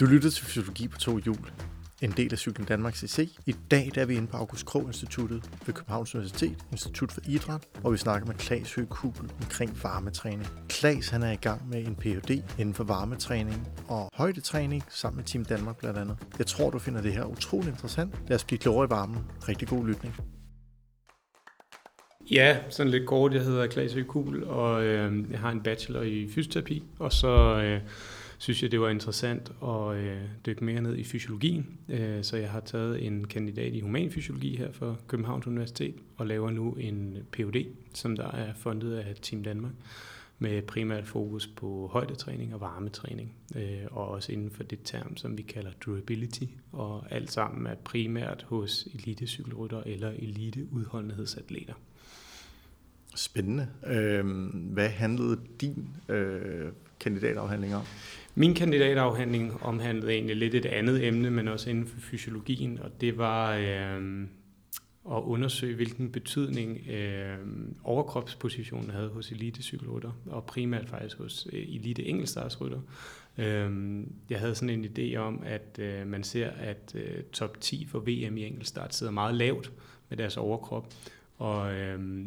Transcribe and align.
Du 0.00 0.06
lytter 0.06 0.30
til 0.30 0.44
Fysiologi 0.44 0.88
på 0.88 0.98
to 0.98 1.18
hjul, 1.18 1.50
en 2.02 2.10
del 2.10 2.32
af 2.32 2.38
Cyklen 2.38 2.66
Danmark 2.66 2.94
CC. 2.94 3.36
I 3.46 3.54
dag 3.70 3.90
der 3.94 4.00
er 4.00 4.06
vi 4.06 4.14
inde 4.14 4.26
på 4.26 4.36
August 4.36 4.66
Krog 4.66 4.86
Instituttet 4.86 5.50
ved 5.66 5.74
Københavns 5.74 6.14
Universitet, 6.14 6.58
Institut 6.72 7.12
for 7.12 7.20
Idræt, 7.28 7.68
og 7.84 7.92
vi 7.92 7.96
snakker 7.96 8.26
med 8.26 8.34
Klaas 8.34 8.74
Høgkugel 8.74 9.30
omkring 9.42 9.78
varmetræning. 9.82 10.46
Klaas 10.68 11.08
han 11.08 11.22
er 11.22 11.30
i 11.30 11.36
gang 11.36 11.68
med 11.68 11.86
en 11.86 11.96
Ph.D. 11.96 12.42
inden 12.58 12.74
for 12.74 12.84
varmetræning 12.84 13.68
og 13.88 14.10
højdetræning 14.14 14.84
sammen 14.88 15.16
med 15.16 15.24
Team 15.24 15.44
Danmark 15.44 15.78
blandt 15.78 15.98
andet. 15.98 16.16
Jeg 16.38 16.46
tror, 16.46 16.70
du 16.70 16.78
finder 16.78 17.02
det 17.02 17.12
her 17.12 17.24
utrolig 17.24 17.68
interessant. 17.68 18.14
Lad 18.28 18.36
os 18.36 18.44
blive 18.44 18.58
klogere 18.58 18.86
i 18.86 18.90
varmen. 18.90 19.18
Rigtig 19.48 19.68
god 19.68 19.86
lytning. 19.86 20.16
Ja, 22.30 22.58
sådan 22.68 22.90
lidt 22.90 23.06
kort. 23.06 23.34
Jeg 23.34 23.42
hedder 23.42 23.66
Klaas 23.66 23.92
Høgkugel, 23.92 24.44
og 24.44 24.84
øh, 24.84 25.30
jeg 25.30 25.38
har 25.38 25.50
en 25.50 25.62
bachelor 25.62 26.02
i 26.02 26.28
fysioterapi, 26.34 26.82
og 26.98 27.12
så... 27.12 27.62
Øh, 27.62 27.80
synes 28.40 28.62
jeg, 28.62 28.72
det 28.72 28.80
var 28.80 28.88
interessant 28.88 29.52
at 29.62 29.96
øh, 29.96 30.22
dykke 30.46 30.64
mere 30.64 30.80
ned 30.80 30.96
i 30.96 31.04
fysiologien. 31.04 31.78
Øh, 31.88 32.24
så 32.24 32.36
jeg 32.36 32.50
har 32.50 32.60
taget 32.60 33.06
en 33.06 33.26
kandidat 33.26 33.74
i 33.74 33.80
humanfysiologi 33.80 34.56
her 34.56 34.72
for 34.72 34.98
Københavns 35.06 35.46
Universitet 35.46 35.94
og 36.16 36.26
laver 36.26 36.50
nu 36.50 36.72
en 36.72 37.18
Ph.D., 37.32 37.66
som 37.94 38.16
der 38.16 38.30
er 38.30 38.54
fundet 38.54 38.96
af 38.96 39.14
Team 39.22 39.42
Danmark 39.42 39.72
med 40.38 40.62
primært 40.62 41.06
fokus 41.06 41.46
på 41.46 41.90
højdetræning 41.92 42.54
og 42.54 42.60
varmetræning, 42.60 43.32
øh, 43.56 43.86
og 43.90 44.08
også 44.08 44.32
inden 44.32 44.50
for 44.50 44.62
det 44.62 44.78
term, 44.84 45.16
som 45.16 45.38
vi 45.38 45.42
kalder 45.42 45.70
durability, 45.80 46.44
og 46.72 47.06
alt 47.10 47.32
sammen 47.32 47.66
er 47.66 47.74
primært 47.74 48.46
hos 48.48 48.88
elitecykelrytter 48.94 49.82
eller 49.86 50.10
eliteudholdenhedsatleter. 50.10 51.74
Spændende. 53.14 53.68
Øh, 53.86 54.26
hvad 54.72 54.88
handlede 54.88 55.40
din 55.60 55.88
øh, 56.08 56.72
kandidatafhandling 57.00 57.74
om? 57.74 57.82
Min 58.34 58.54
kandidatafhandling 58.54 59.62
omhandlede 59.62 60.12
egentlig 60.12 60.36
lidt 60.36 60.54
et 60.54 60.66
andet 60.66 61.06
emne, 61.06 61.30
men 61.30 61.48
også 61.48 61.70
inden 61.70 61.86
for 61.86 62.00
fysiologien, 62.00 62.78
og 62.78 63.00
det 63.00 63.18
var 63.18 63.54
øh, 63.54 64.26
at 65.10 65.22
undersøge, 65.22 65.74
hvilken 65.74 66.12
betydning 66.12 66.88
øh, 66.88 67.38
overkropspositionen 67.84 68.90
havde 68.90 69.08
hos 69.08 69.32
elitecykelrytter, 69.32 70.10
og 70.26 70.44
primært 70.44 70.88
faktisk 70.88 71.18
hos 71.18 71.46
øh, 71.52 71.62
elite 71.62 72.04
enkeltstartsrytter. 72.04 72.80
Øh, 73.38 74.00
jeg 74.30 74.38
havde 74.38 74.54
sådan 74.54 74.70
en 74.70 74.84
idé 74.84 75.16
om, 75.16 75.42
at 75.46 75.78
øh, 75.78 76.06
man 76.06 76.24
ser, 76.24 76.50
at 76.50 76.92
øh, 76.94 77.22
top 77.32 77.60
10 77.60 77.86
for 77.86 77.98
VM 77.98 78.36
i 78.36 78.46
enkeltstart 78.46 78.94
sidder 78.94 79.12
meget 79.12 79.34
lavt 79.34 79.72
med 80.08 80.18
deres 80.18 80.36
overkrop, 80.36 80.94
og 81.38 81.74
øh, 81.74 82.26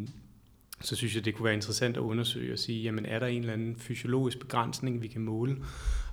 så 0.84 0.96
synes 0.96 1.16
jeg, 1.16 1.26
det 1.26 1.36
kunne 1.36 1.46
være 1.46 1.54
interessant 1.54 1.98
at 1.98 2.02
undersøge 2.02 2.54
og 2.54 2.60
sige, 2.60 2.84
jamen 2.84 3.06
er 3.06 3.20
der 3.20 3.28
en 3.28 3.40
eller 3.40 3.54
anden 3.54 3.76
fysiologisk 3.76 4.40
begrænsning, 4.40 5.02
vi 5.02 5.08
kan 5.08 5.22
måle, 5.22 5.58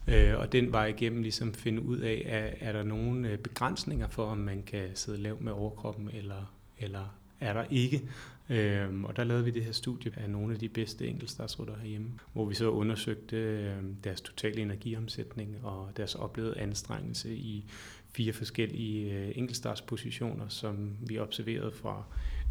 øh, 0.08 0.38
og 0.38 0.52
den 0.52 0.72
vej 0.72 0.86
igennem 0.86 1.22
ligesom 1.22 1.54
finde 1.54 1.82
ud 1.82 1.98
af, 1.98 2.22
er, 2.26 2.68
er 2.68 2.72
der 2.72 2.82
nogle 2.82 3.28
øh, 3.28 3.38
begrænsninger 3.38 4.08
for, 4.08 4.24
om 4.24 4.38
man 4.38 4.62
kan 4.62 4.88
sidde 4.94 5.18
lavt 5.18 5.40
med 5.40 5.52
overkroppen, 5.52 6.10
eller, 6.12 6.54
eller 6.78 7.14
er 7.40 7.52
der 7.52 7.64
ikke. 7.70 8.02
Øhm, 8.50 9.04
og 9.04 9.16
der 9.16 9.24
lavede 9.24 9.44
vi 9.44 9.50
det 9.50 9.64
her 9.64 9.72
studie 9.72 10.12
af 10.16 10.30
nogle 10.30 10.54
af 10.54 10.60
de 10.60 10.68
bedste 10.68 11.08
enkeltstartsrutter 11.08 11.74
herhjemme, 11.76 12.10
hvor 12.32 12.44
vi 12.44 12.54
så 12.54 12.70
undersøgte 12.70 13.36
øh, 13.36 13.76
deres 14.04 14.20
totale 14.20 14.62
energiomsætning 14.62 15.56
og 15.62 15.90
deres 15.96 16.14
oplevede 16.14 16.58
anstrengelse 16.58 17.34
i 17.34 17.64
fire 18.12 18.32
forskellige 18.32 19.12
øh, 19.12 19.32
enkeltstartspositioner, 19.34 20.48
som 20.48 20.96
vi 21.00 21.18
observerede 21.18 21.72
fra 21.72 22.04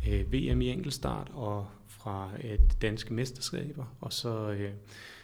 øh, 0.10 0.34
VM 0.34 0.62
i 0.62 0.70
enkeltstart 0.70 1.32
og 1.34 1.68
fra 2.00 2.32
et 2.42 2.78
danske 2.82 3.14
mesterskaber, 3.14 3.96
og 4.02 4.14
så, 4.14 4.50
øh, 4.52 4.72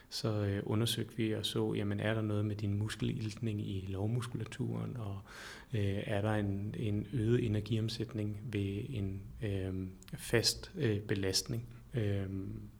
så 0.09 0.29
øh, 0.29 0.63
undersøgte 0.65 1.17
vi 1.17 1.31
og 1.31 1.45
så, 1.45 1.73
jamen 1.73 1.99
er 1.99 2.13
der 2.13 2.21
noget 2.21 2.45
med 2.45 2.55
din 2.55 2.77
muskeliltning 2.77 3.61
i 3.61 3.85
lovmuskulaturen, 3.89 4.97
og 4.97 5.19
øh, 5.73 6.03
er 6.05 6.21
der 6.21 6.31
en, 6.31 6.75
en 6.77 7.07
øget 7.13 7.45
energiomsætning 7.45 8.39
ved 8.43 8.81
en 8.89 9.21
øh, 9.43 9.87
fast 10.17 10.71
øh, 10.75 10.99
belastning. 10.99 11.65
Øh, 11.93 12.25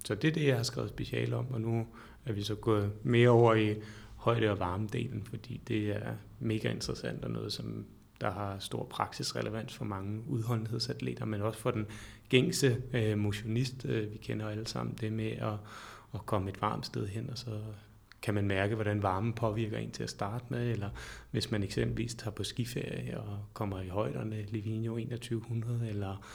så 0.06 0.16
det 0.16 0.28
er 0.28 0.31
det, 0.31 0.47
jeg 0.47 0.56
har 0.56 0.64
skrevet 0.64 0.90
special 0.90 1.34
om, 1.34 1.52
og 1.52 1.62
nu 1.62 1.88
er 2.25 2.34
vi 2.34 2.44
så 2.44 2.56
gået 2.56 2.91
mere 3.03 3.30
over 3.30 3.56
i 3.56 3.75
højde- 4.16 4.52
og 4.52 4.59
varmedelen, 4.59 5.24
fordi 5.24 5.62
det 5.68 5.90
er 5.90 6.14
mega 6.40 6.72
interessant 6.72 7.25
og 7.25 7.31
noget, 7.31 7.53
som 7.53 7.86
der 8.22 8.31
har 8.31 8.59
stor 8.59 8.84
praksisrelevans 8.84 9.74
for 9.74 9.86
mange 9.86 10.24
udholdenhedsatleter, 10.28 11.25
men 11.25 11.41
også 11.41 11.59
for 11.59 11.72
den 11.72 11.86
gængse 12.30 12.81
øh, 12.94 13.18
motionist. 13.18 13.86
Øh, 13.86 14.12
vi 14.12 14.18
kender 14.18 14.50
alle 14.50 14.68
sammen 14.68 14.96
det 15.02 15.13
med 15.13 15.31
at, 15.31 15.53
at 16.13 16.25
komme 16.25 16.50
et 16.50 16.62
varmt 16.62 16.86
sted 16.86 17.08
hen, 17.08 17.30
og 17.30 17.38
så 17.38 17.50
kan 18.22 18.34
man 18.34 18.47
mærke, 18.47 18.75
hvordan 18.75 19.03
varmen 19.03 19.34
påvirker 19.34 19.78
en 19.78 19.91
til 19.91 20.03
at 20.03 20.09
starte 20.09 20.46
med, 20.50 20.72
eller 20.72 20.90
hvis 21.31 21.52
man 21.52 21.64
eksempelvis 21.64 22.16
tager 22.16 22.31
på 22.31 22.44
skiferie 22.44 23.19
og 23.19 23.40
kommer 23.53 23.81
i 23.81 23.88
højderne, 23.88 24.46
Livigno 24.47 24.97
2100, 24.97 25.90
eller 25.90 26.25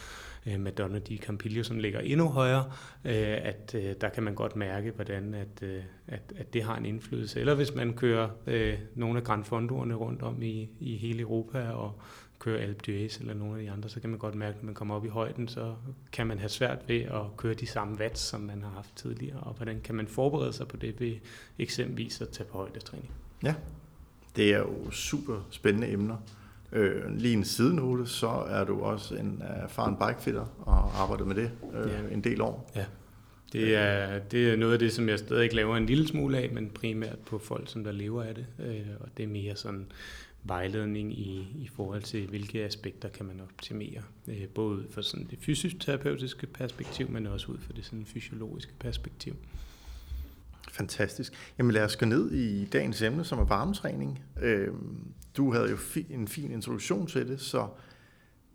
øh, 0.46 0.60
Madonna 0.60 0.98
di 0.98 1.16
Campiglio, 1.16 1.62
som 1.62 1.78
ligger 1.78 2.00
endnu 2.00 2.28
højere, 2.28 2.64
øh, 3.04 3.38
at 3.42 3.74
øh, 3.74 3.94
der 4.00 4.08
kan 4.08 4.22
man 4.22 4.34
godt 4.34 4.56
mærke, 4.56 4.90
hvordan 4.90 5.34
at, 5.34 5.62
øh, 5.62 5.82
at, 6.06 6.32
at 6.36 6.54
det 6.54 6.62
har 6.62 6.76
en 6.76 6.86
indflydelse. 6.86 7.40
Eller 7.40 7.54
hvis 7.54 7.74
man 7.74 7.94
kører 7.94 8.28
øh, 8.46 8.78
nogle 8.94 9.18
af 9.18 9.24
Grand 9.24 9.44
Fondoerne 9.44 9.94
rundt 9.94 10.22
om 10.22 10.42
i, 10.42 10.70
i 10.80 10.96
hele 10.96 11.20
Europa 11.20 11.68
og 11.68 12.00
kører 12.40 12.62
Alpe 12.62 12.80
d'Huez 12.88 13.20
eller 13.20 13.34
nogle 13.34 13.58
af 13.58 13.62
de 13.62 13.70
andre, 13.70 13.88
så 13.88 14.00
kan 14.00 14.10
man 14.10 14.18
godt 14.18 14.34
mærke, 14.34 14.54
at 14.54 14.62
når 14.62 14.66
man 14.66 14.74
kommer 14.74 14.94
op 14.94 15.04
i 15.04 15.08
højden, 15.08 15.48
så 15.48 15.74
kan 16.12 16.26
man 16.26 16.38
have 16.38 16.48
svært 16.48 16.78
ved 16.88 17.00
at 17.00 17.36
køre 17.36 17.54
de 17.54 17.66
samme 17.66 17.98
watts, 17.98 18.20
som 18.20 18.40
man 18.40 18.62
har 18.62 18.70
haft 18.70 18.96
tidligere. 18.96 19.40
Og 19.40 19.54
hvordan 19.54 19.80
kan 19.84 19.94
man 19.94 20.06
forberede 20.06 20.52
sig 20.52 20.68
på 20.68 20.76
det 20.76 21.00
ved 21.00 21.14
eksempelvis 21.58 22.20
at 22.20 22.28
tage 22.28 22.46
på 22.46 22.58
højdetræning? 22.58 23.10
Ja, 23.42 23.54
det 24.36 24.54
er 24.54 24.58
jo 24.58 24.90
super 24.90 25.46
spændende 25.50 25.92
emner. 25.92 26.16
Øh, 26.72 27.16
lige 27.16 27.34
en 27.34 27.44
sidenote, 27.44 28.06
så 28.06 28.28
er 28.28 28.64
du 28.64 28.80
også 28.80 29.14
en 29.14 29.42
erfaren 29.44 29.96
bikefitter 29.96 30.46
og 30.60 31.02
arbejder 31.02 31.24
med 31.24 31.34
det 31.34 31.50
øh, 31.74 31.90
ja. 31.92 32.14
en 32.14 32.24
del 32.24 32.40
år. 32.40 32.70
Ja, 32.76 32.84
det 33.52 33.76
er, 33.76 34.18
det 34.18 34.52
er 34.52 34.56
noget 34.56 34.72
af 34.72 34.78
det, 34.78 34.92
som 34.92 35.08
jeg 35.08 35.18
stadig 35.18 35.54
laver 35.54 35.76
en 35.76 35.86
lille 35.86 36.08
smule 36.08 36.38
af, 36.38 36.50
men 36.52 36.70
primært 36.70 37.18
på 37.18 37.38
folk, 37.38 37.70
som 37.70 37.84
der 37.84 37.92
lever 37.92 38.22
af 38.22 38.34
det. 38.34 38.46
Øh, 38.58 38.86
og 39.00 39.08
det 39.16 39.22
er 39.22 39.28
mere 39.28 39.56
sådan 39.56 39.86
vejledning 40.42 41.18
i, 41.18 41.56
i 41.58 41.68
forhold 41.68 42.02
til, 42.02 42.28
hvilke 42.28 42.64
aspekter 42.64 43.08
kan 43.08 43.26
man 43.26 43.40
optimere. 43.40 44.02
Øh, 44.28 44.48
både 44.48 44.86
for 44.90 45.00
sådan 45.00 45.26
det 45.30 45.38
fysioterapeutiske 45.38 46.46
perspektiv, 46.46 47.10
men 47.10 47.26
også 47.26 47.52
ud 47.52 47.58
fra 47.58 47.72
det 47.76 47.84
sådan 47.84 48.04
fysiologiske 48.04 48.72
perspektiv. 48.78 49.36
Fantastisk. 50.70 51.32
Jamen 51.58 51.72
lad 51.72 51.84
os 51.84 51.96
gå 51.96 52.06
ned 52.06 52.32
i 52.32 52.64
dagens 52.64 53.02
emne, 53.02 53.24
som 53.24 53.38
er 53.38 53.44
varmetræning. 53.44 54.24
Øh, 54.42 54.68
du 55.36 55.52
havde 55.52 55.70
jo 55.70 55.76
en 56.10 56.28
fin 56.28 56.50
introduktion 56.50 57.06
til 57.06 57.28
det, 57.28 57.40
så 57.40 57.68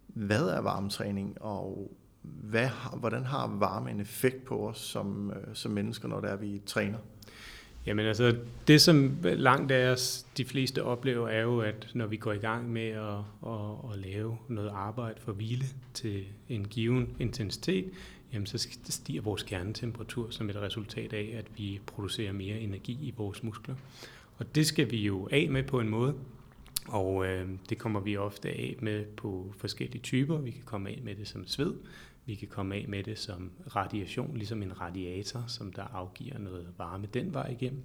hvad 0.07 0.43
er 0.49 0.59
varmetræning, 0.59 1.41
og 1.41 1.91
hvad, 2.21 2.69
hvordan 2.97 3.25
har 3.25 3.47
varme 3.47 3.91
en 3.91 3.99
effekt 3.99 4.45
på 4.45 4.69
os 4.69 4.77
som, 4.77 5.31
øh, 5.31 5.55
som 5.55 5.71
mennesker, 5.71 6.07
når 6.07 6.19
det 6.19 6.31
er, 6.31 6.35
vi 6.35 6.61
træner? 6.65 6.97
Jamen 7.85 8.05
altså, 8.05 8.37
det 8.67 8.81
som 8.81 9.17
langt 9.23 9.71
af 9.71 9.91
os, 9.91 10.25
de 10.37 10.45
fleste 10.45 10.83
oplever, 10.83 11.29
er 11.29 11.41
jo, 11.41 11.59
at 11.59 11.87
når 11.93 12.07
vi 12.07 12.17
går 12.17 12.31
i 12.31 12.37
gang 12.37 12.71
med 12.71 12.87
at, 12.87 13.17
at, 13.47 13.91
at 13.93 13.99
lave 13.99 14.37
noget 14.47 14.69
arbejde 14.73 15.21
for 15.21 15.31
hvile 15.31 15.65
til 15.93 16.23
en 16.49 16.67
given 16.67 17.15
intensitet, 17.19 17.85
jamen 18.33 18.45
så 18.45 18.67
stiger 18.89 19.21
vores 19.21 19.43
kernetemperatur 19.43 20.29
som 20.29 20.49
et 20.49 20.55
resultat 20.55 21.13
af, 21.13 21.35
at 21.37 21.45
vi 21.57 21.79
producerer 21.85 22.31
mere 22.31 22.59
energi 22.59 22.97
i 23.01 23.13
vores 23.17 23.43
muskler. 23.43 23.75
Og 24.37 24.55
det 24.55 24.65
skal 24.65 24.91
vi 24.91 24.97
jo 24.97 25.27
af 25.31 25.47
med 25.49 25.63
på 25.63 25.79
en 25.79 25.89
måde, 25.89 26.13
og 26.87 27.25
øh, 27.25 27.49
det 27.69 27.77
kommer 27.77 27.99
vi 27.99 28.17
ofte 28.17 28.49
af 28.49 28.75
med 28.79 29.05
på 29.05 29.53
forskellige 29.57 30.01
typer. 30.01 30.37
Vi 30.37 30.51
kan 30.51 30.63
komme 30.65 30.89
af 30.89 31.01
med 31.03 31.15
det 31.15 31.27
som 31.27 31.47
sved, 31.47 31.73
vi 32.25 32.35
kan 32.35 32.47
komme 32.47 32.75
af 32.75 32.85
med 32.87 33.03
det 33.03 33.19
som 33.19 33.51
radiation, 33.75 34.37
ligesom 34.37 34.63
en 34.63 34.81
radiator, 34.81 35.43
som 35.47 35.73
der 35.73 35.83
afgiver 35.83 36.37
noget 36.37 36.67
varme 36.77 37.07
den 37.13 37.33
vej 37.33 37.47
igennem. 37.47 37.83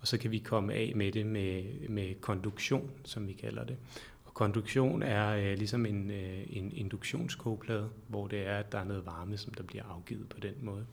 Og 0.00 0.06
så 0.06 0.18
kan 0.18 0.30
vi 0.30 0.38
komme 0.38 0.74
af 0.74 0.92
med 0.96 1.12
det 1.12 1.26
med, 1.26 1.62
med 1.88 2.14
konduktion, 2.20 2.90
som 3.04 3.28
vi 3.28 3.32
kalder 3.32 3.64
det. 3.64 3.76
Og 4.24 4.34
konduktion 4.34 5.02
er 5.02 5.28
øh, 5.28 5.58
ligesom 5.58 5.86
en, 5.86 6.10
øh, 6.10 6.38
en 6.48 6.72
induktionskogeplade, 6.72 7.88
hvor 8.08 8.26
det 8.26 8.46
er, 8.46 8.56
at 8.56 8.72
der 8.72 8.78
er 8.78 8.84
noget 8.84 9.06
varme, 9.06 9.36
som 9.36 9.54
der 9.54 9.62
bliver 9.62 9.84
afgivet 9.84 10.28
på 10.28 10.40
den 10.40 10.54
måde. 10.60 10.86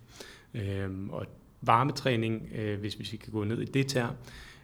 Øhm, 0.54 1.10
og 1.10 1.26
varmetræning, 1.62 2.50
øh, 2.56 2.80
hvis 2.80 3.00
vi 3.00 3.06
skal 3.06 3.32
gå 3.32 3.44
ned 3.44 3.62
i 3.62 3.66
det 3.66 3.88
term, 3.88 4.16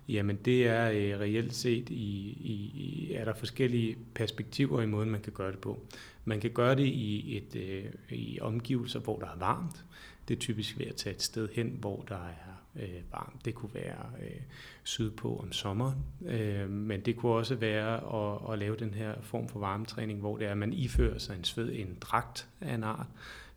Jamen 0.09 0.35
det 0.35 0.67
er 0.67 0.89
øh, 0.89 1.19
reelt 1.19 1.55
set 1.55 1.89
i, 1.89 2.37
i, 2.39 3.11
er 3.15 3.25
der 3.25 3.33
forskellige 3.33 3.97
perspektiver 4.15 4.81
i 4.81 4.85
måden, 4.85 5.09
man 5.09 5.21
kan 5.21 5.33
gøre 5.33 5.51
det 5.51 5.59
på. 5.59 5.79
Man 6.25 6.39
kan 6.39 6.51
gøre 6.51 6.75
det 6.75 6.85
i, 6.85 7.37
et, 7.37 7.55
øh, 7.55 7.85
i 8.09 8.39
omgivelser, 8.41 8.99
hvor 8.99 9.19
der 9.19 9.25
er 9.25 9.37
varmt. 9.39 9.85
Det 10.27 10.35
er 10.35 10.39
typisk 10.39 10.79
ved 10.79 10.85
at 10.85 10.95
tage 10.95 11.15
et 11.15 11.21
sted 11.21 11.49
hen, 11.53 11.77
hvor 11.79 12.05
der 12.07 12.15
er 12.15 12.81
øh, 12.83 13.01
varmt. 13.11 13.45
Det 13.45 13.55
kunne 13.55 13.73
være 13.73 14.05
øh, 14.21 14.41
sydpå 14.83 15.37
om 15.37 15.51
sommeren, 15.51 15.97
øh, 16.25 16.69
men 16.69 17.01
det 17.01 17.15
kunne 17.15 17.31
også 17.31 17.55
være 17.55 17.95
at, 18.15 18.53
at 18.53 18.59
lave 18.59 18.75
den 18.75 18.93
her 18.93 19.13
form 19.21 19.47
for 19.47 19.59
varmetræning, 19.59 20.19
hvor 20.19 20.37
det 20.37 20.47
er, 20.47 20.51
at 20.51 20.57
man 20.57 20.73
ifører 20.73 21.17
sig 21.17 21.37
en 21.37 21.43
sved, 21.43 21.71
en 21.73 21.97
dragt 22.01 22.47
af 22.61 22.73
en 22.73 22.83
art, 22.83 23.07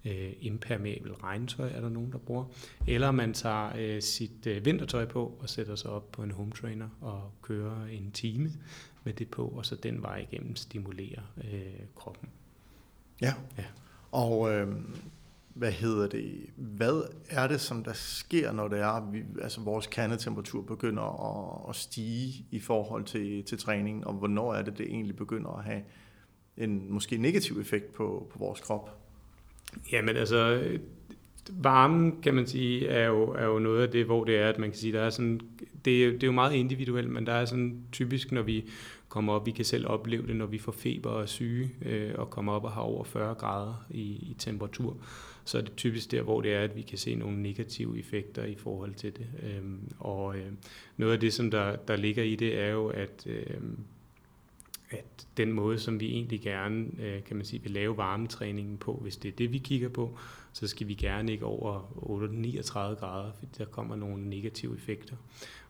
øh, 0.04 0.32
impermeabel 0.40 1.12
regntøj, 1.12 1.70
er 1.70 1.81
der 1.81 1.88
nogen, 1.88 2.12
der 2.12 2.19
bruger. 2.19 2.44
Eller 2.87 3.10
man 3.10 3.34
tager 3.34 3.72
øh, 3.78 4.02
sit 4.02 4.46
øh, 4.46 4.64
vintertøj 4.64 5.04
på 5.04 5.38
og 5.40 5.49
sætter 5.49 5.75
sig 5.75 5.90
op 5.90 6.12
på 6.12 6.22
en 6.22 6.31
home 6.31 6.52
trainer 6.52 6.88
og 7.00 7.32
kører 7.43 7.87
en 7.87 8.10
time 8.10 8.52
med 9.04 9.12
det 9.12 9.28
på, 9.28 9.46
og 9.46 9.66
så 9.66 9.76
den 9.76 10.02
vej 10.02 10.26
igennem 10.31 10.56
stimulerer 10.56 11.22
øh, 11.44 11.87
kroppen. 11.96 12.28
Ja. 13.20 13.34
ja. 13.58 13.64
Og 14.12 14.52
øh, 14.52 14.69
hvad 15.54 15.72
hedder 15.72 16.08
det? 16.08 16.46
Hvad 16.56 17.02
er 17.31 17.46
det, 17.46 17.60
som 17.60 17.84
der 17.84 17.93
sker, 17.93 18.52
når 18.52 18.69
det 18.69 18.78
er, 18.78 19.10
vi, 19.10 19.22
altså 19.43 19.60
vores 19.60 19.87
kernetemperatur 19.87 20.62
begynder 20.62 21.02
at, 21.02 21.69
at 21.69 21.76
stige 21.76 22.46
i 22.50 22.60
forhold 22.60 23.05
til, 23.05 23.44
til 23.44 23.58
træning, 23.58 24.06
og 24.06 24.14
hvornår 24.14 24.55
er 24.55 24.62
det, 24.62 24.78
det 24.78 24.87
egentlig 24.87 25.16
begynder 25.16 25.50
at 25.50 25.64
have 25.64 25.82
en 26.56 26.93
måske 26.93 27.16
negativ 27.19 27.60
effekt 27.60 27.93
på, 27.93 28.28
på 28.32 28.38
vores 28.38 28.60
krop? 28.60 29.01
Jamen 29.92 30.16
altså, 30.16 30.62
varmen, 31.50 32.22
kan 32.22 32.34
man 32.34 32.46
sige, 32.46 32.88
er 32.88 33.06
jo, 33.06 33.22
er 33.22 33.44
jo 33.44 33.58
noget 33.58 33.82
af 33.82 33.88
det, 33.90 34.04
hvor 34.04 34.24
det 34.24 34.36
er, 34.36 34.48
at 34.48 34.58
man 34.58 34.70
kan 34.70 34.78
sige, 34.78 34.92
der 34.92 35.02
er 35.02 35.10
sådan, 35.10 35.40
det, 35.84 36.12
det 36.12 36.22
er 36.22 36.26
jo 36.26 36.32
meget 36.32 36.54
individuelt, 36.54 37.10
men 37.10 37.26
der 37.26 37.32
er 37.32 37.44
sådan 37.44 37.76
typisk, 37.92 38.32
når 38.32 38.42
vi 38.42 38.64
kommer 39.08 39.32
op, 39.32 39.46
vi 39.46 39.50
kan 39.50 39.64
selv 39.64 39.86
opleve 39.88 40.26
det, 40.26 40.36
når 40.36 40.46
vi 40.46 40.58
får 40.58 40.72
feber 40.72 41.10
og 41.10 41.28
syge, 41.28 41.70
øh, 41.82 42.10
og 42.14 42.30
kommer 42.30 42.52
op 42.52 42.64
og 42.64 42.72
har 42.72 42.80
over 42.80 43.04
40 43.04 43.34
grader 43.34 43.86
i, 43.90 44.02
i 44.02 44.36
temperatur, 44.38 44.96
så 45.44 45.58
er 45.58 45.62
det 45.62 45.76
typisk 45.76 46.10
der, 46.10 46.22
hvor 46.22 46.40
det 46.40 46.54
er, 46.54 46.60
at 46.60 46.76
vi 46.76 46.82
kan 46.82 46.98
se 46.98 47.14
nogle 47.14 47.42
negative 47.42 47.98
effekter 47.98 48.44
i 48.44 48.54
forhold 48.54 48.94
til 48.94 49.16
det. 49.16 49.26
Øhm, 49.42 49.80
og 49.98 50.36
øh, 50.36 50.52
noget 50.96 51.12
af 51.12 51.20
det, 51.20 51.32
som 51.32 51.50
der, 51.50 51.76
der 51.76 51.96
ligger 51.96 52.22
i 52.22 52.34
det, 52.34 52.58
er 52.60 52.69
jo, 52.69 52.86
at 52.86 53.26
øh, 53.26 53.60
at 54.92 55.26
den 55.36 55.52
måde, 55.52 55.78
som 55.78 56.00
vi 56.00 56.06
egentlig 56.06 56.40
gerne 56.40 56.86
øh, 57.00 57.24
kan 57.24 57.36
man 57.36 57.46
sige, 57.46 57.62
vil 57.62 57.70
lave 57.70 57.96
varmetræningen 57.96 58.78
på, 58.78 58.98
hvis 59.02 59.16
det 59.16 59.28
er 59.28 59.32
det, 59.32 59.52
vi 59.52 59.58
kigger 59.58 59.88
på, 59.88 60.18
så 60.52 60.66
skal 60.66 60.88
vi 60.88 60.94
gerne 60.94 61.32
ikke 61.32 61.44
over 61.44 62.28
39 62.32 62.96
grader, 62.96 63.32
for 63.32 63.46
der 63.58 63.64
kommer 63.64 63.96
nogle 63.96 64.28
negative 64.28 64.76
effekter. 64.76 65.16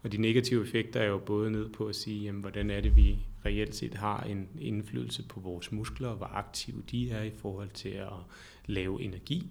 Og 0.02 0.12
de 0.12 0.16
negative 0.16 0.62
effekter 0.62 1.00
er 1.00 1.06
jo 1.06 1.18
både 1.18 1.50
ned 1.50 1.68
på 1.68 1.86
at 1.86 1.96
sige, 1.96 2.24
jamen, 2.24 2.40
hvordan 2.40 2.70
er 2.70 2.80
det, 2.80 2.96
vi 2.96 3.26
reelt 3.46 3.74
set 3.74 3.94
har 3.94 4.22
en 4.22 4.48
indflydelse 4.60 5.22
på 5.28 5.40
vores 5.40 5.72
muskler, 5.72 6.14
hvor 6.14 6.26
aktive 6.26 6.82
de 6.90 7.10
er 7.10 7.22
i 7.22 7.30
forhold 7.30 7.70
til 7.70 7.88
at 7.88 8.12
lave 8.66 9.02
energi, 9.02 9.50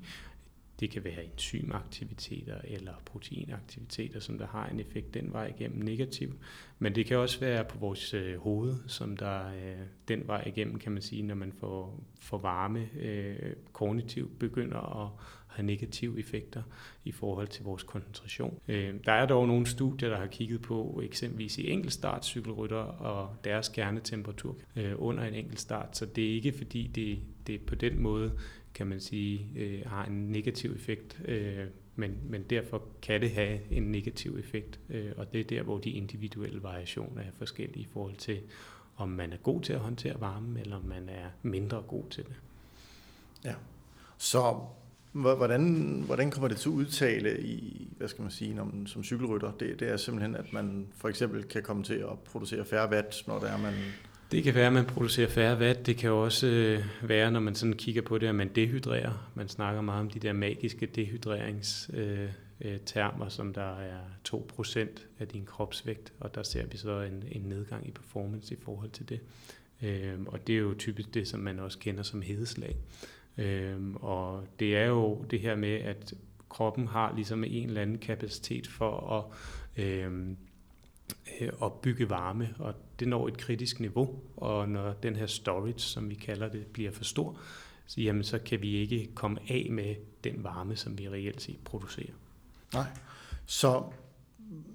det 0.81 0.89
kan 0.89 1.03
være 1.03 1.25
enzymaktiviteter 1.25 2.57
eller 2.63 2.93
proteinaktiviteter, 3.05 4.19
som 4.19 4.37
der 4.37 4.47
har 4.47 4.67
en 4.67 4.79
effekt 4.79 5.13
den 5.13 5.33
vej 5.33 5.53
igennem 5.57 5.83
negativ. 5.83 6.33
Men 6.79 6.95
det 6.95 7.05
kan 7.05 7.17
også 7.17 7.39
være 7.39 7.65
på 7.65 7.77
vores 7.77 8.13
øh, 8.13 8.37
hoved, 8.37 8.75
som 8.87 9.17
der 9.17 9.47
øh, 9.47 9.77
den 10.07 10.27
vej 10.27 10.43
igennem, 10.45 10.79
kan 10.79 10.91
man 10.91 11.01
sige, 11.01 11.23
når 11.23 11.35
man 11.35 11.53
får, 11.59 12.03
får 12.21 12.37
varme 12.37 12.89
øh, 12.99 13.53
kognitivt 13.73 14.39
begynder 14.39 15.03
at 15.05 15.09
have 15.47 15.65
negative 15.65 16.19
effekter 16.19 16.63
i 17.03 17.11
forhold 17.11 17.47
til 17.47 17.63
vores 17.63 17.83
koncentration. 17.83 18.59
Øh, 18.67 18.93
der 19.05 19.11
er 19.11 19.25
dog 19.25 19.47
nogle 19.47 19.65
studier, 19.65 20.09
der 20.09 20.17
har 20.17 20.27
kigget 20.27 20.61
på 20.61 21.01
eksempelvis 21.03 21.57
i 21.57 21.69
enkeltstartcykelrytter 21.69 22.77
og 22.77 23.35
deres 23.43 23.69
kernetemperatur 23.69 24.55
øh, 24.75 24.93
under 24.97 25.23
en 25.23 25.33
enkeltstart, 25.33 25.97
så 25.97 26.05
det 26.05 26.29
er 26.29 26.33
ikke 26.33 26.53
fordi 26.57 26.87
det, 26.87 27.19
det 27.47 27.61
på 27.61 27.75
den 27.75 28.01
måde 28.01 28.31
kan 28.73 28.87
man 28.87 28.99
sige, 28.99 29.47
øh, 29.55 29.81
har 29.85 30.05
en 30.05 30.31
negativ 30.31 30.71
effekt, 30.71 31.21
øh, 31.25 31.67
men, 31.95 32.17
men 32.29 32.43
derfor 32.43 32.83
kan 33.01 33.21
det 33.21 33.31
have 33.31 33.59
en 33.71 33.83
negativ 33.83 34.37
effekt, 34.39 34.79
øh, 34.89 35.11
og 35.17 35.33
det 35.33 35.41
er 35.41 35.45
der, 35.45 35.63
hvor 35.63 35.77
de 35.77 35.89
individuelle 35.89 36.63
variationer 36.63 37.21
er 37.21 37.31
forskellige 37.37 37.81
i 37.81 37.87
forhold 37.93 38.15
til, 38.15 38.39
om 38.97 39.09
man 39.09 39.33
er 39.33 39.37
god 39.37 39.61
til 39.61 39.73
at 39.73 39.79
håndtere 39.79 40.21
varmen, 40.21 40.57
eller 40.57 40.75
om 40.75 40.83
man 40.83 41.09
er 41.09 41.29
mindre 41.41 41.81
god 41.87 42.03
til 42.09 42.23
det. 42.23 42.35
Ja, 43.45 43.53
så 44.17 44.59
hvordan, 45.11 46.03
hvordan 46.05 46.31
kommer 46.31 46.47
det 46.47 46.57
til 46.57 46.69
at 46.69 46.73
udtale 46.73 47.41
i, 47.41 47.87
hvad 47.97 48.07
skal 48.07 48.21
man 48.21 48.31
sige, 48.31 48.53
når 48.53 48.63
man, 48.63 48.87
som 48.87 49.03
cykelrytter? 49.03 49.51
Det, 49.51 49.79
det 49.79 49.89
er 49.89 49.97
simpelthen, 49.97 50.35
at 50.35 50.53
man 50.53 50.87
for 50.95 51.09
eksempel 51.09 51.43
kan 51.43 51.63
komme 51.63 51.83
til 51.83 51.93
at 51.93 52.19
producere 52.19 52.65
færre 52.65 52.89
watt, 52.89 53.27
når 53.27 53.39
der 53.39 53.47
er, 53.47 53.57
man 53.57 53.73
det 54.31 54.43
kan 54.43 54.55
være, 54.55 54.67
at 54.67 54.73
man 54.73 54.85
producerer 54.85 55.29
færre 55.29 55.57
watt. 55.57 55.85
Det 55.85 55.97
kan 55.97 56.11
også 56.11 56.47
øh, 56.47 57.09
være, 57.09 57.31
når 57.31 57.39
man 57.39 57.55
sådan 57.55 57.73
kigger 57.73 58.01
på 58.01 58.17
det, 58.17 58.27
at 58.27 58.35
man 58.35 58.51
dehydrerer. 58.55 59.31
Man 59.35 59.47
snakker 59.47 59.81
meget 59.81 60.01
om 60.01 60.09
de 60.09 60.19
der 60.19 60.33
magiske 60.33 60.85
dehydreringstermer, 60.85 63.21
øh, 63.21 63.25
øh, 63.25 63.31
som 63.31 63.53
der 63.53 63.79
er 63.79 63.99
2% 64.29 64.79
af 65.19 65.27
din 65.27 65.45
kropsvægt, 65.45 66.13
og 66.19 66.35
der 66.35 66.43
ser 66.43 66.65
vi 66.65 66.77
så 66.77 67.01
en, 67.01 67.23
en 67.31 67.41
nedgang 67.41 67.87
i 67.87 67.91
performance 67.91 68.53
i 68.53 68.57
forhold 68.61 68.89
til 68.89 69.09
det. 69.09 69.19
Øh, 69.81 70.19
og 70.25 70.47
det 70.47 70.55
er 70.55 70.59
jo 70.59 70.75
typisk 70.79 71.13
det, 71.13 71.27
som 71.27 71.39
man 71.39 71.59
også 71.59 71.79
kender 71.79 72.03
som 72.03 72.21
hedeslag. 72.21 72.75
Øhm, 73.37 73.95
og 73.95 74.47
det 74.59 74.77
er 74.77 74.85
jo 74.85 75.25
det 75.29 75.39
her 75.39 75.55
med, 75.55 75.73
at 75.73 76.13
kroppen 76.49 76.87
har 76.87 77.15
ligesom 77.15 77.43
en 77.43 77.67
eller 77.67 77.81
anden 77.81 77.97
kapacitet 77.97 78.67
for 78.67 79.17
at 79.17 79.23
øh, 79.83 80.35
opbygge 81.59 82.09
varme, 82.09 82.49
og 82.59 82.73
det 82.99 83.07
når 83.07 83.27
et 83.27 83.37
kritisk 83.37 83.79
niveau, 83.79 84.19
og 84.37 84.69
når 84.69 84.93
den 84.93 85.15
her 85.15 85.25
storage, 85.25 85.79
som 85.79 86.09
vi 86.09 86.15
kalder 86.15 86.49
det, 86.49 86.65
bliver 86.65 86.91
for 86.91 87.03
stor, 87.03 87.39
så, 87.85 88.01
jamen, 88.01 88.23
så 88.23 88.39
kan 88.39 88.61
vi 88.61 88.71
ikke 88.71 89.09
komme 89.15 89.39
af 89.49 89.67
med 89.71 89.95
den 90.23 90.43
varme, 90.43 90.75
som 90.75 90.97
vi 90.97 91.09
reelt 91.09 91.41
set 91.41 91.59
producerer. 91.65 92.13
Nej. 92.73 92.85
Så 93.45 93.83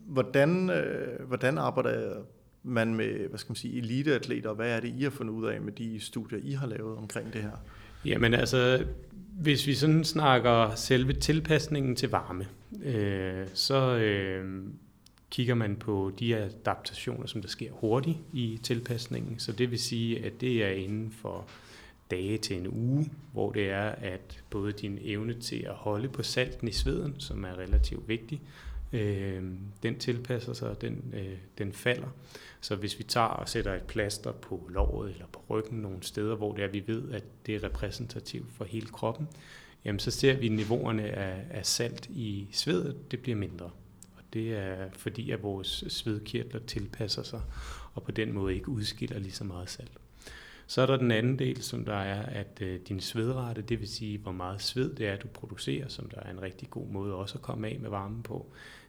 hvordan, 0.06 0.70
øh, 0.70 1.26
hvordan 1.26 1.58
arbejder 1.58 2.22
man 2.62 2.94
med 2.94 3.28
hvad 3.28 3.38
skal 3.38 3.50
man 3.50 3.56
sige, 3.56 3.78
eliteatleter, 3.78 4.48
og 4.48 4.56
hvad 4.56 4.70
er 4.70 4.80
det, 4.80 4.94
I 4.98 5.02
har 5.02 5.10
fundet 5.10 5.34
ud 5.34 5.46
af 5.46 5.60
med 5.60 5.72
de 5.72 6.00
studier, 6.00 6.38
I 6.42 6.52
har 6.52 6.66
lavet 6.66 6.96
omkring 6.96 7.32
det 7.32 7.42
her? 7.42 7.64
Jamen 8.04 8.34
altså, 8.34 8.86
hvis 9.40 9.66
vi 9.66 9.74
sådan 9.74 10.04
snakker 10.04 10.74
selve 10.74 11.12
tilpasningen 11.12 11.96
til 11.96 12.10
varme, 12.10 12.46
øh, 12.84 13.46
så 13.54 13.96
øh, 13.96 14.64
kigger 15.30 15.54
man 15.54 15.76
på 15.76 16.12
de 16.18 16.36
adaptationer, 16.36 17.26
som 17.26 17.40
der 17.42 17.48
sker 17.48 17.72
hurtigt 17.72 18.18
i 18.32 18.60
tilpasningen. 18.62 19.38
Så 19.38 19.52
det 19.52 19.70
vil 19.70 19.78
sige, 19.78 20.24
at 20.24 20.40
det 20.40 20.64
er 20.64 20.70
inden 20.70 21.10
for 21.10 21.48
dage 22.10 22.38
til 22.38 22.56
en 22.56 22.68
uge, 22.68 23.10
hvor 23.32 23.52
det 23.52 23.70
er, 23.70 23.88
at 23.88 24.42
både 24.50 24.72
din 24.72 24.98
evne 25.02 25.40
til 25.40 25.62
at 25.68 25.74
holde 25.74 26.08
på 26.08 26.22
salten 26.22 26.68
i 26.68 26.72
sveden, 26.72 27.14
som 27.18 27.44
er 27.44 27.58
relativt 27.58 28.08
vigtig, 28.08 28.42
øh, 28.92 29.42
den 29.82 29.98
tilpasser 29.98 30.52
sig, 30.52 30.80
den, 30.80 31.14
øh, 31.14 31.38
den 31.58 31.72
falder. 31.72 32.08
Så 32.60 32.76
hvis 32.76 32.98
vi 32.98 33.04
tager 33.04 33.26
og 33.26 33.48
sætter 33.48 33.74
et 33.74 33.82
plaster 33.82 34.32
på 34.32 34.68
låret 34.70 35.10
eller 35.10 35.26
på 35.32 35.42
ryggen 35.50 35.78
nogle 35.78 36.02
steder, 36.02 36.36
hvor 36.36 36.52
det 36.52 36.64
er, 36.64 36.68
vi 36.68 36.82
ved, 36.86 37.12
at 37.12 37.24
det 37.46 37.54
er 37.54 37.64
repræsentativt 37.64 38.52
for 38.52 38.64
hele 38.64 38.86
kroppen, 38.86 39.28
jamen 39.84 39.98
så 39.98 40.10
ser 40.10 40.36
vi, 40.36 40.46
at 40.46 40.52
niveauerne 40.52 41.02
af, 41.02 41.44
af 41.50 41.66
salt 41.66 42.06
i 42.06 42.48
svedet, 42.52 43.10
det 43.10 43.20
bliver 43.20 43.36
mindre 43.36 43.70
det 44.36 44.56
er 44.56 44.90
fordi, 44.92 45.30
at 45.30 45.42
vores 45.42 45.84
svedkirtler 45.88 46.60
tilpasser 46.60 47.22
sig, 47.22 47.40
og 47.94 48.02
på 48.02 48.10
den 48.10 48.32
måde 48.32 48.54
ikke 48.54 48.68
udskiller 48.68 49.18
lige 49.18 49.32
så 49.32 49.44
meget 49.44 49.70
salt. 49.70 49.92
Så 50.66 50.82
er 50.82 50.86
der 50.86 50.96
den 50.96 51.10
anden 51.10 51.38
del, 51.38 51.62
som 51.62 51.84
der 51.84 51.96
er, 51.96 52.22
at 52.22 52.58
øh, 52.60 52.80
din 52.88 53.00
svedrate, 53.00 53.62
det 53.62 53.80
vil 53.80 53.88
sige, 53.88 54.18
hvor 54.18 54.32
meget 54.32 54.62
sved 54.62 54.94
det 54.94 55.06
er, 55.06 55.16
du 55.16 55.28
producerer, 55.28 55.88
som 55.88 56.08
der 56.08 56.20
er 56.20 56.30
en 56.30 56.42
rigtig 56.42 56.70
god 56.70 56.86
måde 56.86 57.14
også 57.14 57.38
at 57.38 57.42
komme 57.42 57.68
af 57.68 57.78
med 57.80 57.90
varmen 57.90 58.22
på, 58.22 58.46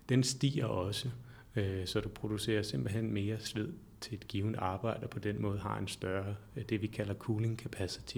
den 0.10 0.24
stiger 0.24 0.66
også, 0.66 1.10
øh, 1.56 1.88
så 1.88 2.00
du 2.00 2.10
producerer 2.10 2.62
simpelthen 2.62 3.14
mere 3.14 3.40
sved 3.40 3.74
til 4.02 4.16
et 4.16 4.28
givet 4.28 4.56
arbejde, 4.58 5.04
og 5.04 5.10
på 5.10 5.20
den 5.20 5.42
måde 5.42 5.60
har 5.60 5.78
en 5.78 5.88
større, 5.88 6.36
øh, 6.56 6.64
det 6.70 6.82
vi 6.82 6.88
kalder 6.88 7.14
cooling 7.14 7.60
capacity. 7.60 8.18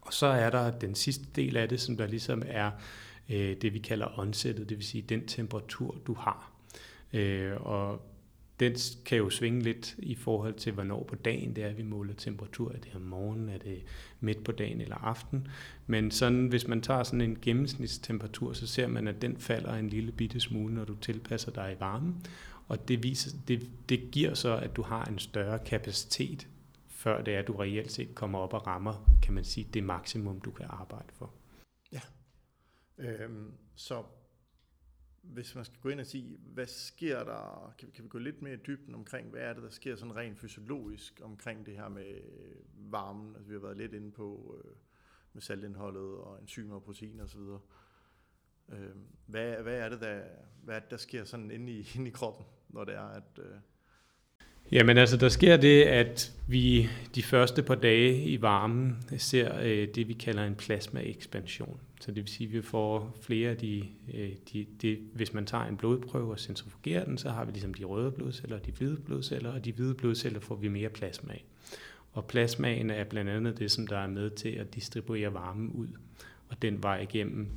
Og 0.00 0.12
så 0.12 0.26
er 0.26 0.50
der 0.50 0.70
den 0.70 0.94
sidste 0.94 1.24
del 1.36 1.56
af 1.56 1.68
det, 1.68 1.80
som 1.80 1.96
der 1.96 2.06
ligesom 2.06 2.42
er 2.46 2.70
øh, 3.30 3.56
det, 3.62 3.74
vi 3.74 3.78
kalder 3.78 4.18
onsettet, 4.18 4.68
det 4.68 4.76
vil 4.76 4.86
sige 4.86 5.02
den 5.02 5.26
temperatur, 5.26 5.96
du 6.06 6.14
har. 6.14 6.52
Øh, 7.12 7.52
og 7.60 8.02
den 8.60 8.76
kan 9.04 9.18
jo 9.18 9.30
svinge 9.30 9.62
lidt 9.62 9.94
i 9.98 10.14
forhold 10.14 10.54
til, 10.54 10.72
hvornår 10.72 11.04
på 11.04 11.14
dagen 11.14 11.56
det 11.56 11.64
er, 11.64 11.72
vi 11.72 11.82
måler 11.82 12.14
temperatur. 12.14 12.72
Er 12.72 12.78
det 12.78 12.94
om 12.94 13.00
morgenen, 13.00 13.48
er 13.48 13.58
det 13.58 13.82
midt 14.20 14.44
på 14.44 14.52
dagen 14.52 14.80
eller 14.80 14.96
aften? 14.96 15.48
Men 15.86 16.10
sådan, 16.10 16.46
hvis 16.46 16.68
man 16.68 16.80
tager 16.80 17.02
sådan 17.02 17.20
en 17.20 17.38
gennemsnitstemperatur, 17.42 18.52
så 18.52 18.66
ser 18.66 18.86
man, 18.86 19.08
at 19.08 19.22
den 19.22 19.36
falder 19.36 19.74
en 19.74 19.88
lille 19.88 20.12
bitte 20.12 20.40
smule, 20.40 20.74
når 20.74 20.84
du 20.84 20.94
tilpasser 20.94 21.50
dig 21.50 21.74
i 21.76 21.80
varmen. 21.80 22.26
Og 22.68 22.88
det, 22.88 23.02
viser, 23.02 23.30
det, 23.48 23.70
det 23.88 24.10
giver 24.12 24.34
så, 24.34 24.56
at 24.56 24.76
du 24.76 24.82
har 24.82 25.04
en 25.04 25.18
større 25.18 25.58
kapacitet, 25.58 26.48
før 26.88 27.22
det 27.22 27.34
er, 27.34 27.38
at 27.38 27.46
du 27.46 27.52
reelt 27.52 27.92
set 27.92 28.14
kommer 28.14 28.38
op 28.38 28.54
og 28.54 28.66
rammer, 28.66 29.18
kan 29.22 29.34
man 29.34 29.44
sige, 29.44 29.66
det 29.74 29.84
maksimum, 29.84 30.40
du 30.40 30.50
kan 30.50 30.66
arbejde 30.68 31.08
for. 31.12 31.30
Øhm, 33.00 33.52
så 33.74 34.04
hvis 35.22 35.54
man 35.54 35.64
skal 35.64 35.78
gå 35.80 35.88
ind 35.88 36.00
og 36.00 36.06
sige, 36.06 36.38
hvad 36.40 36.66
sker 36.66 37.24
der, 37.24 37.74
kan 37.78 37.88
vi, 37.88 37.92
kan 37.92 38.04
vi 38.04 38.08
gå 38.08 38.18
lidt 38.18 38.42
mere 38.42 38.54
i 38.54 38.56
dybden 38.66 38.94
omkring, 38.94 39.30
hvad 39.30 39.40
er 39.40 39.52
det, 39.52 39.62
der 39.62 39.70
sker 39.70 39.96
sådan 39.96 40.16
rent 40.16 40.38
fysiologisk 40.38 41.20
omkring 41.24 41.66
det 41.66 41.74
her 41.74 41.88
med 41.88 42.14
øh, 42.14 42.92
varmen, 42.92 43.34
altså 43.34 43.48
vi 43.48 43.54
har 43.54 43.60
været 43.60 43.76
lidt 43.76 43.92
inde 43.92 44.10
på 44.10 44.56
øh, 44.64 44.72
med 45.32 45.42
saltindholdet 45.42 46.02
og 46.02 46.38
enzymer 46.40 46.74
og 46.74 46.82
proteiner 46.82 47.24
osv. 47.24 47.40
Øh, 48.68 48.90
hvad, 49.26 49.62
hvad 49.62 49.78
er 49.78 49.88
det, 49.88 50.00
der, 50.00 50.22
hvad 50.62 50.76
er 50.76 50.80
det, 50.80 50.90
der 50.90 50.96
sker 50.96 51.24
sådan 51.24 51.50
inde 51.50 51.72
i, 51.72 51.88
inde 51.96 52.08
i 52.08 52.12
kroppen, 52.12 52.46
når 52.68 52.84
det 52.84 52.94
er, 52.94 53.08
at... 53.08 53.38
Øh 53.38 53.56
Jamen 54.72 54.98
altså, 54.98 55.16
der 55.16 55.28
sker 55.28 55.56
det, 55.56 55.82
at 55.82 56.32
vi 56.48 56.88
de 57.14 57.22
første 57.22 57.62
par 57.62 57.74
dage 57.74 58.24
i 58.24 58.42
varmen 58.42 59.04
ser 59.18 59.58
øh, 59.58 59.88
det, 59.94 60.08
vi 60.08 60.12
kalder 60.12 60.44
en 60.44 60.54
plasmaekspansion. 60.54 61.80
Så 62.00 62.10
det 62.10 62.16
vil 62.16 62.28
sige, 62.28 62.46
at 62.48 62.52
vi 62.52 62.62
får 62.62 63.16
flere 63.20 63.50
af 63.50 63.56
de, 63.56 63.88
øh, 64.14 64.30
de, 64.52 64.66
de, 64.82 64.98
hvis 65.14 65.34
man 65.34 65.46
tager 65.46 65.64
en 65.64 65.76
blodprøve 65.76 66.30
og 66.30 66.38
centrifugerer 66.38 67.04
den, 67.04 67.18
så 67.18 67.30
har 67.30 67.44
vi 67.44 67.52
ligesom 67.52 67.74
de 67.74 67.84
røde 67.84 68.10
blodceller 68.10 68.56
og 68.58 68.66
de 68.66 68.72
hvide 68.72 68.96
blodceller, 68.96 69.52
og 69.52 69.64
de 69.64 69.72
hvide 69.72 69.94
blodceller 69.94 70.40
får 70.40 70.54
vi 70.54 70.68
mere 70.68 70.88
plasma 70.88 71.32
af. 71.32 71.44
Og 72.12 72.24
plasmaen 72.24 72.90
er 72.90 73.04
blandt 73.04 73.30
andet 73.30 73.58
det, 73.58 73.70
som 73.70 73.86
der 73.86 73.98
er 73.98 74.06
med 74.06 74.30
til 74.30 74.48
at 74.48 74.74
distribuere 74.74 75.34
varmen 75.34 75.70
ud. 75.70 75.88
Og 76.48 76.62
den 76.62 76.82
vej 76.82 77.00
igennem 77.00 77.48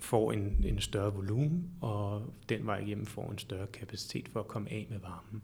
får 0.00 0.32
en, 0.32 0.64
en 0.64 0.80
større 0.80 1.14
volumen, 1.14 1.70
og 1.80 2.34
den 2.48 2.66
vej 2.66 2.78
igennem 2.78 3.06
får 3.06 3.30
en 3.30 3.38
større 3.38 3.66
kapacitet 3.66 4.28
for 4.28 4.40
at 4.40 4.48
komme 4.48 4.72
af 4.72 4.86
med 4.90 4.98
varmen. 4.98 5.42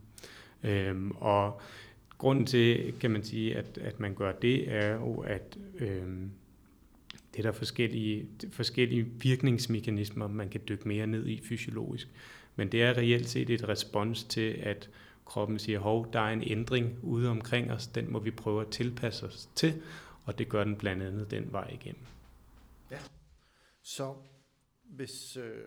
Øhm, 0.63 1.11
og 1.11 1.61
grunden 2.19 2.47
til, 2.47 2.95
kan 3.01 3.11
man 3.11 3.25
sige, 3.25 3.57
at, 3.57 3.79
at 3.79 4.01
man 4.01 4.15
gør 4.15 4.33
det, 4.33 4.73
er 4.73 4.95
jo, 4.95 5.15
at 5.15 5.59
øhm, 5.79 6.31
det 7.33 7.39
er 7.39 7.43
der 7.43 7.53
forskellige, 7.53 8.29
forskellige 8.51 9.05
virkningsmekanismer, 9.05 10.29
man 10.29 10.49
kan 10.49 10.61
dykke 10.69 10.89
mere 10.89 11.07
ned 11.07 11.27
i 11.27 11.41
fysiologisk. 11.41 12.09
Men 12.57 12.73
det 12.73 12.83
er 12.83 12.97
reelt 12.97 13.29
set 13.29 13.51
et 13.51 13.69
respons 13.69 14.25
til, 14.25 14.51
at 14.51 14.91
kroppen 15.25 15.59
siger, 15.59 15.79
hov, 15.79 16.13
der 16.13 16.21
er 16.21 16.33
en 16.33 16.43
ændring 16.43 16.99
ude 17.03 17.29
omkring 17.29 17.73
os, 17.73 17.87
den 17.87 18.13
må 18.13 18.19
vi 18.19 18.31
prøve 18.31 18.61
at 18.61 18.69
tilpasse 18.69 19.27
os 19.27 19.49
til, 19.55 19.83
og 20.25 20.39
det 20.39 20.49
gør 20.49 20.65
den 20.65 20.77
blandt 20.77 21.03
andet 21.03 21.31
den 21.31 21.53
vej 21.53 21.69
igennem. 21.69 22.03
Ja, 22.91 22.99
så 23.83 24.15
hvis, 24.83 25.37
øh, 25.37 25.65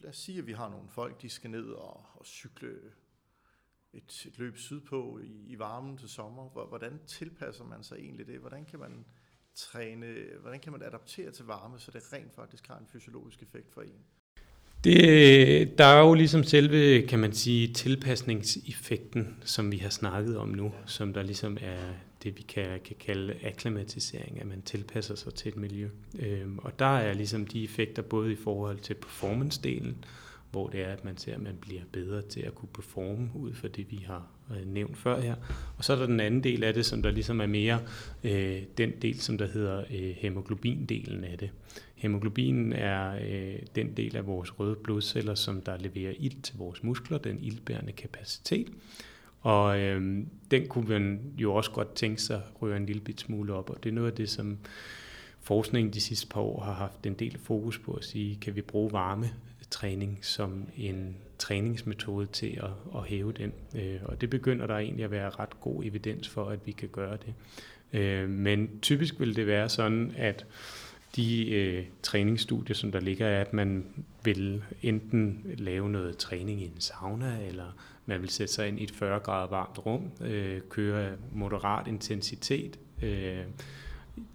lad 0.00 0.10
os 0.10 0.16
sige, 0.16 0.38
at 0.38 0.46
vi 0.46 0.52
har 0.52 0.70
nogle 0.70 0.88
folk, 0.88 1.22
de 1.22 1.28
skal 1.28 1.50
ned 1.50 1.68
og, 1.68 2.04
og 2.14 2.26
cykle 2.26 2.74
et, 3.92 4.26
et 4.26 4.38
løb 4.38 4.56
sydpå 4.56 5.18
i, 5.18 5.44
i 5.46 5.58
varmen 5.58 5.96
til 5.96 6.08
sommer. 6.08 6.48
Hvordan 6.48 7.00
tilpasser 7.06 7.64
man 7.64 7.82
sig 7.82 7.96
egentlig 7.98 8.26
det? 8.26 8.38
Hvordan 8.38 8.64
kan 8.64 8.78
man 8.78 9.04
træne, 9.54 10.06
hvordan 10.40 10.60
kan 10.60 10.72
man 10.72 10.82
adaptere 10.82 11.30
til 11.30 11.44
varme, 11.44 11.80
så 11.80 11.90
det 11.90 12.12
rent 12.12 12.34
faktisk 12.34 12.68
har 12.68 12.78
en 12.78 12.86
fysiologisk 12.92 13.42
effekt 13.42 13.72
for 13.74 13.80
en? 13.80 14.04
Det, 14.84 15.78
der 15.78 15.84
er 15.84 16.00
jo 16.00 16.14
ligesom 16.14 16.44
selve, 16.44 17.06
kan 17.06 17.18
man 17.18 17.32
sige, 17.32 17.72
tilpasningseffekten, 17.72 19.36
som 19.44 19.72
vi 19.72 19.76
har 19.76 19.90
snakket 19.90 20.38
om 20.38 20.48
nu, 20.48 20.72
som 20.86 21.12
der 21.12 21.22
ligesom 21.22 21.58
er 21.60 21.92
det, 22.22 22.36
vi 22.36 22.42
kan, 22.42 22.80
kan 22.84 22.96
kalde 23.00 23.36
akklimatisering, 23.42 24.40
at 24.40 24.46
man 24.46 24.62
tilpasser 24.62 25.14
sig 25.14 25.34
til 25.34 25.48
et 25.48 25.56
miljø. 25.56 25.88
Øhm, 26.18 26.58
og 26.58 26.78
der 26.78 26.98
er 26.98 27.12
ligesom 27.12 27.46
de 27.46 27.64
effekter 27.64 28.02
både 28.02 28.32
i 28.32 28.36
forhold 28.36 28.78
til 28.78 28.94
performance-delen, 28.94 29.94
hvor 30.52 30.68
det 30.68 30.80
er, 30.80 30.92
at 30.92 31.04
man 31.04 31.16
ser, 31.16 31.34
at 31.34 31.42
man 31.42 31.56
bliver 31.60 31.82
bedre 31.92 32.22
til 32.22 32.40
at 32.40 32.54
kunne 32.54 32.68
performe 32.74 33.30
ud 33.34 33.52
for 33.52 33.68
det, 33.68 33.90
vi 33.90 34.04
har 34.06 34.26
øh, 34.50 34.66
nævnt 34.66 34.96
før 34.96 35.20
her. 35.20 35.34
Og 35.78 35.84
så 35.84 35.92
er 35.92 35.96
der 35.96 36.06
den 36.06 36.20
anden 36.20 36.44
del 36.44 36.64
af 36.64 36.74
det, 36.74 36.86
som 36.86 37.02
der 37.02 37.10
ligesom 37.10 37.40
er 37.40 37.46
mere 37.46 37.80
øh, 38.24 38.62
den 38.78 38.92
del, 39.02 39.20
som 39.20 39.38
der 39.38 39.46
hedder 39.46 39.84
øh, 39.90 40.10
hemoglobindelen 40.16 41.24
af 41.24 41.38
det. 41.38 41.50
Hemoglobinen 41.94 42.72
er 42.72 43.14
øh, 43.14 43.58
den 43.74 43.96
del 43.96 44.16
af 44.16 44.26
vores 44.26 44.60
røde 44.60 44.76
blodceller, 44.76 45.34
som 45.34 45.60
der 45.60 45.76
leverer 45.78 46.12
ilt 46.18 46.44
til 46.44 46.56
vores 46.58 46.82
muskler, 46.82 47.18
den 47.18 47.38
ildbærende 47.40 47.92
kapacitet. 47.92 48.68
Og 49.40 49.80
øh, 49.80 50.24
den 50.50 50.68
kunne 50.68 50.88
man 50.88 51.20
jo 51.38 51.54
også 51.54 51.70
godt 51.70 51.94
tænke 51.94 52.22
sig 52.22 52.36
at 52.36 52.62
røre 52.62 52.76
en 52.76 52.86
lille 52.86 53.02
bit 53.02 53.20
smule 53.20 53.54
op, 53.54 53.70
og 53.70 53.84
det 53.84 53.88
er 53.88 53.94
noget 53.94 54.10
af 54.10 54.16
det, 54.16 54.30
som 54.30 54.58
forskningen 55.40 55.92
de 55.92 56.00
sidste 56.00 56.26
par 56.26 56.40
år 56.40 56.60
har 56.60 56.72
haft 56.72 57.06
en 57.06 57.14
del 57.14 57.38
fokus 57.38 57.78
på 57.78 57.92
at 57.92 58.04
sige, 58.04 58.36
kan 58.36 58.56
vi 58.56 58.60
bruge 58.62 58.92
varme 58.92 59.30
træning 59.72 60.18
som 60.22 60.68
en 60.76 61.16
træningsmetode 61.38 62.26
til 62.26 62.60
at, 62.62 63.00
at 63.00 63.04
hæve 63.04 63.32
den. 63.32 63.52
Øh, 63.74 64.00
og 64.04 64.20
det 64.20 64.30
begynder 64.30 64.66
der 64.66 64.76
egentlig 64.76 65.04
at 65.04 65.10
være 65.10 65.30
ret 65.30 65.60
god 65.60 65.84
evidens 65.84 66.28
for, 66.28 66.44
at 66.44 66.58
vi 66.64 66.72
kan 66.72 66.88
gøre 66.88 67.16
det. 67.26 67.34
Øh, 68.00 68.28
men 68.28 68.80
typisk 68.82 69.20
vil 69.20 69.36
det 69.36 69.46
være 69.46 69.68
sådan, 69.68 70.12
at 70.16 70.46
de 71.16 71.50
øh, 71.50 71.84
træningsstudier, 72.02 72.74
som 72.74 72.92
der 72.92 73.00
ligger, 73.00 73.26
er, 73.26 73.40
at 73.40 73.52
man 73.52 73.86
vil 74.24 74.62
enten 74.82 75.54
lave 75.58 75.90
noget 75.90 76.16
træning 76.16 76.62
i 76.62 76.64
en 76.64 76.80
sauna, 76.80 77.38
eller 77.48 77.76
man 78.06 78.20
vil 78.20 78.30
sætte 78.30 78.52
sig 78.52 78.68
ind 78.68 78.80
i 78.80 78.84
et 78.84 78.90
40 78.90 79.20
grader 79.20 79.50
varmt 79.50 79.86
rum, 79.86 80.10
øh, 80.20 80.60
køre 80.70 81.12
moderat 81.32 81.88
intensitet. 81.88 82.78
Øh, 83.02 83.44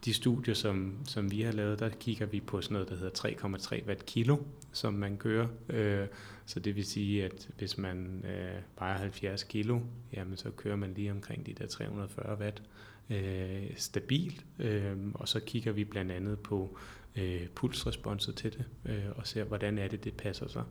de 0.05 0.13
studier, 0.13 0.53
som, 0.53 0.97
som 1.05 1.31
vi 1.31 1.41
har 1.41 1.51
lavet, 1.51 1.79
der 1.79 1.89
kigger 1.89 2.25
vi 2.25 2.39
på 2.39 2.61
sådan 2.61 2.73
noget, 2.73 2.89
der 2.89 2.95
hedder 2.95 3.77
3,3 3.79 3.87
watt 3.87 4.05
kilo, 4.05 4.37
som 4.71 4.93
man 4.93 5.17
kører. 5.17 5.47
Øh, 5.69 6.07
så 6.45 6.59
det 6.59 6.75
vil 6.75 6.85
sige, 6.85 7.25
at 7.25 7.49
hvis 7.57 7.77
man 7.77 8.25
øh, 8.25 8.61
vejer 8.79 8.97
70 8.97 9.43
kilo, 9.43 9.79
jamen 10.13 10.37
så 10.37 10.51
kører 10.51 10.75
man 10.75 10.93
lige 10.93 11.11
omkring 11.11 11.45
de 11.45 11.53
der 11.53 11.67
340 11.67 12.37
watt 12.39 12.61
øh, 13.09 13.69
stabilt. 13.75 14.45
Øh, 14.59 14.97
og 15.13 15.27
så 15.27 15.39
kigger 15.39 15.71
vi 15.71 15.83
blandt 15.83 16.11
andet 16.11 16.39
på 16.39 16.77
øh, 17.15 17.47
pulsresponset 17.47 18.35
til 18.35 18.53
det, 18.53 18.65
øh, 18.85 19.05
og 19.15 19.27
ser, 19.27 19.43
hvordan 19.43 19.77
er 19.77 19.87
det, 19.87 20.03
det 20.03 20.13
passer 20.13 20.47
sig. 20.47 20.63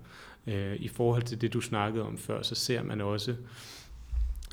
Øh, 0.46 0.76
I 0.76 0.88
forhold 0.88 1.22
til 1.22 1.40
det, 1.40 1.52
du 1.52 1.60
snakkede 1.60 2.04
om 2.04 2.18
før, 2.18 2.42
så 2.42 2.54
ser 2.54 2.82
man 2.82 3.00
også 3.00 3.36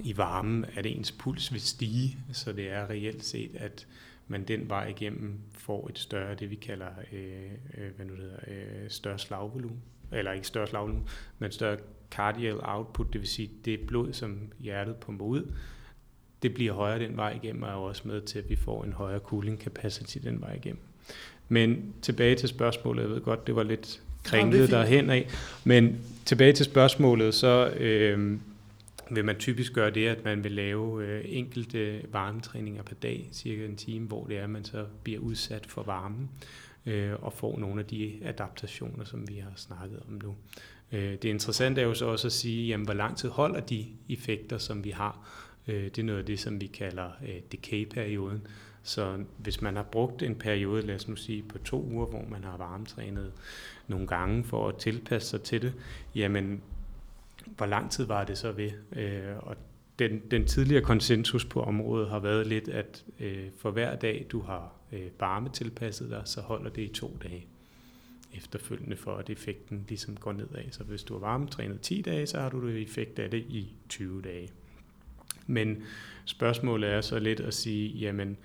i 0.04 0.18
varmen, 0.18 0.66
at 0.74 0.86
ens 0.86 1.12
puls 1.12 1.54
vil 1.54 1.62
stige, 1.62 2.18
så 2.32 2.54
det 2.54 2.72
er 2.72 2.90
reelt 2.90 3.26
set, 3.26 3.56
at 3.56 3.88
man 4.28 4.44
den 4.44 4.70
vej 4.70 4.88
igennem 4.88 5.40
får 5.52 5.90
et 5.90 6.00
større, 6.00 6.36
det 6.36 6.50
vi 6.50 6.56
kalder, 6.56 6.88
øh, 7.14 7.52
øh, 7.78 7.96
hvad 7.96 8.06
nu 8.06 8.14
det 8.14 8.22
hedder, 8.22 8.40
øh, 8.48 8.90
større 8.90 9.20
slagvolumen, 9.20 9.82
eller 10.12 10.32
ikke 10.32 10.48
større 10.48 10.68
slagvolumen, 10.68 11.08
men 11.40 11.52
større 11.52 11.78
cardial 12.12 12.60
output, 12.62 13.14
det 13.14 13.22
vil 13.22 13.30
sige 13.30 13.50
det 13.66 13.80
blod, 13.80 14.14
som 14.14 14.52
hjertet 14.60 14.96
pumper 14.96 15.26
ud, 15.26 15.52
det 16.44 16.54
bliver 16.54 16.74
højere 16.74 17.00
den 17.00 17.18
vej 17.18 17.40
igennem, 17.44 17.64
og 17.64 17.70
er 17.70 17.74
også 17.74 18.08
med 18.08 18.22
til, 18.22 18.40
at 18.40 18.50
vi 18.50 18.56
får 18.56 18.84
en 18.84 18.94
højere 18.94 19.20
cooling 19.20 19.60
capacity 19.60 20.18
den 20.24 20.42
vej 20.42 20.54
igennem. 20.54 20.82
Men 21.50 21.94
tilbage 22.02 22.36
til 22.36 22.50
spørgsmålet, 22.50 23.02
jeg 23.02 23.10
ved 23.10 23.22
godt, 23.22 23.48
det 23.48 23.56
var 23.56 23.64
lidt 23.64 24.02
kringlet 24.24 24.70
derhen 24.72 25.10
af, 25.10 25.30
men 25.64 25.98
tilbage 26.26 26.54
til 26.54 26.66
spørgsmålet, 26.66 27.34
så 27.34 27.70
øh, 27.70 28.38
vil 29.12 29.26
man 29.26 29.36
typisk 29.40 29.74
gøre 29.74 29.90
det, 29.92 30.08
at 30.08 30.24
man 30.24 30.44
vil 30.44 30.52
lave 30.52 31.06
øh, 31.06 31.26
enkelte 31.28 31.80
øh, 31.80 32.14
varmetræninger 32.14 32.84
per 32.84 32.96
dag, 32.96 33.30
cirka 33.32 33.66
en 33.66 33.76
time, 33.76 34.08
hvor 34.08 34.26
det 34.26 34.38
er, 34.38 34.44
at 34.44 34.50
man 34.50 34.64
så 34.64 34.86
bliver 35.04 35.20
udsat 35.20 35.66
for 35.66 35.84
varmen 35.84 36.30
øh, 36.86 37.14
og 37.22 37.34
får 37.34 37.60
nogle 37.60 37.80
af 37.80 37.86
de 37.86 38.20
adaptationer, 38.24 39.04
som 39.04 39.30
vi 39.30 39.36
har 39.38 39.52
snakket 39.56 40.00
om 40.08 40.20
nu. 40.24 40.36
Øh, 40.92 41.12
det 41.12 41.26
interessante 41.26 41.82
er 41.82 41.86
jo 41.86 41.94
så 41.94 42.06
også 42.06 42.28
at 42.28 42.32
sige, 42.32 42.68
jamen, 42.68 42.86
hvor 42.86 42.94
lang 42.94 43.18
tid 43.18 43.30
holder 43.30 43.60
de 43.60 43.86
effekter, 44.10 44.58
som 44.58 44.84
vi 44.84 44.90
har. 44.90 45.30
Øh, 45.68 45.84
det 45.84 46.00
er 46.00 46.04
noget 46.04 46.20
af 46.20 46.26
det, 46.26 46.40
som 46.40 46.62
vi 46.62 46.68
kalder 46.68 47.10
øh, 47.24 47.42
decay-perioden. 47.52 48.48
Så 48.84 49.24
hvis 49.38 49.62
man 49.62 49.76
har 49.76 49.84
brugt 49.84 50.24
en 50.24 50.36
periode, 50.36 50.82
lad 50.82 50.96
os 50.96 51.08
nu 51.08 51.16
sige 51.16 51.44
på 51.44 51.58
to 51.58 51.84
uger, 51.84 52.06
hvor 52.06 52.26
man 52.30 52.44
har 52.44 52.58
varmetrænet 52.58 53.32
nogle 53.88 54.08
gange 54.08 54.44
for 54.44 54.70
at 54.70 54.76
tilpasse 54.76 55.30
sig 55.30 55.42
til 55.42 55.62
det, 55.62 55.74
jamen 56.16 56.62
hvor 57.58 57.66
lang 57.66 57.92
tid 57.92 58.06
var 58.06 58.24
det 58.24 58.38
så 58.38 58.52
ved? 58.52 58.72
Øh, 58.96 59.38
og 59.38 59.56
den, 60.00 60.22
den 60.32 60.46
tidligere 60.46 60.84
konsensus 60.84 61.46
på 61.46 61.62
området 61.64 62.10
har 62.10 62.20
været 62.20 62.48
lidt, 62.48 62.68
at 62.68 63.06
øh, 63.20 63.48
for 63.58 63.72
hver 63.72 63.96
dag, 63.96 64.26
du 64.32 64.42
har 64.42 64.72
øh, 64.92 65.08
varme 65.20 65.50
tilpasset 65.50 66.10
dig, 66.10 66.22
så 66.26 66.42
holder 66.42 66.70
det 66.70 66.82
i 66.82 66.88
to 66.88 67.18
dage 67.24 67.48
efterfølgende 68.38 68.96
for, 68.96 69.16
at 69.16 69.30
effekten 69.30 69.86
ligesom 69.88 70.18
går 70.18 70.32
nedad. 70.32 70.72
Så 70.72 70.84
hvis 70.84 71.04
du 71.04 71.14
har 71.14 71.20
varmetrænet 71.20 71.82
10 71.82 72.02
dage, 72.02 72.28
så 72.28 72.40
har 72.40 72.50
du 72.50 72.68
det 72.68 72.82
effekt 72.82 73.20
af 73.20 73.32
det 73.32 73.46
i 73.50 73.74
20 73.90 74.22
dage. 74.22 74.50
Men 75.48 75.84
spørgsmålet 76.26 76.90
er 76.90 77.02
så 77.02 77.20
lidt 77.20 77.40
at 77.40 77.54
sige, 77.54 77.90
jamen, 77.90 78.30
Øh, 78.30 78.38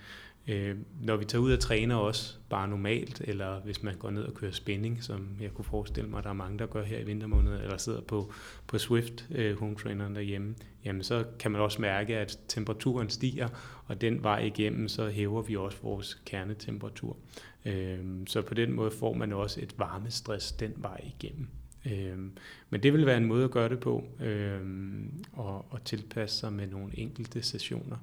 Øh, 0.49 0.77
når 1.01 1.17
vi 1.17 1.25
tager 1.25 1.43
ud 1.43 1.53
og 1.53 1.61
træner 1.61 1.95
også 1.95 2.35
bare 2.49 2.69
normalt, 2.69 3.21
eller 3.25 3.61
hvis 3.61 3.83
man 3.83 3.97
går 3.97 4.11
ned 4.11 4.23
og 4.23 4.35
kører 4.35 4.53
spænding, 4.53 5.03
som 5.03 5.37
jeg 5.41 5.55
kunne 5.55 5.65
forestille 5.65 6.11
mig, 6.11 6.23
der 6.23 6.29
er 6.29 6.35
mange, 6.35 6.59
der 6.59 6.67
gør 6.67 6.85
her 6.85 6.99
i 6.99 7.05
vintermåneder, 7.05 7.61
eller 7.61 7.77
sidder 7.77 8.01
på, 8.01 8.33
på 8.67 8.79
Swift 8.79 9.27
øh, 9.31 9.59
home 9.59 9.75
traineren 9.75 10.15
derhjemme, 10.15 10.55
jamen 10.85 11.03
så 11.03 11.25
kan 11.39 11.51
man 11.51 11.61
også 11.61 11.81
mærke, 11.81 12.17
at 12.17 12.39
temperaturen 12.49 13.09
stiger, 13.09 13.49
og 13.87 14.01
den 14.01 14.23
vej 14.23 14.39
igennem, 14.39 14.89
så 14.89 15.09
hæver 15.09 15.43
vi 15.43 15.57
også 15.57 15.79
vores 15.83 16.23
kernetemperatur. 16.27 17.17
Øh, 17.65 17.99
så 18.27 18.43
på 18.43 18.55
den 18.55 18.73
måde 18.73 18.91
får 18.91 19.15
man 19.15 19.33
også 19.33 19.61
et 19.61 19.75
varmestress 19.79 20.53
den 20.53 20.73
vej 20.77 21.01
igennem. 21.21 21.49
Øhm, 21.87 22.33
men 22.71 22.83
det 22.83 22.93
vil 22.93 23.07
være 23.07 23.17
en 23.17 23.25
måde 23.25 23.45
at 23.45 23.51
gøre 23.51 23.69
det 23.69 23.81
på, 23.81 24.05
øhm, 24.21 25.25
og, 25.33 25.73
og 25.73 25.85
tilpasse 25.85 26.39
sig 26.39 26.53
med 26.53 26.67
nogle 26.67 26.99
enkelte 26.99 27.43
sessioner. 27.43 27.97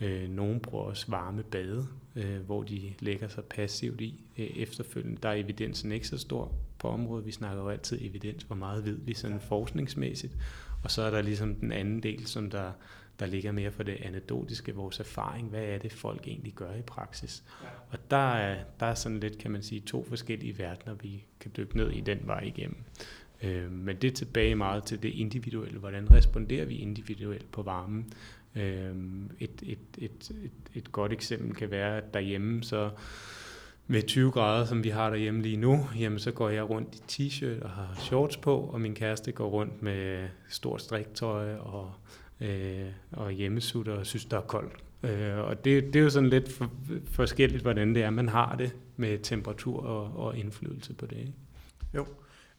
Øh, 0.00 0.30
nogle 0.30 0.60
bruger 0.60 0.84
også 0.84 1.04
varme 1.08 1.42
bade, 1.42 1.86
øh, 2.16 2.40
hvor 2.40 2.62
de 2.62 2.94
lægger 3.00 3.28
sig 3.28 3.44
passivt 3.44 4.00
i 4.00 4.24
øh, 4.38 4.46
efterfølgende. 4.46 5.18
Der 5.22 5.28
er 5.28 5.34
evidensen 5.34 5.92
ikke 5.92 6.08
så 6.08 6.18
stor 6.18 6.52
på 6.78 6.88
området. 6.88 7.26
Vi 7.26 7.32
snakker 7.32 7.62
jo 7.62 7.68
altid 7.68 7.98
evidens, 8.00 8.42
hvor 8.42 8.56
meget 8.56 8.84
ved 8.84 8.98
vi 9.02 9.14
sådan 9.14 9.40
forskningsmæssigt. 9.40 10.36
Og 10.84 10.90
så 10.90 11.02
er 11.02 11.10
der 11.10 11.22
ligesom 11.22 11.54
den 11.54 11.72
anden 11.72 12.02
del, 12.02 12.26
som 12.26 12.50
der, 12.50 12.72
der 13.18 13.26
ligger 13.26 13.52
mere 13.52 13.70
for 13.70 13.82
det 13.82 13.96
anekdotiske, 14.02 14.74
vores 14.74 15.00
erfaring. 15.00 15.48
Hvad 15.48 15.62
er 15.62 15.78
det, 15.78 15.92
folk 15.92 16.26
egentlig 16.26 16.52
gør 16.52 16.74
i 16.74 16.82
praksis? 16.82 17.44
Og 17.90 17.98
der 18.10 18.32
er, 18.34 18.64
der 18.80 18.86
er 18.86 18.94
sådan 18.94 19.20
lidt, 19.20 19.38
kan 19.38 19.50
man 19.50 19.62
sige, 19.62 19.80
to 19.80 20.04
forskellige 20.04 20.58
verdener, 20.58 20.94
vi 20.94 21.24
kan 21.40 21.50
dykke 21.56 21.76
ned 21.76 21.90
i 21.90 22.00
den 22.00 22.20
vej 22.24 22.40
igennem. 22.40 22.76
Øh, 23.42 23.72
men 23.72 23.96
det 23.96 24.08
er 24.08 24.14
tilbage 24.14 24.54
meget 24.54 24.84
til 24.84 25.02
det 25.02 25.08
individuelle. 25.08 25.78
Hvordan 25.78 26.10
responderer 26.10 26.64
vi 26.64 26.76
individuelt 26.76 27.52
på 27.52 27.62
varmen? 27.62 28.12
Øh, 28.60 28.96
et, 29.38 29.62
et, 29.62 29.78
et, 29.98 30.30
et, 30.44 30.50
et 30.74 30.92
godt 30.92 31.12
eksempel 31.12 31.54
kan 31.54 31.70
være, 31.70 31.96
at 31.96 32.14
derhjemme 32.14 32.62
så 32.62 32.90
med 33.86 34.02
20 34.02 34.30
grader, 34.30 34.64
som 34.64 34.84
vi 34.84 34.88
har 34.88 35.10
derhjemme 35.10 35.42
lige 35.42 35.56
nu, 35.56 35.86
jamen 35.98 36.18
så 36.18 36.32
går 36.32 36.48
jeg 36.48 36.70
rundt 36.70 36.94
i 36.94 37.28
t-shirt 37.28 37.64
og 37.64 37.70
har 37.70 37.94
shorts 37.98 38.36
på, 38.36 38.56
og 38.56 38.80
min 38.80 38.94
kæreste 38.94 39.32
går 39.32 39.48
rundt 39.48 39.82
med 39.82 40.28
stort 40.48 40.82
striktøj 40.82 41.54
og, 41.54 41.92
øh, 42.40 42.86
og 43.12 43.30
hjemmesutter 43.30 43.92
og 43.92 44.06
synes, 44.06 44.24
der 44.24 44.36
er 44.36 44.40
koldt. 44.40 44.72
Øh, 45.02 45.38
og 45.38 45.64
det, 45.64 45.84
det 45.84 45.96
er 45.96 46.00
jo 46.00 46.10
sådan 46.10 46.28
lidt 46.28 46.52
for, 46.52 46.70
forskelligt, 47.04 47.62
hvordan 47.62 47.94
det 47.94 48.02
er, 48.02 48.10
man 48.10 48.28
har 48.28 48.56
det 48.56 48.76
med 48.96 49.18
temperatur 49.18 49.82
og, 49.82 50.26
og 50.26 50.36
indflydelse 50.36 50.94
på 50.94 51.06
det. 51.06 51.16
Ikke? 51.16 51.32
Jo. 51.94 52.06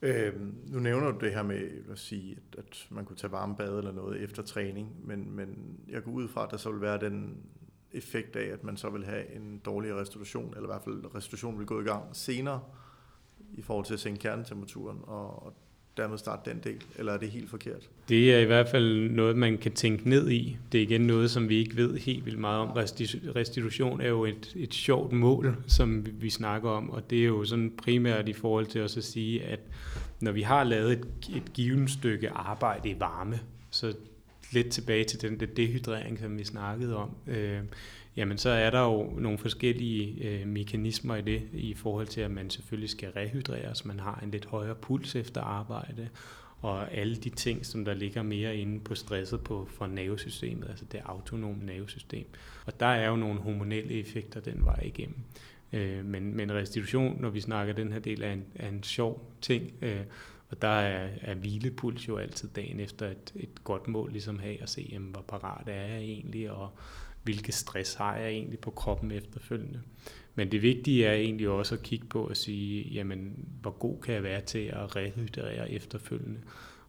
Øh, 0.02 0.34
nu 0.68 0.80
nævner 0.80 1.12
du 1.12 1.26
det 1.26 1.34
her 1.34 1.44
med 1.44 1.70
at 1.92 2.00
sige, 2.00 2.32
at, 2.32 2.60
at 2.60 2.88
man 2.90 3.06
kunne 3.06 3.18
tage 3.18 3.32
varmebad 3.32 3.78
eller 3.78 3.92
noget 3.92 4.22
efter 4.22 4.44
træning, 4.44 5.08
men, 5.08 5.36
men 5.36 5.80
jeg 5.88 6.04
går 6.04 6.12
ud 6.12 6.28
fra, 6.28 6.44
at 6.44 6.52
der 6.52 6.58
så 6.58 6.72
vil 6.72 6.82
være 6.82 7.00
den 7.00 7.44
effekt 7.92 8.36
af, 8.36 8.54
at 8.54 8.64
man 8.64 8.78
så 8.78 8.90
vil 8.90 9.06
have 9.06 9.36
en 9.36 9.62
dårligere 9.66 10.02
restitution, 10.02 10.54
eller 10.56 10.64
i 10.64 10.72
hvert 10.72 10.84
fald 10.84 11.16
restitutionen 11.16 11.60
vil 11.60 11.68
gå 11.68 11.82
i 11.82 11.84
gang 11.84 12.16
senere 12.16 12.62
i 13.54 13.62
forhold 13.62 13.86
til 13.86 13.94
at 13.94 14.00
sænke 14.00 14.20
kernetemperaturen, 14.20 15.00
og, 15.04 15.46
og 15.46 15.54
dermed 16.02 16.18
starte 16.18 16.50
den 16.50 16.60
del, 16.64 16.84
eller 16.98 17.14
er 17.14 17.18
det 17.18 17.30
helt 17.30 17.50
forkert? 17.50 17.90
Det 18.10 18.34
er 18.36 18.40
i 18.40 18.46
hvert 18.46 18.70
fald 18.70 19.10
noget, 19.10 19.36
man 19.36 19.58
kan 19.58 19.72
tænke 19.72 20.10
ned 20.10 20.30
i. 20.30 20.58
Det 20.72 20.78
er 20.78 20.82
igen 20.82 21.02
noget, 21.02 21.32
som 21.32 21.50
vi 21.50 21.58
ikke 21.58 21.76
ved 21.76 21.98
helt 21.98 22.26
vildt 22.26 22.40
meget 22.40 22.60
om. 22.60 22.70
Restitution 23.36 24.02
er 24.02 24.08
jo 24.08 24.26
et, 24.26 24.54
et 24.56 24.74
sjovt 24.74 25.12
mål, 25.12 25.56
som 25.68 26.06
vi 26.22 26.30
snakker 26.30 26.70
om, 26.70 26.90
og 26.90 27.10
det 27.10 27.20
er 27.20 27.26
jo 27.26 27.46
sådan 27.46 27.72
primært 27.78 28.30
i 28.30 28.34
forhold 28.34 28.66
til 28.66 28.84
også 28.84 29.00
at 29.00 29.04
sige, 29.04 29.44
at 29.44 29.60
når 30.20 30.32
vi 30.32 30.42
har 30.42 30.64
lavet 30.64 30.92
et, 30.92 31.06
et 31.36 31.54
givet 31.54 31.90
stykke 31.90 32.30
arbejde 32.30 32.90
i 32.90 32.96
varme, 33.00 33.40
så 33.72 33.94
lidt 34.52 34.70
tilbage 34.70 35.04
til 35.04 35.22
den 35.22 35.40
der 35.40 35.46
dehydrering, 35.46 36.20
som 36.20 36.38
vi 36.38 36.44
snakkede 36.44 36.96
om, 36.96 37.10
øh, 37.28 37.60
jamen 38.20 38.38
så 38.38 38.50
er 38.50 38.70
der 38.70 38.82
jo 38.82 39.14
nogle 39.18 39.38
forskellige 39.38 40.30
øh, 40.30 40.48
mekanismer 40.48 41.16
i 41.16 41.22
det, 41.22 41.44
i 41.54 41.74
forhold 41.74 42.08
til, 42.08 42.22
at 42.22 42.32
man 42.32 42.50
selvfølgelig 42.50 42.90
skal 42.90 43.10
rehydreres, 43.10 43.86
man 43.86 44.00
har 44.00 44.20
en 44.24 44.32
lidt 44.32 44.46
højere 44.46 44.76
puls 44.76 45.16
efter 45.16 45.42
arbejde, 45.42 46.10
og 46.62 46.94
alle 46.94 47.16
de 47.16 47.30
ting, 47.30 47.66
som 47.66 47.86
der 47.86 47.94
ligger 47.94 48.24
mere 48.24 48.58
inde 48.58 48.80
på 48.80 48.96
stresset 48.96 49.42
på, 49.42 49.68
for 49.72 49.88
nervesystemet, 49.88 50.70
altså 50.70 50.86
det 50.86 51.02
autonome 51.06 51.66
nervesystem. 51.66 52.26
Og 52.66 52.80
der 52.80 52.86
er 52.86 53.10
jo 53.10 53.16
nogle 53.16 53.40
hormonelle 53.40 53.94
effekter 53.94 54.40
den 54.40 54.66
vej 54.66 54.80
igennem. 54.84 55.18
Øh, 55.74 56.06
men, 56.06 56.36
men 56.36 56.52
restitution, 56.52 57.22
når 57.22 57.30
vi 57.30 57.42
snakker 57.42 57.74
den 57.74 57.92
her 57.92 58.00
del, 58.00 58.24
er 58.24 58.34
en, 58.34 58.46
er 58.56 58.68
en 58.70 58.84
sjov 58.84 59.32
ting, 59.42 59.72
øh, 59.82 60.02
og 60.50 60.62
der 60.62 60.68
er, 60.68 61.10
er 61.22 61.34
hvilepuls 61.34 62.08
jo 62.08 62.18
altid 62.18 62.50
dagen 62.50 62.80
efter 62.80 63.08
et, 63.08 63.34
et 63.36 63.64
godt 63.64 63.88
mål, 63.88 64.12
ligesom 64.12 64.40
have 64.40 64.62
at 64.62 64.70
se, 64.70 64.90
jamen, 64.92 65.12
hvor 65.12 65.22
parat 65.22 65.68
er 65.68 65.82
jeg 65.88 66.00
egentlig, 66.00 66.52
og 66.52 66.70
hvilke 67.30 67.52
stress 67.52 67.94
har 67.94 68.16
jeg 68.16 68.30
egentlig 68.30 68.60
på 68.60 68.72
kroppen 68.72 69.12
efterfølgende. 69.12 69.82
Men 70.36 70.52
det 70.52 70.62
vigtige 70.62 71.06
er 71.06 71.14
egentlig 71.14 71.50
også 71.50 71.76
at 71.76 71.84
kigge 71.84 72.06
på 72.06 72.24
og 72.24 72.38
sige, 72.38 72.90
jamen, 72.90 73.46
hvor 73.62 73.72
god 73.72 74.02
kan 74.02 74.14
jeg 74.14 74.24
være 74.24 74.42
til 74.42 74.60
at 74.60 74.96
rehydrere 74.96 75.72
efterfølgende. 75.72 76.40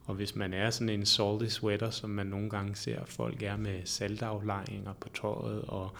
Og 0.05 0.15
hvis 0.15 0.37
man 0.37 0.55
er 0.55 0.71
sådan 0.71 0.89
en 0.89 1.07
salty 1.07 1.47
sweater, 1.47 1.91
som 1.91 2.11
man 2.11 2.27
nogle 2.27 2.51
gange 2.51 2.75
ser 2.75 3.05
folk 3.05 3.43
er 3.43 3.57
med 3.57 3.81
saltaflejringer 3.85 4.93
på 4.93 5.09
tøjet 5.09 5.63
og 5.63 5.97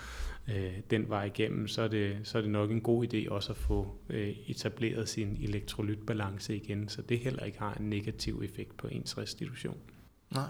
øh, 0.49 0.73
den 0.91 1.09
vej 1.09 1.25
igennem, 1.25 1.69
så 1.69 1.83
er, 1.83 1.89
det, 1.89 2.17
så 2.25 2.39
er 2.39 2.43
det 2.43 2.51
nok 2.51 2.71
en 2.71 2.81
god 2.81 3.07
idé 3.07 3.31
også 3.31 3.53
at 3.53 3.57
få 3.57 3.97
øh, 4.09 4.29
etableret 4.47 5.09
sin 5.09 5.39
elektrolytbalance 5.43 6.57
igen, 6.57 6.89
så 6.89 7.03
det 7.03 7.19
heller 7.19 7.45
ikke 7.45 7.59
har 7.59 7.75
en 7.75 7.91
negativ 7.91 8.43
effekt 8.45 8.77
på 8.77 8.89
ens 8.89 9.19
restitution. 9.19 9.79
Nej. 10.31 10.49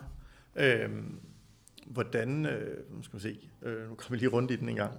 Øhm, 0.57 1.21
hvordan, 1.91 2.47
øh, 2.47 2.85
skal 3.03 3.15
man 3.15 3.21
se, 3.21 3.51
øh, 3.63 3.89
nu 3.89 3.95
kommer 3.95 4.11
vi 4.11 4.17
lige 4.17 4.29
rundt 4.29 4.51
i 4.51 4.57
den 4.57 4.69
en 4.69 4.77
gang. 4.77 4.95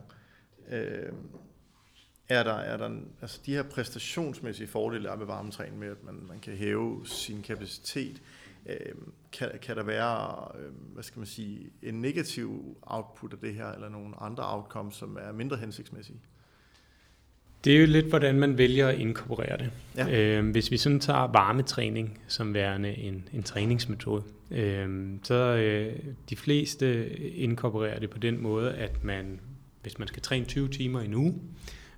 Øh, 0.69 1.12
er 2.29 2.43
der, 2.43 2.53
er 2.53 2.77
der 2.77 3.00
altså 3.21 3.41
de 3.45 3.53
her 3.53 3.63
præstationsmæssige 3.63 4.67
fordele 4.67 5.10
er 5.10 5.15
med 5.15 5.25
varmetræning 5.25 5.79
med, 5.79 5.88
at 5.88 6.03
man, 6.03 6.25
man 6.27 6.39
kan 6.39 6.53
hæve 6.53 7.05
sin 7.05 7.41
kapacitet, 7.41 8.21
øh, 8.65 8.95
kan, 9.31 9.51
kan 9.62 9.75
der 9.75 9.83
være, 9.83 10.48
øh, 10.60 10.71
hvad 10.93 11.03
skal 11.03 11.19
man 11.19 11.27
sige, 11.27 11.71
en 11.81 12.01
negativ 12.01 12.77
output 12.81 13.33
af 13.33 13.39
det 13.39 13.53
her, 13.53 13.71
eller 13.71 13.89
nogle 13.89 14.15
andre 14.21 14.54
outcomes, 14.56 14.95
som 14.95 15.17
er 15.21 15.32
mindre 15.32 15.58
hensigtsmæssige? 15.58 16.21
Det 17.63 17.76
er 17.76 17.80
jo 17.80 17.86
lidt, 17.86 18.06
hvordan 18.06 18.39
man 18.39 18.58
vælger 18.58 18.88
at 18.88 19.00
inkorporere 19.00 19.58
det. 19.58 19.71
Ja. 19.97 20.38
Øh, 20.39 20.50
hvis 20.50 20.71
vi 20.71 20.78
sådan 20.78 21.00
tager 21.00 21.32
varmetræning 21.32 22.19
som 22.28 22.54
værende 22.54 22.97
en, 22.97 23.28
en 23.34 23.43
træningsmetode, 23.43 24.24
øh, 24.52 25.10
så 25.24 25.36
øh, 25.36 25.95
de 26.30 26.36
fleste 26.36 27.10
inkorporerer 27.36 28.00
det 28.00 28.10
på 28.10 28.17
den 28.17 28.43
måde, 28.43 28.74
at 28.74 29.04
man, 29.04 29.39
hvis 29.82 30.00
man 30.00 30.08
skal 30.08 30.21
træne 30.21 30.45
20 30.45 30.67
timer 30.67 31.02
i 31.02 31.06
en 31.06 31.13
uge, 31.13 31.36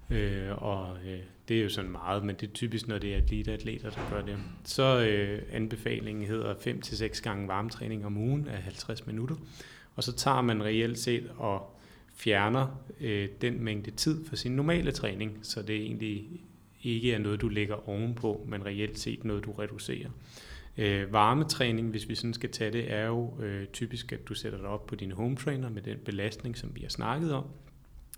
øh, 0.09 0.63
og 0.63 0.97
øh, 1.05 1.19
det 1.47 1.57
er 1.57 1.63
jo 1.63 1.69
sådan 1.69 1.91
meget, 1.91 2.23
men 2.23 2.35
det 2.35 2.49
er 2.49 2.53
typisk, 2.53 2.87
når 2.87 2.97
det 2.97 3.13
er 3.13 3.17
eliteatleter, 3.17 3.89
der 3.89 4.09
gør 4.09 4.21
det, 4.21 4.37
så 4.63 5.05
øh, 5.05 5.41
anbefalingen 5.51 6.25
hedder 6.25 6.53
5-6 6.53 7.21
gange 7.21 7.47
varmetræning 7.47 8.05
om 8.05 8.17
ugen 8.17 8.47
af 8.47 8.61
50 8.61 9.07
minutter, 9.07 9.35
og 9.95 10.03
så 10.03 10.11
tager 10.11 10.41
man 10.41 10.63
reelt 10.63 10.99
set 10.99 11.31
og 11.37 11.79
fjerner 12.13 12.83
øh, 12.99 13.29
den 13.41 13.63
mængde 13.63 13.91
tid 13.91 14.25
fra 14.25 14.35
sin 14.35 14.51
normale 14.51 14.91
træning, 14.91 15.39
så 15.41 15.61
det 15.61 15.75
egentlig 15.75 16.27
ikke 16.83 17.13
er 17.13 17.19
noget, 17.19 17.41
du 17.41 17.47
lægger 17.47 17.89
ovenpå, 17.89 18.45
men 18.47 18.65
reelt 18.65 18.99
set 18.99 19.23
noget, 19.23 19.45
du 19.45 19.51
reducerer. 19.51 20.09
Øh, 20.77 21.13
varmetræning, 21.13 21.89
hvis 21.89 22.09
vi 22.09 22.15
sådan 22.15 22.33
skal 22.33 22.51
tage 22.51 22.71
det, 22.71 22.93
er 22.93 23.05
jo 23.05 23.41
øh, 23.41 23.67
typisk, 23.67 24.11
at 24.13 24.27
du 24.27 24.33
sætter 24.33 24.57
dig 24.59 24.67
op 24.67 24.85
på 24.85 24.95
din 24.95 25.11
home 25.11 25.35
trainer 25.35 25.69
med 25.69 25.81
den 25.81 25.97
belastning, 26.05 26.57
som 26.57 26.75
vi 26.75 26.81
har 26.81 26.89
snakket 26.89 27.33
om. 27.33 27.45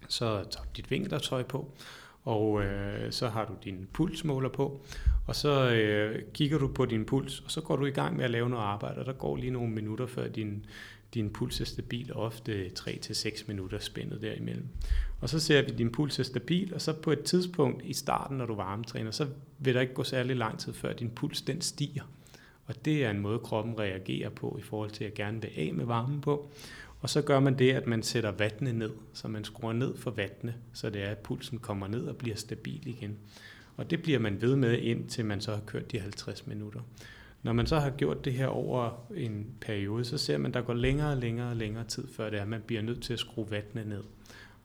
Så 0.08 0.26
tager 0.26 0.64
du 0.64 0.70
dit 0.76 0.92
vintertøj 0.92 1.44
på, 1.44 1.72
og 2.24 2.64
øh, 2.64 3.12
så 3.12 3.30
har 3.30 3.46
du 3.46 3.54
din 3.64 3.88
pulsmåler 3.94 4.50
på, 4.50 4.82
og 5.28 5.36
så 5.36 5.72
øh, 5.72 6.22
kigger 6.34 6.58
du 6.58 6.68
på 6.68 6.86
din 6.86 7.06
puls, 7.06 7.40
og 7.40 7.52
så 7.52 7.62
går 7.62 7.76
du 7.76 7.86
i 7.86 7.92
gang 7.92 8.16
med 8.16 8.26
at 8.26 8.32
lave 8.32 8.50
noget 8.50 8.64
arbejde, 8.64 9.00
og 9.00 9.06
der 9.06 9.14
går 9.14 9.36
lige 9.36 9.52
nogle 9.52 9.72
minutter, 9.72 10.06
før 10.06 10.28
din, 10.28 10.66
din 11.16 11.30
puls 11.30 11.62
er 11.62 11.66
stabil, 11.66 12.14
ofte 12.14 12.72
3-6 12.80 13.44
minutter 13.48 13.80
spændet 13.80 14.22
derimellem. 14.22 14.68
Og 15.22 15.30
så 15.30 15.40
ser 15.40 15.62
vi, 15.62 15.72
at 15.72 15.78
din 15.78 15.92
puls 15.92 16.20
er 16.20 16.24
stabil, 16.24 16.74
og 16.74 16.82
så 16.82 16.94
på 16.94 17.12
et 17.12 17.24
tidspunkt 17.24 17.86
i 17.86 17.94
starten, 17.94 18.38
når 18.38 18.46
du 18.46 18.56
varmetræner, 18.56 19.12
så 19.12 19.28
vil 19.60 19.74
der 19.74 19.82
ikke 19.82 19.94
gå 19.94 20.04
særlig 20.04 20.36
lang 20.36 20.60
tid, 20.60 20.74
før 20.74 20.94
din 20.94 21.10
puls 21.10 21.42
den 21.42 21.62
stiger. 21.62 22.04
Og 22.66 22.86
det 22.86 23.06
er 23.06 23.10
en 23.10 23.20
måde, 23.20 23.40
kroppen 23.40 23.80
reagerer 23.80 24.30
på 24.30 24.58
i 24.60 24.62
forhold 24.62 24.92
til 24.92 25.04
at 25.04 25.14
gerne 25.14 25.42
vil 25.42 25.52
af 25.56 25.74
med 25.74 25.86
varmen 25.86 26.22
på. 26.22 26.52
Og 27.02 27.10
så 27.10 27.22
gør 27.22 27.40
man 27.40 27.60
det, 27.60 27.72
at 27.72 27.88
man 27.88 28.04
sætter 28.04 28.32
vattene 28.32 28.74
ned, 28.74 28.92
så 29.14 29.28
man 29.28 29.44
skruer 29.44 29.74
ned 29.74 29.98
for 29.98 30.12
vattene, 30.12 30.56
så 30.74 30.90
det 30.90 31.04
er, 31.04 31.10
at 31.10 31.18
pulsen 31.18 31.60
kommer 31.60 31.88
ned 31.88 32.06
og 32.06 32.18
bliver 32.18 32.36
stabil 32.36 32.88
igen. 32.88 33.18
Og 33.78 33.90
det 33.92 34.02
bliver 34.02 34.20
man 34.20 34.42
ved 34.42 34.56
med, 34.56 34.78
indtil 34.78 35.26
man 35.26 35.42
så 35.42 35.52
har 35.52 35.62
kørt 35.66 35.92
de 35.92 36.00
50 36.00 36.48
minutter. 36.48 36.80
Når 37.46 37.54
man 37.54 37.68
så 37.68 37.80
har 37.80 37.90
gjort 37.90 38.26
det 38.26 38.34
her 38.34 38.48
over 38.48 39.06
en 39.16 39.48
periode, 39.62 40.06
så 40.06 40.18
ser 40.18 40.38
man, 40.38 40.52
at 40.52 40.54
der 40.54 40.62
går 40.62 40.74
længere 40.74 41.12
og 41.12 41.18
længere 41.18 41.50
og 41.50 41.56
længere 41.56 41.84
tid, 41.84 42.08
før 42.08 42.30
det 42.30 42.38
er, 42.38 42.42
at 42.42 42.48
man 42.48 42.62
bliver 42.62 42.82
nødt 42.82 43.04
til 43.04 43.14
at 43.14 43.20
skrue 43.20 43.52
vattene 43.52 43.86
ned. 43.86 44.04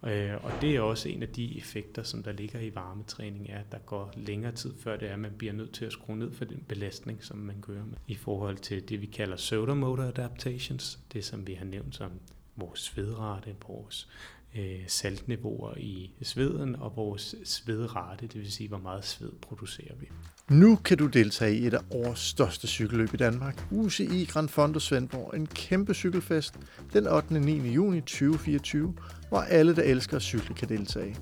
Øh, 0.05 0.45
og 0.45 0.53
det 0.61 0.77
er 0.77 0.81
også 0.81 1.09
en 1.09 1.23
af 1.23 1.29
de 1.29 1.59
effekter, 1.59 2.03
som 2.03 2.23
der 2.23 2.33
ligger 2.33 2.61
i 2.61 2.75
varmetræning, 2.75 3.51
er, 3.51 3.59
at 3.59 3.73
der 3.73 3.79
går 3.79 4.13
længere 4.17 4.53
tid 4.53 4.75
før 4.79 4.97
det 4.97 5.09
er, 5.09 5.13
at 5.13 5.19
man 5.19 5.33
bliver 5.39 5.53
nødt 5.53 5.73
til 5.73 5.85
at 5.85 5.93
skrue 5.93 6.17
ned 6.17 6.33
for 6.33 6.45
den 6.45 6.65
belastning, 6.69 7.25
som 7.25 7.37
man 7.37 7.57
gør 7.61 7.85
med. 7.85 7.97
I 8.07 8.15
forhold 8.15 8.57
til 8.57 8.89
det, 8.89 9.01
vi 9.01 9.07
kalder 9.07 9.37
pseudomotor 9.37 10.03
adaptations, 10.03 10.99
det 11.13 11.25
som 11.25 11.47
vi 11.47 11.55
har 11.55 11.65
nævnt 11.65 11.95
som 11.95 12.11
vores 12.57 12.81
svedrate, 12.81 13.57
vores 13.69 14.09
øh, 14.57 14.81
saltniveauer 14.87 15.75
i 15.77 16.11
sveden 16.23 16.77
og 16.77 16.97
vores 16.97 17.35
svedrate, 17.45 18.27
det 18.27 18.41
vil 18.41 18.53
sige, 18.53 18.69
hvor 18.69 18.79
meget 18.79 19.05
sved 19.05 19.33
producerer 19.43 19.95
vi. 20.01 20.09
Nu 20.51 20.77
kan 20.77 20.99
du 20.99 21.07
deltage 21.07 21.57
i 21.57 21.67
et 21.67 21.75
af 21.75 21.81
årets 21.91 22.21
største 22.21 22.67
cykelløb 22.67 23.15
i 23.15 23.17
Danmark, 23.17 23.67
UCI 23.71 24.25
Grand 24.25 24.49
Fondo 24.49 24.79
Svendborg, 24.79 25.35
en 25.37 25.47
kæmpe 25.47 25.95
cykelfest 25.95 26.55
den 26.93 27.07
8. 27.07 27.33
og 27.33 27.41
9. 27.41 27.71
juni 27.73 28.01
2024, 28.01 28.95
hvor 29.29 29.39
alle, 29.39 29.77
der 29.77 29.83
elsker 29.83 30.17
at 30.17 30.23
cykle, 30.23 30.55
kan 30.55 30.69
deltage. 30.69 31.17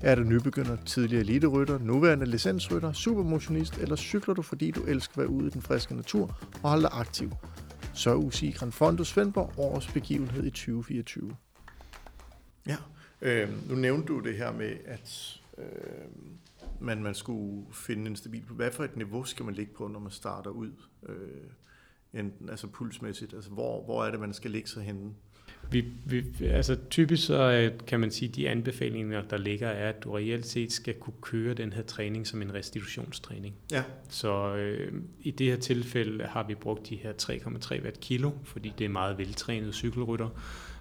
Er 0.00 0.14
du 0.14 0.22
nybegynder, 0.22 0.76
tidligere 0.76 1.20
eliterytter, 1.20 1.78
nuværende 1.78 2.26
licensrytter, 2.26 2.92
supermotionist, 2.92 3.78
eller 3.78 3.96
cykler 3.96 4.34
du, 4.34 4.42
fordi 4.42 4.70
du 4.70 4.84
elsker 4.84 5.12
at 5.12 5.18
være 5.18 5.28
ude 5.28 5.46
i 5.46 5.50
den 5.50 5.62
friske 5.62 5.94
natur 5.94 6.38
og 6.62 6.70
holde 6.70 6.82
dig 6.82 6.90
aktiv, 6.92 7.30
så 7.94 8.10
er 8.10 8.14
UCI 8.14 8.50
Grand 8.50 8.72
Fondo 8.72 9.04
Svendborg 9.04 9.52
årets 9.56 9.86
begivenhed 9.86 10.44
i 10.44 10.50
2024. 10.50 11.36
Ja, 12.66 12.76
øh, 13.22 13.70
nu 13.70 13.74
nævnte 13.74 14.08
du 14.08 14.20
det 14.20 14.36
her 14.36 14.52
med, 14.52 14.72
at 14.86 15.38
øh, 15.58 15.64
man, 16.82 17.02
man 17.02 17.14
skulle 17.14 17.66
finde 17.72 18.06
en 18.06 18.16
stabil... 18.16 18.42
Hvad 18.50 18.70
for 18.70 18.84
et 18.84 18.96
niveau 18.96 19.24
skal 19.24 19.44
man 19.44 19.54
ligge 19.54 19.72
på, 19.74 19.88
når 19.88 20.00
man 20.00 20.10
starter 20.10 20.50
ud? 20.50 20.72
Øh, 21.08 22.20
enten, 22.20 22.48
altså 22.48 22.66
pulsmæssigt? 22.66 23.34
Altså 23.34 23.50
hvor, 23.50 23.84
hvor 23.84 24.04
er 24.04 24.10
det, 24.10 24.20
man 24.20 24.32
skal 24.32 24.50
ligge 24.50 24.68
sig 24.68 24.82
henne? 24.82 25.10
Vi, 25.70 25.84
vi, 26.04 26.24
altså 26.46 26.76
typisk 26.90 27.26
så 27.26 27.42
øh, 27.42 27.78
kan 27.86 28.00
man 28.00 28.10
sige, 28.10 28.28
at 28.28 28.34
de 28.34 28.48
anbefalinger, 28.48 29.22
der 29.22 29.36
ligger, 29.36 29.68
er, 29.68 29.88
at 29.88 30.04
du 30.04 30.12
reelt 30.12 30.46
set 30.46 30.72
skal 30.72 30.94
kunne 30.94 31.20
køre 31.20 31.54
den 31.54 31.72
her 31.72 31.82
træning 31.82 32.26
som 32.26 32.42
en 32.42 32.54
restitutionstræning. 32.54 33.54
Ja. 33.72 33.82
Så 34.08 34.56
øh, 34.56 34.92
i 35.20 35.30
det 35.30 35.46
her 35.46 35.56
tilfælde 35.56 36.24
har 36.24 36.46
vi 36.46 36.54
brugt 36.54 36.88
de 36.88 36.96
her 36.96 37.12
3,3 37.12 37.84
watt 37.84 38.00
kilo, 38.00 38.30
fordi 38.44 38.72
det 38.78 38.84
er 38.84 38.88
meget 38.88 39.18
veltrænet 39.18 39.74
cykelrytter. 39.74 40.28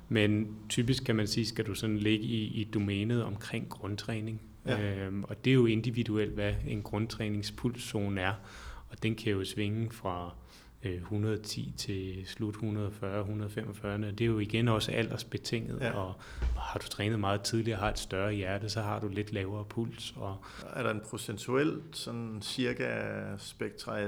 Men 0.09 0.55
typisk 0.69 1.03
kan 1.03 1.15
man 1.15 1.27
sige, 1.27 1.45
skal 1.45 1.65
du 1.65 1.75
sådan 1.75 1.97
ligge 1.97 2.25
i, 2.25 2.61
i 2.61 2.63
domænet 2.63 3.23
omkring 3.23 3.69
grundtræning. 3.69 4.41
Ja. 4.65 5.05
Øhm, 5.05 5.23
og 5.23 5.45
det 5.45 5.51
er 5.51 5.55
jo 5.55 5.65
individuelt, 5.65 6.33
hvad 6.33 6.53
en 6.67 6.81
grundtræningspulszone 6.81 8.21
er. 8.21 8.33
Og 8.89 9.03
den 9.03 9.15
kan 9.15 9.31
jo 9.31 9.45
svinge 9.45 9.91
fra 9.91 10.35
110 10.83 11.67
øh, 11.67 11.77
til 11.77 12.23
slut 12.25 12.53
140, 12.53 13.19
145. 13.19 14.11
Det 14.11 14.21
er 14.21 14.25
jo 14.25 14.39
igen 14.39 14.67
også 14.67 14.91
aldersbetinget, 14.91 15.77
ja. 15.81 15.91
og 15.91 16.13
har 16.57 16.79
du 16.79 16.87
trænet 16.87 17.19
meget 17.19 17.41
tidligere 17.41 17.79
har 17.79 17.89
et 17.89 17.99
større 17.99 18.33
hjerte, 18.33 18.69
så 18.69 18.81
har 18.81 18.99
du 18.99 19.07
lidt 19.07 19.33
lavere 19.33 19.65
puls. 19.65 20.13
Og 20.15 20.37
er 20.73 20.83
der 20.83 20.91
en 20.91 21.01
procentuel 21.09 21.81
sådan 21.91 22.39
cirka 22.41 22.83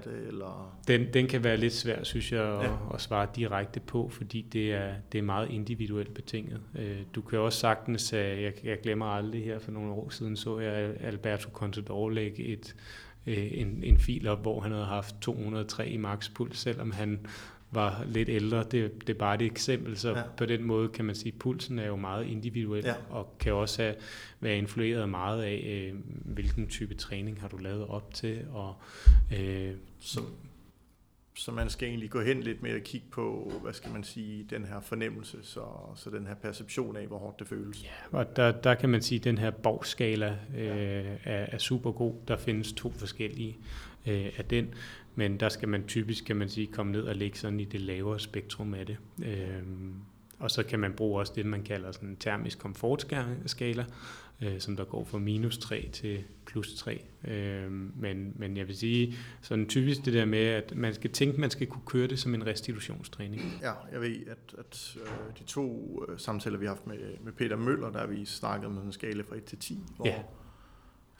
det? 0.03 0.27
Eller? 0.27 0.79
Den, 0.87 1.13
den 1.13 1.27
kan 1.27 1.43
være 1.43 1.57
lidt 1.57 1.73
svær, 1.73 2.03
synes 2.03 2.31
jeg, 2.31 2.43
at, 2.43 2.63
ja. 2.63 2.71
at 2.93 3.01
svare 3.01 3.27
direkte 3.35 3.79
på, 3.79 4.09
fordi 4.09 4.41
det 4.41 4.73
er, 4.73 4.93
det 5.11 5.17
er 5.17 5.23
meget 5.23 5.49
individuelt 5.49 6.13
betinget. 6.13 6.61
Øh, 6.79 6.97
du 7.15 7.21
kan 7.21 7.39
også 7.39 7.59
sagtens, 7.59 8.13
jeg, 8.13 8.53
jeg 8.63 8.77
glemmer 8.83 9.05
aldrig 9.05 9.43
her 9.43 9.59
for 9.59 9.71
nogle 9.71 9.93
år 9.93 10.09
siden, 10.09 10.37
så 10.37 10.59
jeg 10.59 10.93
Alberto 10.99 11.49
Contador 11.49 12.09
lægge 12.09 12.43
et 12.43 12.75
øh, 13.27 13.47
en, 13.51 13.83
en 13.83 13.97
fil 13.97 14.27
op, 14.27 14.41
hvor 14.41 14.61
han 14.61 14.71
havde 14.71 14.85
haft 14.85 15.15
203 15.21 15.89
i 15.89 15.97
makspuls, 15.97 16.59
selvom 16.59 16.91
han 16.91 17.19
var 17.71 18.03
lidt 18.07 18.29
ældre. 18.29 18.63
Det, 18.63 19.07
det 19.07 19.09
er 19.09 19.19
bare 19.19 19.35
et 19.35 19.41
eksempel, 19.41 19.97
så 19.97 20.09
ja. 20.09 20.21
på 20.37 20.45
den 20.45 20.63
måde 20.63 20.89
kan 20.89 21.05
man 21.05 21.15
sige, 21.15 21.31
at 21.33 21.39
pulsen 21.39 21.79
er 21.79 21.87
jo 21.87 21.95
meget 21.95 22.27
individuel, 22.27 22.85
ja. 22.85 22.93
og 23.09 23.35
kan 23.39 23.53
også 23.53 23.81
have, 23.81 23.95
være 24.39 24.57
influeret 24.57 25.09
meget 25.09 25.43
af, 25.43 25.63
øh, 25.65 25.99
hvilken 26.05 26.67
type 26.67 26.93
træning 26.93 27.41
har 27.41 27.47
du 27.47 27.57
lavet 27.57 27.87
op 27.87 28.13
til. 28.13 28.41
Og, 28.51 28.75
øh, 29.39 29.71
så 29.99 30.21
så 31.35 31.51
man 31.51 31.69
skal 31.69 31.87
egentlig 31.87 32.09
gå 32.09 32.21
hen 32.21 32.43
lidt 32.43 32.61
med 32.61 32.71
at 32.71 32.83
kigge 32.83 33.07
på, 33.11 33.53
hvad 33.63 33.73
skal 33.73 33.91
man 33.91 34.03
sige, 34.03 34.45
den 34.49 34.65
her 34.65 34.79
fornemmelse, 34.81 35.37
så, 35.41 35.61
så 35.95 36.09
den 36.09 36.27
her 36.27 36.35
perception 36.35 36.97
af, 36.97 37.07
hvor 37.07 37.17
hårdt 37.17 37.39
det 37.39 37.47
føles. 37.47 37.83
Ja, 37.83 38.17
og 38.17 38.35
der, 38.35 38.51
der 38.51 38.75
kan 38.75 38.89
man 38.89 39.01
sige, 39.01 39.19
at 39.19 39.23
den 39.23 39.37
her 39.37 39.51
borgskala 39.51 40.37
øh, 40.57 41.05
er, 41.23 41.45
er 41.51 41.57
super 41.57 41.91
god. 41.91 42.13
Der 42.27 42.37
findes 42.37 42.73
to 42.73 42.91
forskellige 42.91 43.57
øh, 44.07 44.29
af 44.37 44.45
den, 44.45 44.73
men 45.15 45.39
der 45.39 45.49
skal 45.49 45.69
man 45.69 45.87
typisk, 45.87 46.25
kan 46.25 46.35
man 46.35 46.49
sige, 46.49 46.67
komme 46.67 46.91
ned 46.91 47.01
og 47.01 47.15
ligge 47.15 47.37
sådan 47.37 47.59
i 47.59 47.65
det 47.65 47.81
lavere 47.81 48.19
spektrum 48.19 48.73
af 48.73 48.85
det. 48.85 48.97
Øh, 49.25 49.63
og 50.39 50.51
så 50.51 50.63
kan 50.63 50.79
man 50.79 50.93
bruge 50.93 51.19
også 51.19 51.33
det, 51.35 51.45
man 51.45 51.63
kalder 51.63 51.91
sådan 51.91 52.09
en 52.09 52.15
termisk 52.15 52.59
komfortskala, 52.59 53.85
øh, 54.43 54.59
som 54.59 54.75
der 54.75 54.83
går 54.83 55.03
fra 55.03 55.17
minus 55.17 55.57
3 55.57 55.89
til 55.93 56.23
plus 56.45 56.75
3. 56.75 57.05
Øh, 57.27 57.71
men, 57.71 58.33
men 58.35 58.57
jeg 58.57 58.67
vil 58.67 58.77
sige, 58.77 59.15
sådan 59.41 59.67
typisk 59.67 60.05
det 60.05 60.13
der 60.13 60.25
med, 60.25 60.45
at 60.45 60.75
man 60.75 60.93
skal 60.93 61.09
tænke, 61.09 61.41
man 61.41 61.49
skal 61.49 61.67
kunne 61.67 61.85
køre 61.85 62.07
det 62.07 62.19
som 62.19 62.35
en 62.35 62.45
restitutionstræning. 62.45 63.41
Ja, 63.61 63.73
jeg 63.91 64.01
ved, 64.01 64.15
at, 64.27 64.55
at 64.57 64.97
øh, 65.01 65.39
de 65.39 65.43
to 65.43 65.99
øh, 66.09 66.19
samtaler, 66.19 66.57
vi 66.57 66.65
har 66.65 66.73
haft 66.73 66.87
med, 66.87 66.97
med 67.23 67.31
Peter 67.31 67.57
Møller, 67.57 67.91
der 67.91 68.07
vi 68.07 68.25
snakket 68.25 68.71
med 68.71 68.81
en 68.81 68.91
skala 68.91 69.23
fra 69.23 69.35
1 69.35 69.43
til 69.43 69.57
10, 69.57 69.79
hvor 69.95 70.07
ja. 70.07 70.13
jeg 70.13 70.23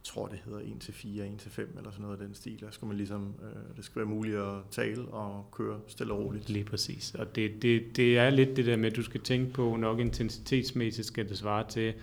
tror, 0.03 0.27
det 0.27 0.39
hedder 0.45 0.59
1 0.59 0.65
til 0.79 0.93
4, 0.93 1.27
1 1.27 1.39
til 1.39 1.51
5 1.51 1.73
eller 1.77 1.91
sådan 1.91 2.01
noget 2.01 2.21
af 2.21 2.25
den 2.25 2.35
stil. 2.35 2.59
Der 2.59 2.71
skal 2.71 2.87
man 2.87 2.97
ligesom, 2.97 3.35
øh, 3.41 3.77
det 3.77 3.85
skal 3.85 3.99
være 3.99 4.09
muligt 4.09 4.37
at 4.37 4.55
tale 4.71 5.05
og 5.05 5.49
køre 5.51 5.79
stille 5.87 6.13
og 6.13 6.19
roligt. 6.19 6.49
Lige 6.49 6.65
præcis. 6.65 7.15
Og 7.15 7.35
det, 7.35 7.61
det, 7.61 7.95
det 7.95 8.17
er 8.17 8.29
lidt 8.29 8.57
det 8.57 8.65
der 8.65 8.75
med, 8.75 8.89
at 8.89 8.95
du 8.95 9.03
skal 9.03 9.21
tænke 9.21 9.53
på, 9.53 9.75
nok 9.75 9.99
intensitetsmæssigt 9.99 11.07
skal 11.07 11.29
det 11.29 11.37
svare 11.37 11.69
til 11.69 11.93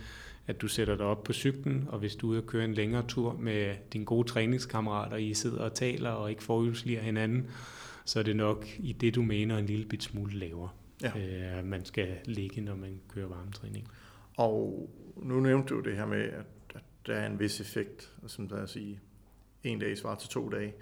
at 0.47 0.61
du 0.61 0.67
sætter 0.67 0.97
dig 0.97 1.05
op 1.05 1.23
på 1.23 1.33
cyklen, 1.33 1.85
og 1.89 1.99
hvis 1.99 2.15
du 2.15 2.27
er 2.27 2.31
ude 2.31 2.39
og 2.39 2.45
køre 2.45 2.65
en 2.65 2.73
længere 2.73 3.07
tur 3.07 3.33
med 3.39 3.75
dine 3.93 4.05
gode 4.05 4.27
træningskammerater, 4.27 5.17
I 5.17 5.33
sidder 5.33 5.63
og 5.63 5.73
taler 5.73 6.09
og 6.09 6.29
ikke 6.29 6.43
forhjulsliger 6.43 7.01
hinanden, 7.01 7.49
så 8.05 8.19
er 8.19 8.23
det 8.23 8.35
nok 8.35 8.65
i 8.79 8.93
det, 8.93 9.15
du 9.15 9.21
mener 9.21 9.57
en 9.57 9.65
lille 9.65 9.85
bit 9.85 10.03
smule 10.03 10.33
lavere, 10.33 10.69
ja. 11.01 11.11
øh, 11.57 11.65
man 11.65 11.85
skal 11.85 12.17
ligge, 12.25 12.61
når 12.61 12.75
man 12.75 13.01
kører 13.13 13.27
varmetræning. 13.27 13.87
Og 14.37 14.89
nu 15.15 15.39
nævnte 15.39 15.73
du 15.73 15.79
det 15.79 15.95
her 15.95 16.05
med, 16.05 16.21
at, 16.21 16.45
at 16.75 16.83
der 17.05 17.13
er 17.13 17.27
en 17.27 17.39
vis 17.39 17.61
effekt, 17.61 18.15
som 18.27 18.47
der 18.47 18.57
er 18.57 18.63
at 18.63 18.69
sige, 18.69 18.99
en 19.63 19.79
dag 19.79 19.97
svarer 19.97 20.15
til 20.15 20.29
to 20.29 20.49
dage. 20.49 20.73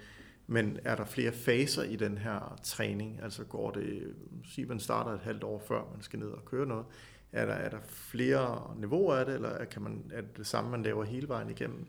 Men 0.46 0.78
er 0.84 0.96
der 0.96 1.04
flere 1.04 1.32
faser 1.32 1.82
i 1.82 1.96
den 1.96 2.18
her 2.18 2.58
træning? 2.62 3.20
Altså 3.22 3.44
går 3.44 3.70
det, 3.70 4.14
sige 4.44 4.66
man 4.66 4.80
starter 4.80 5.10
et 5.10 5.20
halvt 5.20 5.44
år 5.44 5.62
før 5.68 5.90
man 5.92 6.02
skal 6.02 6.18
ned 6.18 6.28
og 6.28 6.44
køre 6.44 6.66
noget, 6.66 6.84
er 7.32 7.46
der, 7.46 7.52
er 7.52 7.68
der 7.70 7.78
flere 7.84 8.74
niveauer 8.80 9.14
af 9.14 9.26
det, 9.26 9.34
eller 9.34 9.64
kan 9.64 9.82
man, 9.82 10.02
er 10.12 10.20
det 10.20 10.36
det 10.36 10.46
samme, 10.46 10.70
man 10.70 10.82
laver 10.82 11.04
hele 11.04 11.28
vejen 11.28 11.50
igennem? 11.50 11.86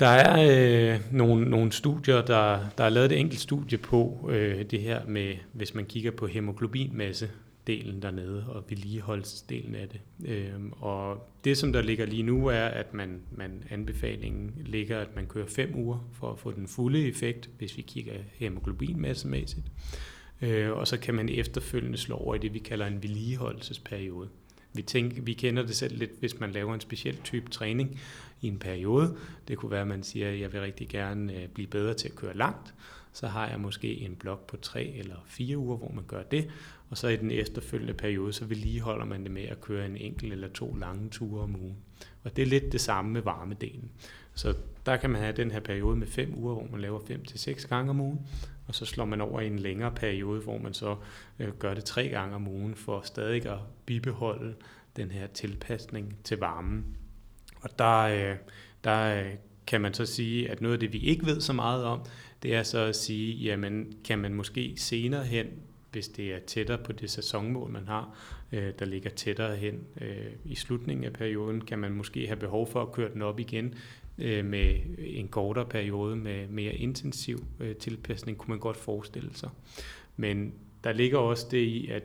Der 0.00 0.06
er 0.06 0.94
øh, 0.94 1.00
nogle, 1.12 1.50
nogle 1.50 1.72
studier, 1.72 2.22
der, 2.22 2.60
der 2.78 2.84
er 2.84 2.88
lavet 2.88 3.12
et 3.12 3.18
enkelt 3.20 3.40
studie 3.40 3.78
på 3.78 4.28
øh, 4.32 4.64
det 4.70 4.80
her 4.80 5.06
med, 5.06 5.34
hvis 5.52 5.74
man 5.74 5.84
kigger 5.84 6.10
på 6.10 6.26
hemoglobinmasse, 6.26 7.30
delen 7.66 8.02
dernede 8.02 8.44
og 8.48 8.64
vedligeholdsdelen 8.68 9.74
af 9.74 9.88
det. 9.88 10.00
Øhm, 10.24 10.72
og 10.72 11.28
det, 11.44 11.58
som 11.58 11.72
der 11.72 11.82
ligger 11.82 12.06
lige 12.06 12.22
nu, 12.22 12.46
er, 12.46 12.64
at 12.64 12.94
man, 12.94 13.20
man 13.30 13.64
anbefalingen 13.70 14.52
ligger, 14.66 14.98
at 14.98 15.16
man 15.16 15.26
kører 15.26 15.46
fem 15.46 15.74
uger 15.74 16.08
for 16.12 16.32
at 16.32 16.38
få 16.38 16.50
den 16.50 16.68
fulde 16.68 17.08
effekt, 17.08 17.50
hvis 17.58 17.76
vi 17.76 17.82
kigger 17.82 18.14
hemoglobinmassemæssigt. 18.32 19.66
Øh, 20.42 20.70
og 20.70 20.88
så 20.88 20.98
kan 20.98 21.14
man 21.14 21.28
efterfølgende 21.28 21.98
slå 21.98 22.16
over 22.16 22.34
i 22.34 22.38
det, 22.38 22.54
vi 22.54 22.58
kalder 22.58 22.86
en 22.86 23.02
vedligeholdelsesperiode. 23.02 24.28
Vi, 24.72 24.82
tænker, 24.82 25.22
vi 25.22 25.32
kender 25.32 25.62
det 25.62 25.76
selv 25.76 25.98
lidt, 25.98 26.10
hvis 26.20 26.40
man 26.40 26.52
laver 26.52 26.74
en 26.74 26.80
speciel 26.80 27.16
type 27.24 27.50
træning 27.50 28.00
i 28.40 28.48
en 28.48 28.58
periode. 28.58 29.16
Det 29.48 29.58
kunne 29.58 29.70
være, 29.70 29.80
at 29.80 29.86
man 29.86 30.02
siger, 30.02 30.28
at 30.28 30.40
jeg 30.40 30.52
vil 30.52 30.60
rigtig 30.60 30.88
gerne 30.88 31.34
øh, 31.34 31.48
blive 31.48 31.68
bedre 31.68 31.94
til 31.94 32.08
at 32.08 32.14
køre 32.14 32.36
langt. 32.36 32.74
Så 33.12 33.26
har 33.26 33.48
jeg 33.48 33.60
måske 33.60 34.00
en 34.00 34.16
blok 34.16 34.46
på 34.46 34.56
tre 34.56 34.84
eller 34.84 35.16
fire 35.26 35.58
uger, 35.58 35.76
hvor 35.76 35.92
man 35.94 36.04
gør 36.04 36.22
det. 36.22 36.50
Og 36.90 36.98
så 36.98 37.08
i 37.08 37.16
den 37.16 37.30
efterfølgende 37.30 37.94
periode, 37.94 38.32
så 38.32 38.44
vedligeholder 38.44 39.04
man 39.04 39.22
det 39.22 39.30
med 39.30 39.42
at 39.42 39.60
køre 39.60 39.86
en 39.86 39.96
enkelt 39.96 40.32
eller 40.32 40.48
to 40.48 40.74
lange 40.74 41.08
ture 41.10 41.42
om 41.42 41.56
ugen. 41.60 41.76
Og 42.24 42.36
det 42.36 42.42
er 42.42 42.46
lidt 42.46 42.72
det 42.72 42.80
samme 42.80 43.10
med 43.10 43.20
varmedelen. 43.20 43.90
Så 44.34 44.54
der 44.86 44.96
kan 44.96 45.10
man 45.10 45.20
have 45.20 45.32
den 45.36 45.50
her 45.50 45.60
periode 45.60 45.96
med 45.96 46.06
fem 46.06 46.34
uger, 46.36 46.54
hvor 46.54 46.68
man 46.70 46.80
laver 46.80 47.00
fem 47.06 47.24
til 47.24 47.40
seks 47.40 47.64
gange 47.64 47.90
om 47.90 48.00
ugen, 48.00 48.20
og 48.66 48.74
så 48.74 48.86
slår 48.86 49.04
man 49.04 49.20
over 49.20 49.40
i 49.40 49.46
en 49.46 49.58
længere 49.58 49.92
periode, 49.92 50.40
hvor 50.40 50.58
man 50.58 50.74
så 50.74 50.96
øh, 51.38 51.48
gør 51.58 51.74
det 51.74 51.84
tre 51.84 52.08
gange 52.08 52.34
om 52.34 52.48
ugen, 52.48 52.74
for 52.74 53.00
stadig 53.04 53.46
at 53.46 53.58
bibeholde 53.86 54.54
den 54.96 55.10
her 55.10 55.26
tilpasning 55.26 56.16
til 56.24 56.38
varmen. 56.38 56.96
Og 57.60 57.78
der, 57.78 57.98
øh, 57.98 58.36
der 58.84 59.24
øh, 59.24 59.32
kan 59.66 59.80
man 59.80 59.94
så 59.94 60.06
sige, 60.06 60.50
at 60.50 60.60
noget 60.60 60.74
af 60.74 60.80
det, 60.80 60.92
vi 60.92 60.98
ikke 60.98 61.26
ved 61.26 61.40
så 61.40 61.52
meget 61.52 61.84
om, 61.84 62.00
det 62.42 62.54
er 62.54 62.62
så 62.62 62.78
at 62.78 62.96
sige, 62.96 63.34
jamen 63.34 63.92
kan 64.04 64.18
man 64.18 64.34
måske 64.34 64.74
senere 64.76 65.24
hen, 65.24 65.46
hvis 65.92 66.08
det 66.08 66.34
er 66.34 66.38
tættere 66.46 66.78
på 66.78 66.92
det 66.92 67.10
sæsonmål, 67.10 67.70
man 67.70 67.86
har, 67.86 68.18
øh, 68.52 68.72
der 68.78 68.84
ligger 68.84 69.10
tættere 69.10 69.56
hen 69.56 69.80
øh, 70.00 70.32
i 70.44 70.54
slutningen 70.54 71.04
af 71.04 71.12
perioden, 71.12 71.60
kan 71.60 71.78
man 71.78 71.92
måske 71.92 72.26
have 72.26 72.36
behov 72.36 72.66
for 72.66 72.82
at 72.82 72.92
køre 72.92 73.12
den 73.12 73.22
op 73.22 73.40
igen 73.40 73.74
øh, 74.18 74.44
med 74.44 74.74
en 74.98 75.28
kortere 75.28 75.66
periode 75.66 76.16
med 76.16 76.48
mere 76.48 76.74
intensiv 76.74 77.44
øh, 77.60 77.76
tilpasning, 77.76 78.38
kunne 78.38 78.52
man 78.52 78.58
godt 78.58 78.76
forestille 78.76 79.30
sig. 79.34 79.50
Men 80.16 80.54
der 80.84 80.92
ligger 80.92 81.18
også 81.18 81.46
det 81.50 81.58
i, 81.58 81.88
at 81.88 82.02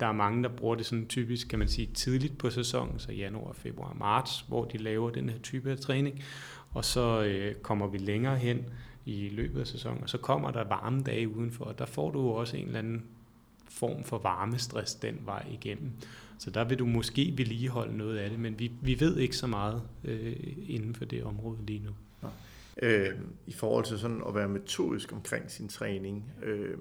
der 0.00 0.06
er 0.06 0.12
mange, 0.12 0.42
der 0.42 0.48
bruger 0.48 0.74
det 0.74 0.86
sådan 0.86 1.06
typisk, 1.06 1.48
kan 1.48 1.58
man 1.58 1.68
sige, 1.68 1.88
tidligt 1.94 2.38
på 2.38 2.50
sæsonen, 2.50 2.98
så 2.98 3.12
januar, 3.12 3.52
februar, 3.52 3.96
marts, 3.98 4.44
hvor 4.48 4.64
de 4.64 4.78
laver 4.78 5.10
den 5.10 5.28
her 5.28 5.38
type 5.38 5.70
af 5.70 5.78
træning, 5.78 6.22
og 6.70 6.84
så 6.84 7.22
øh, 7.24 7.54
kommer 7.54 7.86
vi 7.86 7.98
længere 7.98 8.36
hen 8.36 8.64
i 9.04 9.28
løbet 9.28 9.60
af 9.60 9.66
sæsonen, 9.66 10.02
og 10.02 10.08
så 10.08 10.18
kommer 10.18 10.50
der 10.50 10.64
varme 10.64 11.02
dage 11.02 11.28
udenfor, 11.28 11.64
og 11.64 11.78
der 11.78 11.86
får 11.86 12.10
du 12.10 12.30
også 12.30 12.56
en 12.56 12.66
eller 12.66 12.78
anden 12.78 13.04
form 13.76 14.04
for 14.04 14.18
varmestress 14.18 14.94
den 14.94 15.18
vej 15.24 15.46
igennem. 15.52 15.90
Så 16.38 16.50
der 16.50 16.64
vil 16.64 16.78
du 16.78 16.86
måske 16.86 17.34
vedligeholde 17.36 17.96
noget 17.96 18.18
af 18.18 18.30
det, 18.30 18.38
men 18.38 18.58
vi, 18.58 18.72
vi 18.82 19.00
ved 19.00 19.16
ikke 19.16 19.36
så 19.36 19.46
meget 19.46 19.82
øh, 20.04 20.36
inden 20.68 20.94
for 20.94 21.04
det 21.04 21.24
område 21.24 21.58
lige 21.66 21.82
nu. 21.84 21.90
Ja. 22.22 22.28
Øh, 22.82 23.18
I 23.46 23.52
forhold 23.52 23.84
til 23.84 23.98
sådan 23.98 24.22
at 24.28 24.34
være 24.34 24.48
metodisk 24.48 25.12
omkring 25.12 25.50
sin 25.50 25.68
træning, 25.68 26.30
øh, 26.42 26.78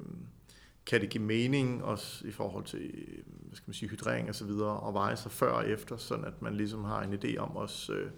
kan 0.86 1.02
det 1.02 1.10
give 1.10 1.24
mening 1.24 1.84
også 1.84 2.28
i 2.28 2.32
forhold 2.32 2.64
til 2.64 2.92
hvad 3.26 3.56
skal 3.56 3.70
man 3.70 3.74
sige, 3.74 3.90
hydrering 3.90 4.30
og 4.30 4.36
så 4.36 4.46
videre, 4.46 4.80
og 4.80 4.94
veje 4.94 5.16
sig 5.16 5.32
før 5.32 5.52
og 5.52 5.70
efter, 5.70 5.98
sådan 5.98 6.26
at 6.26 6.42
man 6.42 6.56
ligesom 6.56 6.84
har 6.84 7.02
en 7.02 7.14
idé 7.14 7.38
om 7.38 7.56
også, 7.56 7.94
øh, 7.94 8.12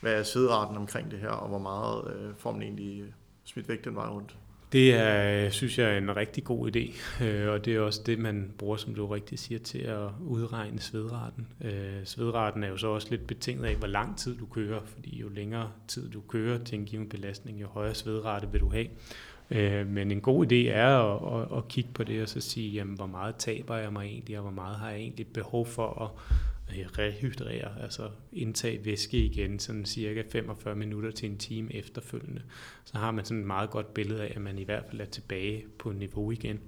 hvad 0.00 0.14
er 0.14 0.22
sædretten 0.22 0.76
omkring 0.76 1.10
det 1.10 1.18
her, 1.18 1.28
og 1.28 1.48
hvor 1.48 1.58
meget 1.58 2.16
øh, 2.16 2.34
får 2.36 2.52
man 2.52 2.62
egentlig 2.62 3.14
smidt 3.44 3.68
væk 3.68 3.84
den 3.84 3.94
vej 3.94 4.08
rundt? 4.08 4.36
Det 4.72 4.94
er, 4.94 5.50
synes 5.50 5.78
jeg, 5.78 5.94
er 5.94 5.98
en 5.98 6.16
rigtig 6.16 6.44
god 6.44 6.76
idé, 6.76 7.24
øh, 7.24 7.52
og 7.52 7.64
det 7.64 7.76
er 7.76 7.80
også 7.80 8.02
det, 8.06 8.18
man 8.18 8.52
bruger, 8.58 8.76
som 8.76 8.94
du 8.94 9.06
rigtig 9.06 9.38
siger, 9.38 9.58
til 9.58 9.78
at 9.78 10.08
udregne 10.20 10.80
svedraten. 10.80 11.46
Øh, 11.64 12.04
svedraten 12.04 12.64
er 12.64 12.68
jo 12.68 12.76
så 12.76 12.86
også 12.86 13.08
lidt 13.10 13.26
betinget 13.26 13.64
af, 13.64 13.76
hvor 13.76 13.86
lang 13.86 14.18
tid 14.18 14.36
du 14.36 14.46
kører, 14.46 14.80
fordi 14.84 15.20
jo 15.20 15.28
længere 15.28 15.70
tid 15.88 16.10
du 16.10 16.20
kører 16.20 16.64
til 16.64 16.78
en 16.78 16.84
given 16.84 17.08
belastning, 17.08 17.60
jo 17.60 17.66
højere 17.66 17.94
svedrate 17.94 18.48
vil 18.52 18.60
du 18.60 18.68
have. 18.68 18.86
Øh, 19.50 19.86
men 19.86 20.10
en 20.10 20.20
god 20.20 20.52
idé 20.52 20.68
er 20.70 20.96
at, 20.96 21.42
at, 21.42 21.58
at 21.58 21.68
kigge 21.68 21.90
på 21.94 22.04
det 22.04 22.22
og 22.22 22.28
så 22.28 22.40
sige, 22.40 22.70
jamen, 22.70 22.94
hvor 22.94 23.06
meget 23.06 23.36
taber 23.36 23.76
jeg 23.76 23.92
mig 23.92 24.06
egentlig, 24.06 24.36
og 24.36 24.42
hvor 24.42 24.52
meget 24.52 24.76
har 24.76 24.90
jeg 24.90 24.98
egentlig 24.98 25.26
behov 25.26 25.66
for 25.66 26.02
at 26.02 26.10
rehydrere, 26.98 27.82
altså 27.82 28.10
indtage 28.32 28.84
væske 28.84 29.18
igen, 29.18 29.58
sådan 29.58 29.84
cirka 29.84 30.22
45 30.32 30.76
minutter 30.76 31.10
til 31.10 31.30
en 31.30 31.38
time 31.38 31.74
efterfølgende. 31.74 32.42
Så 32.84 32.98
har 32.98 33.10
man 33.10 33.24
sådan 33.24 33.40
et 33.40 33.46
meget 33.46 33.70
godt 33.70 33.94
billede 33.94 34.22
af, 34.22 34.32
at 34.36 34.42
man 34.42 34.58
i 34.58 34.64
hvert 34.64 34.84
fald 34.90 35.00
er 35.00 35.04
tilbage 35.04 35.64
på 35.78 35.92
niveau 35.92 36.30
igen. 36.30 36.60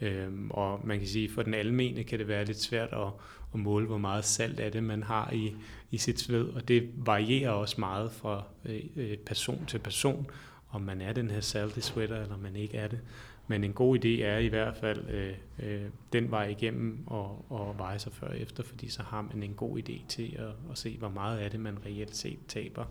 Øhm, 0.00 0.50
og 0.50 0.80
man 0.84 0.98
kan 0.98 1.08
sige, 1.08 1.30
for 1.30 1.42
den 1.42 1.54
almene 1.54 2.04
kan 2.04 2.18
det 2.18 2.28
være 2.28 2.44
lidt 2.44 2.60
svært 2.60 2.88
at, 2.92 3.08
at 3.54 3.60
måle, 3.60 3.86
hvor 3.86 3.98
meget 3.98 4.24
salt 4.24 4.60
er 4.60 4.70
det, 4.70 4.84
man 4.84 5.02
har 5.02 5.30
i, 5.32 5.54
i 5.90 5.98
sit 5.98 6.20
sved, 6.20 6.48
og 6.48 6.68
det 6.68 6.90
varierer 6.96 7.50
også 7.50 7.76
meget 7.78 8.12
fra 8.12 8.42
øh, 8.64 8.80
øh 8.96 9.16
person 9.16 9.66
til 9.66 9.78
person, 9.78 10.30
om 10.70 10.82
man 10.82 11.00
er 11.00 11.12
den 11.12 11.30
her 11.30 11.40
salty 11.40 11.80
sweater, 11.80 12.22
eller 12.22 12.36
man 12.36 12.56
ikke 12.56 12.76
er 12.76 12.88
det. 12.88 13.00
Men 13.48 13.64
en 13.64 13.72
god 13.72 14.04
idé 14.04 14.22
er 14.22 14.38
i 14.38 14.46
hvert 14.46 14.76
fald 14.76 15.08
øh, 15.10 15.34
øh, 15.58 15.82
den 16.12 16.30
vej 16.30 16.46
igennem 16.46 16.98
og, 17.06 17.44
og 17.48 17.78
veje 17.78 17.98
sig 17.98 18.12
før 18.12 18.28
og 18.28 18.38
efter, 18.38 18.62
fordi 18.62 18.88
så 18.88 19.02
har 19.02 19.22
man 19.22 19.42
en 19.42 19.54
god 19.54 19.78
idé 19.78 20.06
til 20.08 20.36
at, 20.38 20.70
at 20.70 20.78
se, 20.78 20.96
hvor 20.98 21.08
meget 21.08 21.38
af 21.38 21.50
det 21.50 21.60
man 21.60 21.78
reelt 21.86 22.16
set 22.16 22.38
taber 22.48 22.84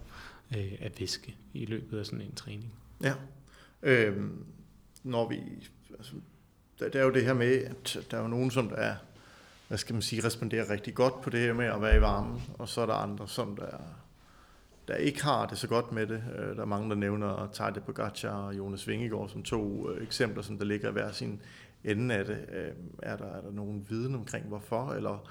øh, 0.57 0.73
af 0.79 0.91
væske 0.99 1.35
i 1.53 1.65
løbet 1.65 1.99
af 1.99 2.05
sådan 2.05 2.21
en 2.21 2.35
træning. 2.35 2.73
Ja. 3.03 3.13
Øhm, 3.81 4.45
når 5.03 5.29
vi, 5.29 5.39
altså, 5.97 6.13
der, 6.79 6.89
der 6.89 6.99
er 6.99 7.03
jo 7.03 7.13
det 7.13 7.25
her 7.25 7.33
med, 7.33 7.63
at 7.63 7.97
der 8.11 8.17
er 8.17 8.21
jo 8.21 8.27
nogen, 8.27 8.51
som 8.51 8.69
der 8.69 8.75
er, 8.75 8.95
hvad 9.67 9.77
skal 9.77 9.93
man 9.93 10.01
sige, 10.01 10.25
responderer 10.25 10.69
rigtig 10.69 10.95
godt 10.95 11.21
på 11.21 11.29
det 11.29 11.39
her 11.39 11.53
med 11.53 11.65
at 11.65 11.81
være 11.81 11.97
i 11.97 12.01
varmen, 12.01 12.41
og 12.53 12.69
så 12.69 12.81
er 12.81 12.85
der 12.85 12.93
andre, 12.93 13.27
som 13.27 13.55
der 13.55 13.77
der 14.87 14.95
ikke 14.95 15.23
har 15.23 15.45
det 15.45 15.57
så 15.57 15.67
godt 15.67 15.91
med 15.91 16.07
det. 16.07 16.23
Øh, 16.37 16.55
der 16.55 16.61
er 16.61 16.65
mange, 16.65 16.89
der 16.89 16.95
nævner 16.95 17.49
Tadej 17.53 17.79
Pogacar 17.79 18.47
og 18.47 18.57
Jonas 18.57 18.87
Vingegaard 18.87 19.29
som 19.29 19.43
to 19.43 19.89
øh, 19.89 20.03
eksempler, 20.03 20.43
som 20.43 20.57
der 20.57 20.65
ligger 20.65 20.91
hver 20.91 21.11
sin 21.11 21.41
ende 21.83 22.15
af 22.15 22.25
det. 22.25 22.37
Øh, 22.53 22.71
er 23.03 23.17
der, 23.17 23.25
er 23.25 23.41
der 23.41 23.51
nogen 23.51 23.85
viden 23.89 24.15
omkring 24.15 24.45
hvorfor, 24.45 24.93
eller 24.93 25.29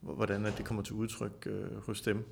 hvordan 0.00 0.44
det 0.44 0.64
kommer 0.64 0.82
til 0.82 0.94
udtryk 0.94 1.48
hos 1.86 2.00
dem? 2.00 2.24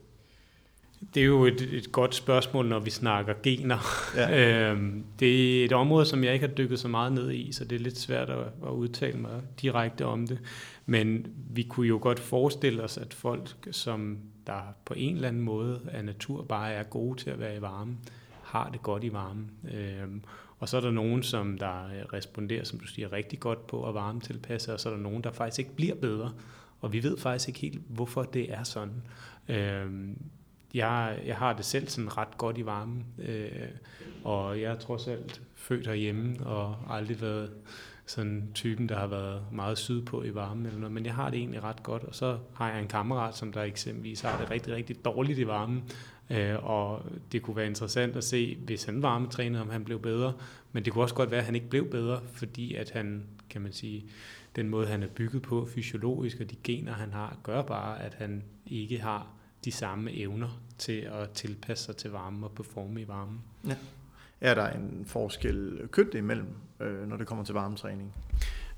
Det 1.14 1.20
er 1.20 1.26
jo 1.26 1.44
et, 1.44 1.60
et 1.60 1.92
godt 1.92 2.14
spørgsmål, 2.14 2.68
når 2.68 2.78
vi 2.78 2.90
snakker 2.90 3.34
gener. 3.42 3.78
Ja. 4.16 4.70
øhm, 4.70 5.04
det 5.18 5.60
er 5.60 5.64
et 5.64 5.72
område, 5.72 6.06
som 6.06 6.24
jeg 6.24 6.34
ikke 6.34 6.46
har 6.46 6.54
dykket 6.54 6.78
så 6.78 6.88
meget 6.88 7.12
ned 7.12 7.32
i, 7.32 7.52
så 7.52 7.64
det 7.64 7.76
er 7.76 7.80
lidt 7.80 7.98
svært 7.98 8.30
at, 8.30 8.46
at 8.66 8.70
udtale 8.70 9.18
mig 9.18 9.42
direkte 9.62 10.06
om 10.06 10.26
det. 10.26 10.38
Men 10.86 11.26
vi 11.50 11.62
kunne 11.62 11.88
jo 11.88 11.98
godt 12.02 12.20
forestille 12.20 12.82
os, 12.82 12.98
at 12.98 13.14
folk, 13.14 13.68
som 13.70 14.18
der 14.46 14.60
på 14.84 14.94
en 14.96 15.14
eller 15.14 15.28
anden 15.28 15.42
måde 15.42 15.80
af 15.92 16.04
natur 16.04 16.42
bare 16.42 16.72
er 16.72 16.82
gode 16.82 17.18
til 17.18 17.30
at 17.30 17.38
være 17.38 17.56
i 17.56 17.60
varme, 17.60 17.96
har 18.42 18.70
det 18.70 18.82
godt 18.82 19.04
i 19.04 19.12
varmen. 19.12 19.50
Øhm, 19.74 20.22
og 20.58 20.68
så 20.68 20.76
er 20.76 20.80
der 20.80 20.90
nogen, 20.90 21.22
som 21.22 21.58
der 21.58 22.12
responderer, 22.12 22.64
som 22.64 22.78
du 22.78 22.86
siger, 22.86 23.12
rigtig 23.12 23.40
godt 23.40 23.66
på 23.66 23.88
at 23.88 23.94
varme 23.94 24.20
tilpasse, 24.20 24.72
og 24.72 24.80
så 24.80 24.88
er 24.88 24.94
der 24.94 25.00
nogen, 25.02 25.24
der 25.24 25.32
faktisk 25.32 25.58
ikke 25.58 25.74
bliver 25.74 25.94
bedre. 25.94 26.32
Og 26.80 26.92
vi 26.92 27.02
ved 27.02 27.18
faktisk 27.18 27.48
ikke 27.48 27.60
helt, 27.60 27.82
hvorfor 27.88 28.22
det 28.22 28.52
er 28.52 28.62
sådan. 28.62 29.02
Øhm, 29.48 30.18
jeg, 30.74 31.22
jeg 31.26 31.36
har 31.36 31.52
det 31.52 31.64
selv 31.64 31.88
sådan 31.88 32.16
ret 32.16 32.38
godt 32.38 32.58
i 32.58 32.66
varmen, 32.66 33.04
øh, 33.18 33.68
og 34.24 34.60
jeg 34.60 34.72
er 34.72 34.78
trods 34.78 35.08
alt 35.08 35.42
født 35.54 35.86
herhjemme 35.86 36.46
og 36.46 36.76
aldrig 36.88 37.20
været 37.20 37.50
sådan 38.12 38.48
typen, 38.54 38.88
der 38.88 38.98
har 38.98 39.06
været 39.06 39.42
meget 39.52 39.78
sydpå 39.78 40.22
i 40.22 40.34
varmen 40.34 40.66
eller 40.66 40.78
noget, 40.78 40.92
men 40.92 41.06
jeg 41.06 41.14
har 41.14 41.30
det 41.30 41.38
egentlig 41.38 41.62
ret 41.62 41.82
godt, 41.82 42.04
og 42.04 42.14
så 42.14 42.38
har 42.54 42.70
jeg 42.70 42.80
en 42.80 42.88
kammerat, 42.88 43.36
som 43.36 43.52
der 43.52 43.62
eksempelvis 43.62 44.20
har 44.20 44.38
det 44.38 44.50
rigtig, 44.50 44.74
rigtig 44.74 45.04
dårligt 45.04 45.38
i 45.38 45.46
varmen, 45.46 45.82
øh, 46.30 46.64
og 46.64 47.02
det 47.32 47.42
kunne 47.42 47.56
være 47.56 47.66
interessant 47.66 48.16
at 48.16 48.24
se, 48.24 48.56
hvis 48.64 48.84
han 48.84 49.02
varmetrænede, 49.02 49.62
om 49.62 49.70
han 49.70 49.84
blev 49.84 50.00
bedre, 50.02 50.32
men 50.72 50.84
det 50.84 50.92
kunne 50.92 51.04
også 51.04 51.14
godt 51.14 51.30
være, 51.30 51.40
at 51.40 51.46
han 51.46 51.54
ikke 51.54 51.68
blev 51.68 51.90
bedre, 51.90 52.20
fordi 52.32 52.74
at 52.74 52.90
han, 52.90 53.24
kan 53.50 53.60
man 53.60 53.72
sige, 53.72 54.04
den 54.56 54.68
måde, 54.68 54.86
han 54.86 55.02
er 55.02 55.08
bygget 55.08 55.42
på 55.42 55.68
fysiologisk, 55.74 56.40
og 56.40 56.50
de 56.50 56.56
gener, 56.64 56.92
han 56.92 57.12
har, 57.12 57.36
gør 57.42 57.62
bare, 57.62 58.02
at 58.02 58.14
han 58.14 58.42
ikke 58.66 58.98
har 58.98 59.26
de 59.64 59.72
samme 59.72 60.12
evner 60.12 60.60
til 60.78 61.00
at 61.00 61.30
tilpasse 61.30 61.84
sig 61.84 61.96
til 61.96 62.10
varme 62.10 62.46
og 62.46 62.52
performe 62.52 63.00
i 63.00 63.08
varmen. 63.08 63.40
Ja. 63.68 63.76
Er 64.42 64.54
der 64.54 64.68
en 64.68 65.04
forskel 65.06 65.80
kødt 65.90 66.14
imellem, 66.14 66.48
øh, 66.80 67.08
når 67.08 67.16
det 67.16 67.26
kommer 67.26 67.44
til 67.44 67.54
varmetræning? 67.54 68.14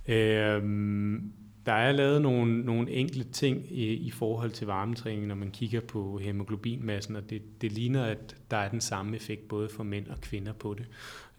Øhm, 0.09 1.33
der 1.67 1.73
er 1.73 1.93
lavet 1.93 2.23
nogle, 2.23 2.61
nogle 2.61 2.91
enkle 2.91 3.25
ting 3.25 3.73
i, 3.73 3.93
i 3.93 4.11
forhold 4.11 4.51
til 4.51 4.67
varmetræning, 4.67 5.27
når 5.27 5.35
man 5.35 5.51
kigger 5.51 5.81
på 5.81 6.19
hemoglobinmassen, 6.19 7.17
og 7.17 7.31
det, 7.31 7.43
det 7.61 7.73
ligner, 7.73 8.05
at 8.05 8.37
der 8.51 8.57
er 8.57 8.69
den 8.69 8.81
samme 8.81 9.17
effekt 9.17 9.49
både 9.49 9.69
for 9.69 9.83
mænd 9.83 10.07
og 10.09 10.21
kvinder 10.21 10.53
på 10.53 10.75
det. 10.75 10.87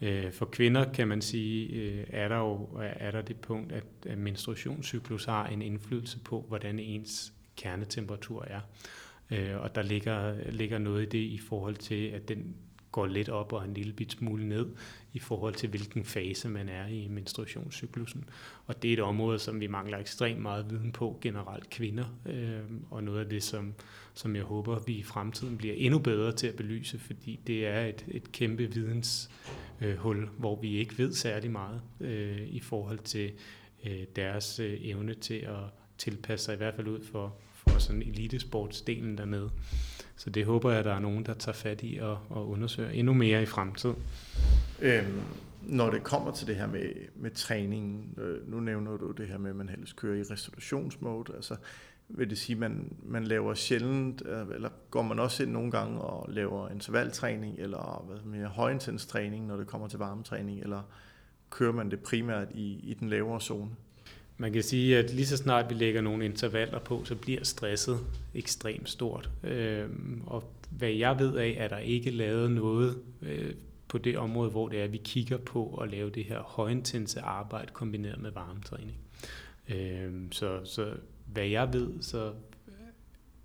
Øh, 0.02 0.32
for 0.32 0.46
kvinder 0.46 0.92
kan 0.94 1.08
man 1.08 1.22
sige, 1.22 1.68
øh, 1.68 2.04
er 2.10 2.28
der 2.28 2.38
jo 2.38 2.70
er 2.80 3.12
der 3.12 3.22
det 3.22 3.36
punkt, 3.36 3.72
at 3.72 4.18
menstruationscyklus 4.18 5.26
har 5.26 5.48
en 5.48 5.62
indflydelse 5.62 6.20
på, 6.20 6.46
hvordan 6.48 6.80
ens 6.80 7.34
kernetemperatur 7.58 8.46
er. 8.48 8.60
Øh, 9.32 9.62
og 9.62 9.76
der 9.76 9.82
ligger, 9.82 10.36
ligger 10.52 10.78
noget 10.78 11.04
i 11.04 11.10
det 11.10 11.26
i 11.26 11.38
forhold 11.38 11.76
til, 11.76 12.08
at 12.08 12.30
den 12.30 12.56
går 12.96 13.06
lidt 13.06 13.30
op 13.30 13.54
og 13.54 13.66
en 13.66 13.74
lille 13.74 13.94
bit 13.94 14.12
smule 14.12 14.48
ned 14.48 14.66
i 15.14 15.20
forhold 15.20 15.54
til, 15.54 15.70
hvilken 15.70 16.06
fase 16.06 16.50
man 16.50 16.70
er 16.70 16.88
i 16.88 17.08
menstruationscyklusen. 17.08 18.30
Og 18.66 18.82
det 18.82 18.90
er 18.90 18.94
et 18.94 19.00
område, 19.00 19.40
som 19.40 19.60
vi 19.60 19.68
mangler 19.68 19.98
ekstremt 19.98 20.42
meget 20.42 20.70
viden 20.70 20.92
på 20.92 21.18
generelt 21.22 21.70
kvinder, 21.70 22.06
øh, 22.26 22.60
og 22.90 23.04
noget 23.04 23.20
af 23.20 23.30
det, 23.30 23.44
som, 23.44 23.74
som 24.14 24.36
jeg 24.36 24.44
håber, 24.44 24.80
vi 24.80 24.94
i 24.94 25.04
fremtiden 25.04 25.58
bliver 25.58 25.74
endnu 25.78 26.00
bedre 26.00 26.32
til 26.32 26.48
at 26.48 26.56
belyse, 26.56 27.00
fordi 27.00 27.40
det 27.48 27.68
er 27.68 27.86
et, 27.86 28.06
et 28.08 28.32
kæmpe 28.32 28.64
videnshul, 28.74 30.24
øh, 30.24 30.30
hvor 30.38 30.62
vi 30.62 30.78
ikke 30.78 30.98
ved 30.98 31.14
særlig 31.14 31.52
meget 31.52 31.82
øh, 32.00 32.48
i 32.48 32.60
forhold 32.60 33.00
til 33.00 33.32
øh, 33.86 34.04
deres 34.16 34.60
øh, 34.60 34.78
evne 34.82 35.14
til 35.14 35.40
at 35.40 35.64
tilpasse 35.98 36.46
sig, 36.46 36.54
i 36.54 36.58
hvert 36.58 36.76
fald 36.76 36.88
ud 36.88 37.04
for, 37.12 37.36
for 37.54 37.80
sådan 37.80 38.02
elitesportsdelen 38.02 39.18
dernede. 39.18 39.52
Så 40.16 40.30
det 40.30 40.46
håber 40.46 40.70
jeg, 40.70 40.80
at 40.80 40.86
der 40.86 40.94
er 40.94 41.00
nogen, 41.00 41.26
der 41.26 41.34
tager 41.34 41.56
fat 41.56 41.80
i 41.84 42.00
og, 42.02 42.18
og 42.30 42.50
undersøger 42.50 42.90
endnu 42.90 43.14
mere 43.14 43.44
i 43.44 43.46
fremtiden. 43.46 43.96
Øhm, 44.82 45.22
når 45.62 45.90
det 45.90 46.04
kommer 46.04 46.32
til 46.32 46.48
det 46.48 46.56
her 46.56 46.68
med, 46.68 46.90
med 47.16 47.32
træning, 47.32 48.14
øh, 48.18 48.52
nu 48.52 48.60
nævner 48.60 48.98
du 48.98 49.12
det 49.12 49.28
her 49.28 49.38
med, 49.38 49.50
at 49.50 49.56
man 49.56 49.70
helst 49.70 49.96
kører 49.96 50.18
i 50.18 50.24
restaurationsmode, 50.24 51.34
altså 51.36 51.56
vil 52.10 52.30
det 52.30 52.38
sige, 52.38 52.54
at 52.54 52.60
man, 52.60 52.94
man 53.04 53.24
laver 53.24 53.54
sjældent, 53.54 54.24
øh, 54.26 54.48
eller 54.56 54.70
går 54.92 55.02
man 55.02 55.20
også 55.20 55.44
ind 55.44 55.52
nogle 55.52 55.72
gange 55.72 56.02
og 56.02 56.32
laver 56.32 56.70
intervaltræning, 56.70 57.60
eller 57.60 58.06
hvad 58.08 58.18
mere 58.26 58.48
højintens 58.48 59.06
træning, 59.06 59.48
når 59.48 59.58
det 59.58 59.68
kommer 59.68 59.88
til 59.88 60.00
varmetræning, 60.00 60.62
eller 60.62 60.82
kører 61.50 61.74
man 61.74 61.92
det 61.92 62.00
primært 62.00 62.48
i, 62.52 62.80
i 62.84 62.94
den 62.94 63.10
lavere 63.10 63.42
zone? 63.42 63.70
Man 64.38 64.54
kan 64.54 64.64
sige, 64.64 64.98
at 64.98 65.14
lige 65.14 65.26
så 65.26 65.38
snart 65.38 65.70
vi 65.70 65.76
lægger 65.76 66.02
nogle 66.02 66.26
intervaller 66.26 66.80
på, 66.80 67.06
så 67.06 67.16
bliver 67.16 67.44
stresset 67.44 68.00
ekstremt 68.34 68.90
stort. 68.90 69.30
Øhm, 69.44 70.22
og 70.26 70.44
hvad 70.70 70.90
jeg 70.90 71.20
ved 71.20 71.38
af, 71.38 71.56
er 71.58 71.68
der 71.68 71.78
ikke 71.78 72.12
lavet 72.12 72.52
noget 72.52 72.98
øh, 73.22 73.54
på 73.88 73.98
det 73.98 74.18
område, 74.18 74.50
hvor 74.50 74.68
det 74.68 74.80
er, 74.80 74.84
at 74.84 74.92
vi 74.92 75.02
kigger 75.04 75.38
på 75.38 75.80
at 75.84 75.92
lave 75.92 76.10
det 76.10 76.24
her 76.24 76.40
højintense 76.40 77.22
arbejde 77.22 77.72
kombineret 77.74 78.22
med 78.22 78.32
varmetræning. 78.32 78.98
Øhm, 79.70 80.32
så, 80.32 80.60
så 80.64 80.94
hvad 81.26 81.46
jeg 81.46 81.74
ved, 81.74 81.92
så 82.02 82.32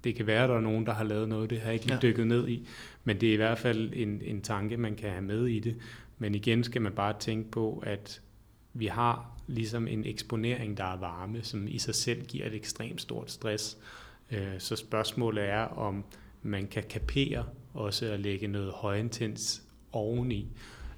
det 0.05 0.14
kan 0.14 0.26
være, 0.26 0.42
at 0.42 0.48
der 0.48 0.57
er 0.57 0.61
nogen, 0.61 0.87
der 0.87 0.92
har 0.92 1.05
lavet 1.05 1.29
noget, 1.29 1.50
det 1.50 1.61
har 1.61 1.66
jeg 1.66 1.74
ikke 1.74 1.87
lige 1.87 1.98
dykket 2.03 2.26
ned 2.26 2.48
i, 2.48 2.68
men 3.05 3.20
det 3.20 3.29
er 3.29 3.33
i 3.33 3.37
hvert 3.37 3.59
fald 3.59 3.92
en, 3.94 4.22
en 4.24 4.42
tanke, 4.42 4.76
man 4.76 4.96
kan 4.96 5.11
have 5.11 5.22
med 5.22 5.46
i 5.46 5.59
det. 5.59 5.76
Men 6.18 6.35
igen 6.35 6.64
skal 6.64 6.83
man 6.83 6.92
bare 6.92 7.14
tænke 7.18 7.50
på, 7.50 7.83
at 7.87 8.22
vi 8.74 8.87
har 8.87 9.39
ligesom 9.50 9.88
en 9.88 10.04
eksponering, 10.04 10.76
der 10.76 10.84
er 10.84 10.96
varme, 10.96 11.42
som 11.42 11.68
i 11.68 11.78
sig 11.78 11.94
selv 11.94 12.24
giver 12.24 12.46
et 12.46 12.54
ekstremt 12.54 13.00
stort 13.00 13.30
stress. 13.30 13.78
Øh, 14.30 14.58
så 14.58 14.76
spørgsmålet 14.76 15.44
er, 15.44 15.62
om 15.62 16.04
man 16.42 16.66
kan 16.66 16.82
kapere 16.90 17.44
også 17.74 18.06
at 18.06 18.20
lægge 18.20 18.46
noget 18.46 18.72
højintens 18.72 19.62
oveni. 19.92 20.48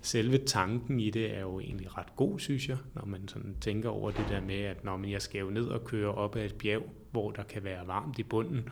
Selve 0.01 0.39
tanken 0.39 1.01
i 1.01 1.11
det 1.11 1.37
er 1.37 1.41
jo 1.41 1.61
egentlig 1.61 1.99
ret 1.99 2.17
god, 2.17 2.39
synes 2.39 2.69
jeg, 2.69 2.77
når 2.95 3.05
man 3.05 3.29
sådan 3.29 3.57
tænker 3.61 3.89
over 3.89 4.11
det 4.11 4.25
der 4.29 4.41
med, 4.41 4.59
at 4.61 4.85
når 4.85 4.97
man 4.97 5.11
jeg 5.11 5.23
skal 5.23 5.41
jo 5.41 5.51
ned 5.51 5.65
og 5.67 5.85
køre 5.85 6.15
op 6.15 6.37
ad 6.37 6.45
et 6.45 6.55
bjerg, 6.55 6.83
hvor 7.11 7.31
der 7.31 7.43
kan 7.43 7.65
være 7.65 7.87
varmt 7.87 8.19
i 8.19 8.23
bunden, 8.23 8.69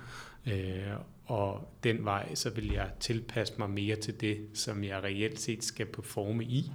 øh, 0.46 0.92
og 1.26 1.74
den 1.84 2.04
vej, 2.04 2.34
så 2.34 2.50
vil 2.50 2.72
jeg 2.72 2.90
tilpasse 3.00 3.54
mig 3.58 3.70
mere 3.70 3.96
til 3.96 4.20
det, 4.20 4.38
som 4.54 4.84
jeg 4.84 5.02
reelt 5.02 5.40
set 5.40 5.64
skal 5.64 5.86
performe 5.86 6.44
i. 6.44 6.72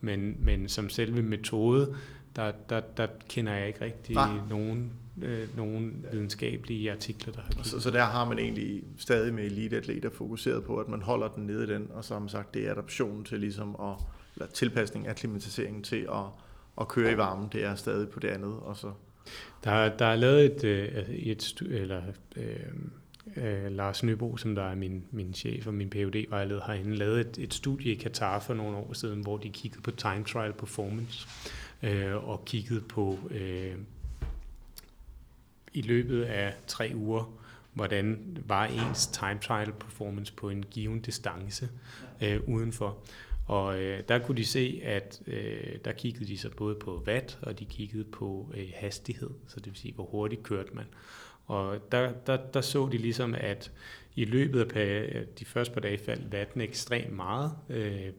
Men, 0.00 0.36
men 0.38 0.68
som 0.68 0.88
selve 0.88 1.22
metode, 1.22 1.96
der, 2.36 2.52
der, 2.68 2.80
der 2.80 3.06
kender 3.28 3.52
jeg 3.52 3.66
ikke 3.66 3.84
rigtig 3.84 4.14
Nej. 4.14 4.30
nogen, 4.50 4.92
øh, 5.22 5.56
nogen 5.56 6.06
videnskabelige 6.12 6.92
artikler, 6.92 7.32
der 7.32 7.40
har. 7.40 7.62
Så, 7.62 7.80
så 7.80 7.90
der 7.90 8.04
har 8.04 8.24
man 8.24 8.38
egentlig 8.38 8.82
stadig 8.98 9.34
med 9.34 9.44
eliteatleter 9.44 10.10
fokuseret 10.10 10.64
på, 10.64 10.76
at 10.76 10.88
man 10.88 11.02
holder 11.02 11.28
den 11.28 11.46
nede 11.46 11.64
i 11.64 11.66
den, 11.66 11.88
og 11.94 12.04
så 12.04 12.14
har 12.14 12.20
man 12.20 12.28
sagt, 12.28 12.54
det 12.54 12.66
er 12.66 12.72
adaption 12.72 13.24
til 13.24 13.40
ligesom 13.40 13.76
at, 13.80 13.94
eller 14.36 14.46
tilpasning 14.46 15.06
af 15.06 15.16
klimatiseringen 15.16 15.82
til 15.82 16.06
at, 16.12 16.24
at 16.80 16.88
køre 16.88 17.12
i 17.12 17.16
varmen, 17.16 17.48
det 17.52 17.64
er 17.64 17.74
stadig 17.74 18.08
på 18.08 18.20
det 18.20 18.28
andet, 18.28 18.52
og 18.52 18.76
så... 18.76 18.92
Der, 19.64 19.96
der 19.96 20.06
er 20.06 20.16
lavet 20.16 20.44
et, 20.44 20.64
øh, 20.64 21.10
et, 21.10 21.62
eller, 21.70 22.02
øh, 22.36 22.44
øh, 23.36 23.72
Lars 23.72 24.02
Nybo, 24.02 24.36
som 24.36 24.54
der 24.54 24.62
er 24.62 24.74
min, 24.74 25.04
min 25.10 25.34
chef 25.34 25.66
og 25.66 25.74
min 25.74 25.90
phd 25.90 26.30
vejleder 26.30 26.60
herinde, 26.66 26.96
lavet 26.96 27.20
et, 27.20 27.38
et 27.38 27.54
studie 27.54 27.92
i 27.92 27.94
Katar 27.94 28.38
for 28.38 28.54
nogle 28.54 28.76
år 28.76 28.92
siden, 28.92 29.20
hvor 29.20 29.36
de 29.36 29.50
kiggede 29.50 29.82
på 29.82 29.90
time 29.90 30.24
trial 30.24 30.52
performance 30.52 31.28
øh, 31.82 32.28
og 32.28 32.44
kigget 32.44 32.88
på 32.88 33.18
øh, 33.30 33.74
i 35.72 35.82
løbet 35.82 36.22
af 36.22 36.54
tre 36.66 36.92
uger, 36.94 37.38
hvordan 37.72 38.36
var 38.46 38.64
ens 38.64 39.06
time 39.06 39.38
trial 39.42 39.72
performance 39.72 40.32
på 40.32 40.48
en 40.48 40.62
given 40.62 41.00
distance 41.00 41.68
øh, 42.22 42.40
udenfor. 42.48 42.98
Og 43.46 43.80
øh, 43.80 44.02
der 44.08 44.18
kunne 44.18 44.36
de 44.36 44.44
se, 44.44 44.80
at 44.84 45.22
øh, 45.26 45.78
der 45.84 45.92
kiggede 45.92 46.26
de 46.26 46.38
så 46.38 46.50
både 46.50 46.74
på 46.74 47.04
watt, 47.06 47.38
og 47.42 47.58
de 47.58 47.64
kiggede 47.64 48.04
på 48.04 48.52
øh, 48.56 48.68
hastighed, 48.74 49.30
så 49.48 49.60
det 49.60 49.66
vil 49.66 49.76
sige, 49.76 49.94
hvor 49.94 50.04
hurtigt 50.04 50.42
kørte 50.42 50.74
man. 50.74 50.84
Og 51.46 51.78
der, 51.92 52.12
der, 52.26 52.36
der 52.36 52.60
så 52.60 52.88
de 52.92 52.98
ligesom, 52.98 53.34
at 53.34 53.72
i 54.16 54.24
løbet 54.24 54.72
af 54.76 55.24
de 55.38 55.44
første 55.44 55.74
par 55.74 55.80
dage 55.80 55.98
faldt 55.98 56.32
vatten 56.32 56.60
ekstremt 56.60 57.12
meget. 57.12 57.52
Øh, 57.68 58.10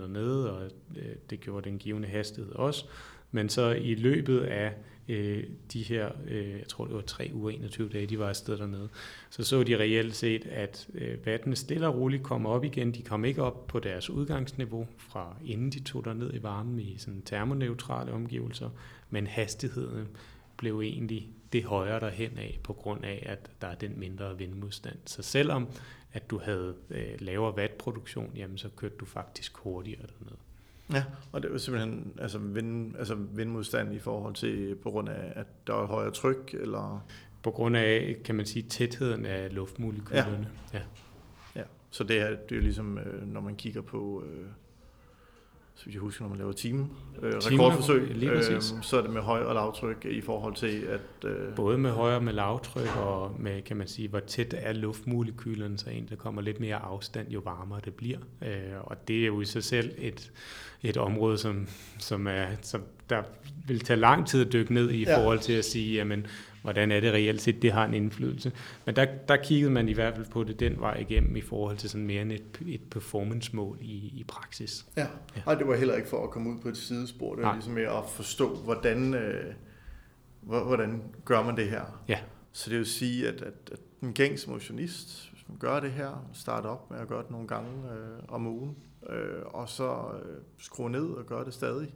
var 0.00 0.06
nede, 0.06 0.52
og 0.52 0.70
øh, 0.96 1.14
det 1.30 1.40
gjorde 1.40 1.70
den 1.70 1.78
givende 1.78 2.08
hastighed 2.08 2.52
også. 2.52 2.84
Men 3.30 3.48
så 3.48 3.70
i 3.70 3.94
løbet 3.94 4.40
af 4.40 4.72
øh, 5.08 5.44
de 5.72 5.82
her, 5.82 6.10
øh, 6.28 6.50
jeg 6.50 6.68
tror 6.68 6.84
det 6.84 6.94
var 6.94 7.00
3 7.00 7.30
uger, 7.34 7.50
21 7.50 7.88
dage, 7.88 8.06
de 8.06 8.18
var 8.18 8.28
afsted 8.28 8.58
dernede, 8.58 8.88
så 9.30 9.44
så 9.44 9.62
de 9.62 9.78
reelt 9.78 10.14
set, 10.14 10.46
at 10.46 10.88
øh, 10.94 11.26
vattene 11.26 11.56
stille 11.56 11.86
og 11.86 11.94
roligt 11.94 12.22
kom 12.22 12.46
op 12.46 12.64
igen. 12.64 12.92
De 12.92 13.02
kom 13.02 13.24
ikke 13.24 13.42
op 13.42 13.66
på 13.66 13.78
deres 13.78 14.10
udgangsniveau 14.10 14.86
fra 14.98 15.36
inden 15.44 15.70
de 15.70 15.80
tog 15.80 16.04
ned 16.14 16.34
i 16.34 16.42
varmen 16.42 16.80
i 16.80 16.94
sådan 16.98 17.22
termoneutrale 17.22 18.12
omgivelser, 18.12 18.70
men 19.10 19.26
hastigheden 19.26 20.08
blev 20.56 20.80
egentlig 20.80 21.28
det 21.52 21.64
højere 21.64 22.00
derhen 22.00 22.38
af, 22.38 22.60
på 22.62 22.72
grund 22.72 23.04
af, 23.04 23.22
at 23.26 23.50
der 23.60 23.66
er 23.66 23.74
den 23.74 23.98
mindre 23.98 24.38
vindmodstand. 24.38 24.96
Så 25.06 25.22
selvom 25.22 25.68
at 26.12 26.30
du 26.30 26.38
havde 26.38 26.74
øh, 26.90 27.14
lavere 27.18 27.54
wattproduktion, 27.54 28.30
jamen 28.36 28.58
så 28.58 28.68
kørte 28.76 28.94
du 29.00 29.04
faktisk 29.04 29.56
hurtigere 29.56 30.00
dernede. 30.18 30.36
Ja, 30.92 31.04
og 31.32 31.42
det 31.42 31.52
var 31.52 31.58
simpelthen 31.58 32.12
altså, 32.18 32.38
vind, 32.38 32.96
altså 32.96 33.14
vindmodstand 33.14 33.94
i 33.94 33.98
forhold 33.98 34.34
til, 34.34 34.76
på 34.82 34.90
grund 34.90 35.08
af, 35.08 35.32
at 35.36 35.46
der 35.66 35.82
er 35.82 35.86
højere 35.86 36.10
tryk, 36.10 36.54
eller? 36.60 37.06
På 37.42 37.50
grund 37.50 37.76
af, 37.76 38.16
kan 38.24 38.34
man 38.34 38.46
sige, 38.46 38.62
tætheden 38.62 39.26
af 39.26 39.54
luftmolekylerne. 39.54 40.48
Ja. 40.72 40.78
ja. 40.78 40.84
ja. 41.60 41.62
Så 41.90 42.04
det 42.04 42.20
er, 42.20 42.28
det 42.28 42.52
er 42.52 42.56
jo 42.56 42.62
ligesom, 42.62 42.98
øh, 42.98 43.32
når 43.32 43.40
man 43.40 43.56
kigger 43.56 43.82
på, 43.82 44.24
øh, 44.26 44.46
så 45.74 45.90
jeg 45.92 46.00
husker, 46.00 46.24
når 46.24 46.28
man 46.28 46.38
laver 46.38 46.52
team, 46.52 46.90
øh, 47.22 47.32
rekordforsøg, 47.34 48.02
øh, 48.22 48.62
så 48.82 48.96
er 48.98 49.02
det 49.02 49.10
med 49.10 49.20
høj 49.20 49.40
og 49.40 49.54
lavtryk 49.54 50.04
i 50.04 50.20
forhold 50.20 50.54
til, 50.54 50.82
at... 50.82 51.30
Øh, 51.30 51.54
Både 51.56 51.78
med 51.78 51.90
høj 51.90 52.14
og 52.14 52.24
med 52.24 52.32
lavtryk, 52.32 52.96
og 52.96 53.36
med, 53.38 53.62
kan 53.62 53.76
man 53.76 53.86
sige, 53.86 54.08
hvor 54.08 54.20
tæt 54.20 54.54
er 54.58 54.72
luftmolekylerne, 54.72 55.78
så 55.78 55.90
en, 55.90 56.06
der 56.10 56.16
kommer 56.16 56.42
lidt 56.42 56.60
mere 56.60 56.76
afstand, 56.76 57.28
jo 57.30 57.40
varmere 57.44 57.80
det 57.84 57.94
bliver. 57.94 58.18
Øh, 58.42 58.48
og 58.80 59.08
det 59.08 59.22
er 59.22 59.26
jo 59.26 59.40
i 59.40 59.44
sig 59.44 59.64
selv 59.64 59.94
et, 59.98 60.32
et 60.82 60.96
område, 60.96 61.38
som, 61.38 61.68
som, 61.98 62.26
er, 62.26 62.46
som 62.62 62.82
der 63.10 63.22
vil 63.66 63.80
tage 63.80 64.00
lang 64.00 64.26
tid 64.26 64.46
at 64.46 64.52
dykke 64.52 64.74
ned 64.74 64.90
i, 64.90 65.02
ja. 65.02 65.18
forhold 65.18 65.38
til 65.38 65.52
at 65.52 65.64
sige, 65.64 65.94
jamen, 65.94 66.26
hvordan 66.62 66.92
er 66.92 67.00
det 67.00 67.12
reelt 67.12 67.40
set, 67.40 67.62
det 67.62 67.72
har 67.72 67.84
en 67.84 67.94
indflydelse. 67.94 68.52
Men 68.86 68.96
der, 68.96 69.06
der 69.28 69.36
kiggede 69.36 69.70
man 69.70 69.88
i 69.88 69.92
hvert 69.92 70.14
fald 70.14 70.26
på 70.30 70.44
det 70.44 70.60
den 70.60 70.80
vej 70.80 70.96
igennem 70.96 71.36
i 71.36 71.40
forhold 71.40 71.76
til 71.76 71.90
sådan 71.90 72.06
mere 72.06 72.22
end 72.22 72.32
et, 72.32 72.62
et 72.66 72.80
performance-mål 72.90 73.78
i, 73.80 73.94
i 73.94 74.24
praksis. 74.28 74.86
Ja, 74.96 75.06
ja. 75.36 75.42
og 75.46 75.56
det 75.56 75.68
var 75.68 75.76
heller 75.76 75.94
ikke 75.94 76.08
for 76.08 76.24
at 76.24 76.30
komme 76.30 76.50
ud 76.50 76.60
på 76.60 76.68
et 76.68 76.76
sidespor, 76.76 77.34
det 77.34 77.42
var 77.42 77.48
Nej. 77.48 77.54
ligesom 77.54 77.74
mere 77.74 77.98
at 77.98 78.04
forstå, 78.08 78.56
hvordan, 78.56 79.14
øh, 79.14 79.54
hvordan 80.40 81.02
gør 81.24 81.42
man 81.42 81.56
det 81.56 81.70
her. 81.70 82.04
Ja. 82.08 82.18
Så 82.52 82.70
det 82.70 82.78
vil 82.78 82.86
sige, 82.86 83.28
at, 83.28 83.42
at, 83.42 83.54
at 83.72 83.80
en 84.02 84.12
gængs 84.12 84.46
motionist, 84.46 85.30
hvis 85.32 85.48
man 85.48 85.58
gør 85.58 85.80
det 85.80 85.92
her, 85.92 86.30
starter 86.32 86.68
op 86.68 86.90
med 86.90 86.98
at 86.98 87.08
gøre 87.08 87.22
det 87.22 87.30
nogle 87.30 87.48
gange 87.48 87.70
øh, 87.70 88.18
om 88.28 88.46
ugen, 88.46 88.76
øh, 89.10 89.42
og 89.44 89.68
så 89.68 90.06
øh, 90.24 90.38
skrue 90.58 90.90
ned 90.90 91.04
og 91.04 91.26
gøre 91.26 91.44
det 91.44 91.54
stadig 91.54 91.94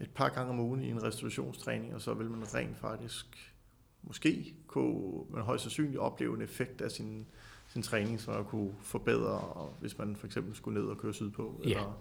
et 0.00 0.10
par 0.10 0.28
gange 0.28 0.50
om 0.50 0.60
ugen 0.60 0.82
i 0.82 0.90
en 0.90 1.02
restaurationstræning, 1.02 1.94
og 1.94 2.00
så 2.00 2.14
vil 2.14 2.30
man 2.30 2.54
rent 2.54 2.78
faktisk 2.78 3.51
måske 4.02 4.54
kunne 4.66 5.24
man 5.30 5.42
højst 5.42 5.62
sandsynligt 5.62 5.98
opleve 5.98 6.36
en 6.36 6.42
effekt 6.42 6.80
af 6.80 6.90
sin, 6.90 7.26
sin 7.68 7.82
træning, 7.82 8.20
som 8.20 8.34
man 8.34 8.44
kunne 8.44 8.70
forbedre, 8.80 9.68
hvis 9.80 9.98
man 9.98 10.16
for 10.16 10.26
eksempel 10.26 10.54
skulle 10.54 10.80
ned 10.80 10.88
og 10.88 10.98
køre 10.98 11.14
sydpå. 11.14 11.60
Ja. 11.64 11.68
Eller 11.68 11.98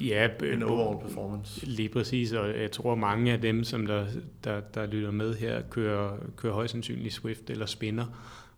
ja, 0.00 0.28
en 0.52 0.62
overall 0.62 1.06
performance. 1.06 1.66
Lige 1.66 1.88
præcis, 1.88 2.32
og 2.32 2.60
jeg 2.60 2.72
tror 2.72 2.94
mange 2.94 3.32
af 3.32 3.40
dem, 3.40 3.64
som 3.64 3.86
der, 3.86 4.06
der, 4.44 4.60
der 4.60 4.86
lytter 4.86 5.10
med 5.10 5.34
her, 5.34 5.62
kører, 5.70 6.18
kører 6.36 6.54
højst 6.54 6.72
sandsynligt 6.72 7.14
Swift 7.14 7.50
eller 7.50 7.66
spinner, 7.66 8.06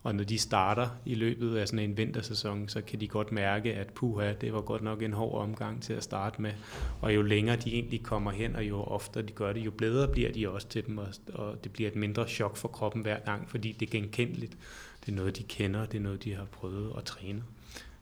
og 0.06 0.14
når 0.14 0.24
de 0.24 0.38
starter 0.38 0.88
i 1.04 1.14
løbet 1.14 1.56
af 1.56 1.68
sådan 1.68 1.90
en 1.90 1.96
vintersæson, 1.96 2.68
så 2.68 2.80
kan 2.80 3.00
de 3.00 3.08
godt 3.08 3.32
mærke, 3.32 3.74
at 3.74 3.86
puha, 3.86 4.32
det 4.32 4.52
var 4.52 4.60
godt 4.60 4.82
nok 4.82 5.02
en 5.02 5.12
hård 5.12 5.42
omgang 5.42 5.82
til 5.82 5.92
at 5.92 6.02
starte 6.02 6.42
med. 6.42 6.52
Og 7.00 7.14
jo 7.14 7.22
længere 7.22 7.56
de 7.56 7.74
egentlig 7.74 8.02
kommer 8.02 8.30
hen, 8.30 8.56
og 8.56 8.68
jo 8.68 8.82
oftere 8.82 9.22
de 9.22 9.32
gør 9.32 9.52
det, 9.52 9.60
jo 9.60 9.70
bedre 9.70 10.08
bliver 10.08 10.32
de 10.32 10.50
også 10.50 10.68
til 10.68 10.86
dem, 10.86 10.98
og 11.32 11.64
det 11.64 11.72
bliver 11.72 11.90
et 11.90 11.96
mindre 11.96 12.28
chok 12.28 12.56
for 12.56 12.68
kroppen 12.68 13.02
hver 13.02 13.18
gang, 13.18 13.50
fordi 13.50 13.72
det 13.72 13.86
er 13.86 13.90
genkendeligt. 13.90 14.58
Det 15.06 15.12
er 15.12 15.16
noget, 15.16 15.36
de 15.36 15.42
kender, 15.42 15.86
det 15.86 15.98
er 15.98 16.02
noget, 16.02 16.24
de 16.24 16.34
har 16.34 16.44
prøvet 16.44 16.92
at 16.98 17.04
træne. 17.04 17.42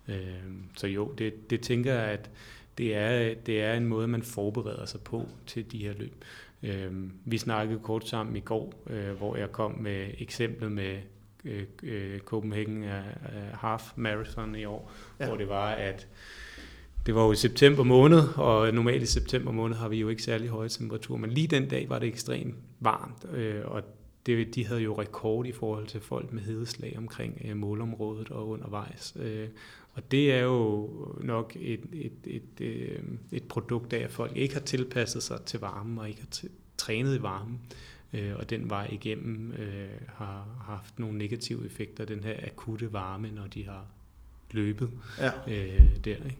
Øhm, 0.08 0.62
så 0.76 0.86
jo, 0.86 1.12
det, 1.18 1.50
det 1.50 1.60
tænker 1.60 1.94
jeg, 1.94 2.04
at 2.04 2.30
det 2.78 2.94
er, 2.94 3.34
det 3.34 3.62
er 3.62 3.74
en 3.74 3.86
måde, 3.86 4.08
man 4.08 4.22
forbereder 4.22 4.86
sig 4.86 5.00
på 5.00 5.28
til 5.46 5.72
de 5.72 5.78
her 5.78 5.92
løb. 5.98 6.24
Øhm, 6.62 7.12
vi 7.24 7.38
snakkede 7.38 7.80
kort 7.82 8.08
sammen 8.08 8.36
i 8.36 8.40
går, 8.40 8.74
øh, 8.90 9.12
hvor 9.12 9.36
jeg 9.36 9.52
kom 9.52 9.78
med 9.78 10.10
eksemplet 10.18 10.72
med 10.72 10.98
øh, 11.44 11.62
øh, 11.82 12.20
Copenhagen 12.20 12.84
Half 13.54 13.82
Marathon 13.96 14.54
i 14.54 14.64
år, 14.64 14.92
ja. 15.20 15.26
hvor 15.26 15.36
det 15.36 15.48
var, 15.48 15.70
at 15.70 16.08
det 17.06 17.14
var 17.14 17.24
jo 17.24 17.32
i 17.32 17.36
september 17.36 17.82
måned, 17.82 18.22
og 18.36 18.74
normalt 18.74 19.02
i 19.02 19.06
september 19.06 19.52
måned 19.52 19.76
har 19.76 19.88
vi 19.88 19.96
jo 19.96 20.08
ikke 20.08 20.22
særlig 20.22 20.48
høje 20.48 20.68
temperaturer, 20.68 21.20
men 21.20 21.30
lige 21.30 21.46
den 21.46 21.68
dag 21.68 21.88
var 21.88 21.98
det 21.98 22.08
ekstremt 22.08 22.54
varmt, 22.80 23.24
øh, 23.34 23.62
og 23.64 23.82
det, 24.26 24.54
de 24.54 24.66
havde 24.66 24.80
jo 24.80 25.00
rekord 25.00 25.46
i 25.46 25.52
forhold 25.52 25.86
til 25.86 26.00
folk 26.00 26.32
med 26.32 26.42
hedeslag 26.42 26.94
omkring 26.98 27.42
øh, 27.44 27.56
målområdet 27.56 28.30
og 28.30 28.48
undervejs. 28.48 29.16
Øh, 29.20 29.48
og 29.92 30.10
det 30.10 30.32
er 30.32 30.40
jo 30.40 30.90
nok 31.20 31.56
et, 31.60 31.80
et, 31.92 32.12
et, 32.24 32.42
et, 32.60 32.66
øh, 32.66 33.02
et 33.32 33.42
produkt 33.48 33.92
af, 33.92 34.04
at 34.04 34.10
folk 34.10 34.36
ikke 34.36 34.54
har 34.54 34.60
tilpasset 34.60 35.22
sig 35.22 35.40
til 35.46 35.60
varmen 35.60 35.98
og 35.98 36.08
ikke 36.08 36.20
har 36.20 36.48
trænet 36.76 37.18
i 37.18 37.22
varmen 37.22 37.60
øh, 37.62 37.93
og 38.36 38.50
den 38.50 38.70
vej 38.70 38.88
igennem 38.92 39.52
øh, 39.52 39.88
har 40.08 40.64
haft 40.64 40.98
nogle 40.98 41.18
negative 41.18 41.66
effekter, 41.66 42.04
den 42.04 42.24
her 42.24 42.36
akutte 42.46 42.92
varme, 42.92 43.30
når 43.30 43.46
de 43.46 43.64
har 43.64 43.86
løbet 44.50 44.90
ja. 45.18 45.30
øh, 45.48 45.96
der. 46.04 46.16
Ikke? 46.16 46.38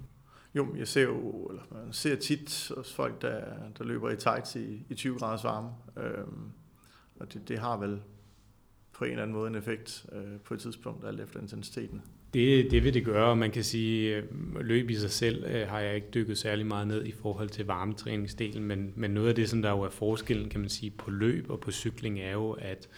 Jo, 0.55 0.77
jeg 0.77 0.89
ser 0.89 1.03
jo, 1.03 1.47
eller 1.47 1.63
man 1.71 1.93
ser 1.93 2.17
tit 2.17 2.71
også 2.77 2.95
folk, 2.95 3.23
der, 3.23 3.45
der 3.79 3.85
løber 3.85 4.11
i 4.11 4.17
tights 4.17 4.57
i, 4.57 4.87
i 4.89 4.95
20 4.95 5.19
graders 5.19 5.45
varme, 5.45 5.71
øh, 5.97 6.25
og 7.21 7.33
det, 7.33 7.49
det 7.49 7.59
har 7.59 7.77
vel 7.77 8.03
på 8.93 9.05
en 9.05 9.11
eller 9.11 9.23
anden 9.23 9.37
måde 9.37 9.49
en 9.49 9.55
effekt 9.55 10.07
øh, 10.13 10.41
på 10.41 10.55
et 10.55 10.61
tidspunkt, 10.61 11.07
alt 11.07 11.21
efter 11.21 11.41
intensiteten. 11.41 12.03
Det, 12.35 12.71
det 12.71 12.85
vil 12.85 12.95
det 12.95 13.05
gøre, 13.05 13.31
og 13.31 13.39
man 13.39 13.51
kan 13.51 13.65
sige, 13.65 14.17
at 14.17 14.25
løb 14.61 14.91
i 14.91 14.95
sig 14.95 15.11
selv 15.11 15.45
øh, 15.45 15.69
har 15.69 15.81
jeg 15.81 15.95
ikke 15.95 16.07
dykket 16.15 16.39
særlig 16.39 16.67
meget 16.67 16.89
ned 16.89 17.07
i 17.07 17.13
forhold 17.13 17.49
til 17.49 17.67
varmetræningsdelen, 17.67 18.65
men, 18.65 18.93
men 18.97 19.11
noget 19.11 19.29
af 19.29 19.35
det, 19.35 19.51
som 19.51 19.63
der 19.63 19.71
jo 19.71 19.81
er 19.81 19.91
forskellen, 19.91 20.49
kan 20.49 20.61
man 20.61 20.69
sige, 20.69 20.91
på 20.91 21.11
løb 21.11 21.51
og 21.51 21.61
på 21.61 21.71
cykling, 21.71 22.21
er 22.21 22.33
jo, 22.33 22.51
at 22.51 22.89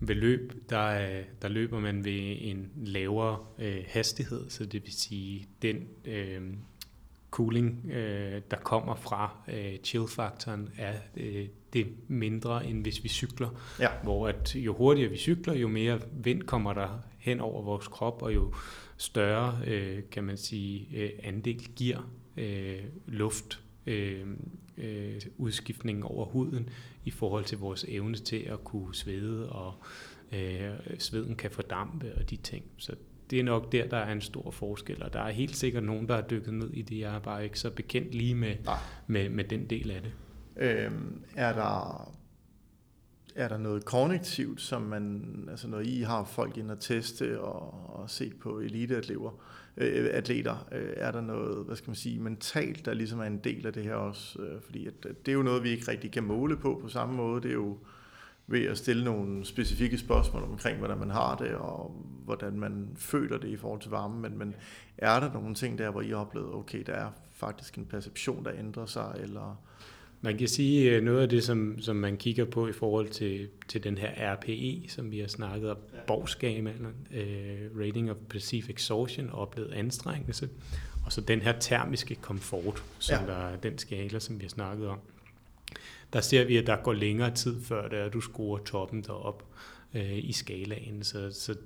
ved 0.00 0.14
løb, 0.14 0.52
der, 0.70 0.86
øh, 0.86 1.24
der 1.42 1.48
løber 1.48 1.80
man 1.80 2.04
ved 2.04 2.36
en 2.40 2.70
lavere 2.76 3.38
øh, 3.58 3.84
hastighed, 3.86 4.50
så 4.50 4.64
det 4.64 4.84
vil 4.84 4.92
sige, 4.92 5.46
den 5.62 5.76
øh, 6.04 6.40
cooling, 7.30 7.90
øh, 7.92 8.40
der 8.50 8.56
kommer 8.56 8.94
fra 8.94 9.36
øh, 9.48 9.76
chill-faktoren, 9.84 10.68
er 10.78 10.94
øh, 11.16 11.46
det 11.76 11.86
mindre, 12.08 12.66
end 12.66 12.82
hvis 12.82 13.04
vi 13.04 13.08
cykler. 13.08 13.48
Ja. 13.80 13.88
Hvor 14.02 14.28
at 14.28 14.56
jo 14.56 14.74
hurtigere 14.74 15.10
vi 15.10 15.16
cykler, 15.16 15.54
jo 15.54 15.68
mere 15.68 16.00
vind 16.12 16.42
kommer 16.42 16.74
der 16.74 17.02
hen 17.18 17.40
over 17.40 17.62
vores 17.62 17.88
krop, 17.88 18.22
og 18.22 18.34
jo 18.34 18.54
større, 18.96 19.58
øh, 19.66 19.98
kan 20.10 20.24
man 20.24 20.36
sige, 20.36 20.88
øh, 20.96 21.10
andel 21.22 21.68
giver 21.76 22.10
øh, 22.36 22.78
luft 23.06 23.60
øh, 23.86 24.26
øh, 24.78 25.20
udskiftningen 25.38 26.02
over 26.04 26.24
huden 26.24 26.68
i 27.04 27.10
forhold 27.10 27.44
til 27.44 27.58
vores 27.58 27.84
evne 27.88 28.16
til 28.16 28.36
at 28.36 28.64
kunne 28.64 28.94
svede, 28.94 29.52
og 29.52 29.74
øh, 30.32 30.70
sveden 30.98 31.36
kan 31.36 31.50
fordampe 31.50 32.14
og 32.16 32.30
de 32.30 32.36
ting. 32.36 32.64
Så 32.76 32.92
det 33.30 33.40
er 33.40 33.44
nok 33.44 33.72
der, 33.72 33.88
der 33.88 33.96
er 33.96 34.12
en 34.12 34.20
stor 34.20 34.50
forskel, 34.50 35.02
og 35.02 35.12
der 35.12 35.20
er 35.20 35.30
helt 35.30 35.56
sikkert 35.56 35.84
nogen, 35.84 36.08
der 36.08 36.14
har 36.14 36.22
dykket 36.22 36.54
ned 36.54 36.70
i 36.72 36.82
det. 36.82 36.98
Jeg 36.98 37.14
er 37.14 37.20
bare 37.20 37.44
ikke 37.44 37.58
så 37.58 37.70
bekendt 37.70 38.14
lige 38.14 38.34
med, 38.34 38.54
med, 39.06 39.28
med 39.28 39.44
den 39.44 39.70
del 39.70 39.90
af 39.90 40.02
det. 40.02 40.12
Øhm, 40.56 41.24
er 41.36 41.52
der 41.52 42.16
er 43.36 43.48
der 43.48 43.58
noget 43.58 43.84
kognitivt, 43.84 44.60
som 44.60 44.82
man, 44.82 45.24
altså 45.50 45.68
når 45.68 45.80
I 45.80 46.00
har 46.00 46.24
folk 46.24 46.56
ind 46.56 46.70
at 46.70 46.78
teste 46.80 47.40
og, 47.40 47.90
og 48.00 48.10
se 48.10 48.32
på 48.40 48.58
eliteatleter, 48.58 49.40
øh, 49.76 50.10
atleter, 50.12 50.68
øh, 50.72 50.92
er 50.96 51.10
der 51.10 51.20
noget, 51.20 51.66
hvad 51.66 51.76
skal 51.76 51.88
man 51.88 51.96
sige, 51.96 52.20
mentalt, 52.20 52.84
der 52.84 52.94
ligesom 52.94 53.20
er 53.20 53.24
en 53.24 53.38
del 53.38 53.66
af 53.66 53.72
det 53.72 53.84
her 53.84 53.94
også? 53.94 54.42
Øh, 54.42 54.60
fordi 54.60 54.86
at, 54.86 54.94
det 55.02 55.28
er 55.28 55.32
jo 55.32 55.42
noget, 55.42 55.62
vi 55.62 55.70
ikke 55.70 55.90
rigtig 55.90 56.12
kan 56.12 56.24
måle 56.24 56.56
på 56.56 56.78
på 56.82 56.88
samme 56.88 57.14
måde. 57.14 57.42
Det 57.42 57.50
er 57.50 57.54
jo 57.54 57.78
ved 58.46 58.64
at 58.64 58.78
stille 58.78 59.04
nogle 59.04 59.44
specifikke 59.44 59.98
spørgsmål 59.98 60.42
omkring, 60.42 60.78
hvordan 60.78 60.98
man 60.98 61.10
har 61.10 61.36
det, 61.36 61.54
og 61.54 62.04
hvordan 62.24 62.60
man 62.60 62.88
føler 62.96 63.38
det 63.38 63.48
i 63.48 63.56
forhold 63.56 63.80
til 63.80 63.90
varme. 63.90 64.20
Men, 64.20 64.38
men 64.38 64.54
er 64.98 65.20
der 65.20 65.32
nogle 65.32 65.54
ting 65.54 65.78
der, 65.78 65.90
hvor 65.90 66.00
I 66.00 66.08
har 66.08 66.16
oplevet, 66.16 66.54
okay, 66.54 66.82
der 66.86 66.92
er 66.92 67.10
faktisk 67.32 67.78
en 67.78 67.86
perception, 67.86 68.44
der 68.44 68.52
ændrer 68.58 68.86
sig, 68.86 69.16
eller... 69.20 69.62
Man 70.26 70.38
kan 70.38 70.48
sige, 70.48 70.96
at 70.96 71.02
noget 71.02 71.22
af 71.22 71.28
det, 71.28 71.44
som, 71.44 71.80
som 71.80 71.96
man 71.96 72.16
kigger 72.16 72.44
på 72.44 72.68
i 72.68 72.72
forhold 72.72 73.08
til, 73.08 73.48
til 73.68 73.84
den 73.84 73.98
her 73.98 74.34
RPE, 74.34 74.88
som 74.88 75.10
vi 75.10 75.18
har 75.18 75.28
snakket 75.28 75.70
om, 75.70 75.76
ja. 75.94 75.98
borgskamaen, 76.06 76.86
uh, 77.10 77.80
Rating 77.80 78.10
of 78.10 78.16
Perceived 78.28 78.70
Exhaustion, 78.70 79.30
oplevet 79.30 79.72
anstrengelse, 79.72 80.48
og 81.04 81.12
så 81.12 81.20
den 81.20 81.40
her 81.40 81.58
termiske 81.58 82.14
komfort, 82.14 82.82
som 82.98 83.20
ja. 83.20 83.26
der 83.26 83.36
er 83.36 83.56
den 83.56 83.78
skala, 83.78 84.18
som 84.18 84.38
vi 84.38 84.44
har 84.44 84.48
snakket 84.48 84.88
om. 84.88 84.98
Der 86.12 86.20
ser 86.20 86.44
vi, 86.44 86.56
at 86.56 86.66
der 86.66 86.76
går 86.76 86.92
længere 86.92 87.34
tid 87.34 87.62
før, 87.62 87.88
det 87.88 87.98
er, 87.98 88.04
at 88.04 88.12
du 88.12 88.20
skruer 88.20 88.58
toppen 88.58 89.02
derop 89.02 89.44
øh, 89.94 90.18
i 90.18 90.32
skalaen. 90.32 91.04
Så, 91.04 91.30
så 91.32 91.56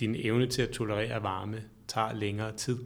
din 0.00 0.14
evne 0.18 0.46
til 0.46 0.62
at 0.62 0.70
tolerere 0.70 1.22
varme 1.22 1.62
tager 1.88 2.14
længere 2.14 2.56
tid, 2.56 2.78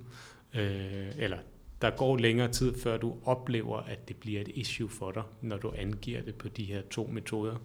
øh, 0.54 1.06
eller 1.18 1.38
der 1.82 1.90
går 1.90 2.16
længere 2.16 2.48
tid, 2.48 2.78
før 2.78 2.96
du 2.96 3.14
oplever, 3.24 3.78
at 3.78 4.08
det 4.08 4.16
bliver 4.16 4.40
et 4.40 4.48
issue 4.54 4.88
for 4.88 5.10
dig, 5.10 5.22
når 5.42 5.56
du 5.56 5.72
angiver 5.78 6.22
det 6.22 6.34
på 6.34 6.48
de 6.48 6.64
her 6.64 6.82
to 6.90 7.10
metoder. 7.12 7.56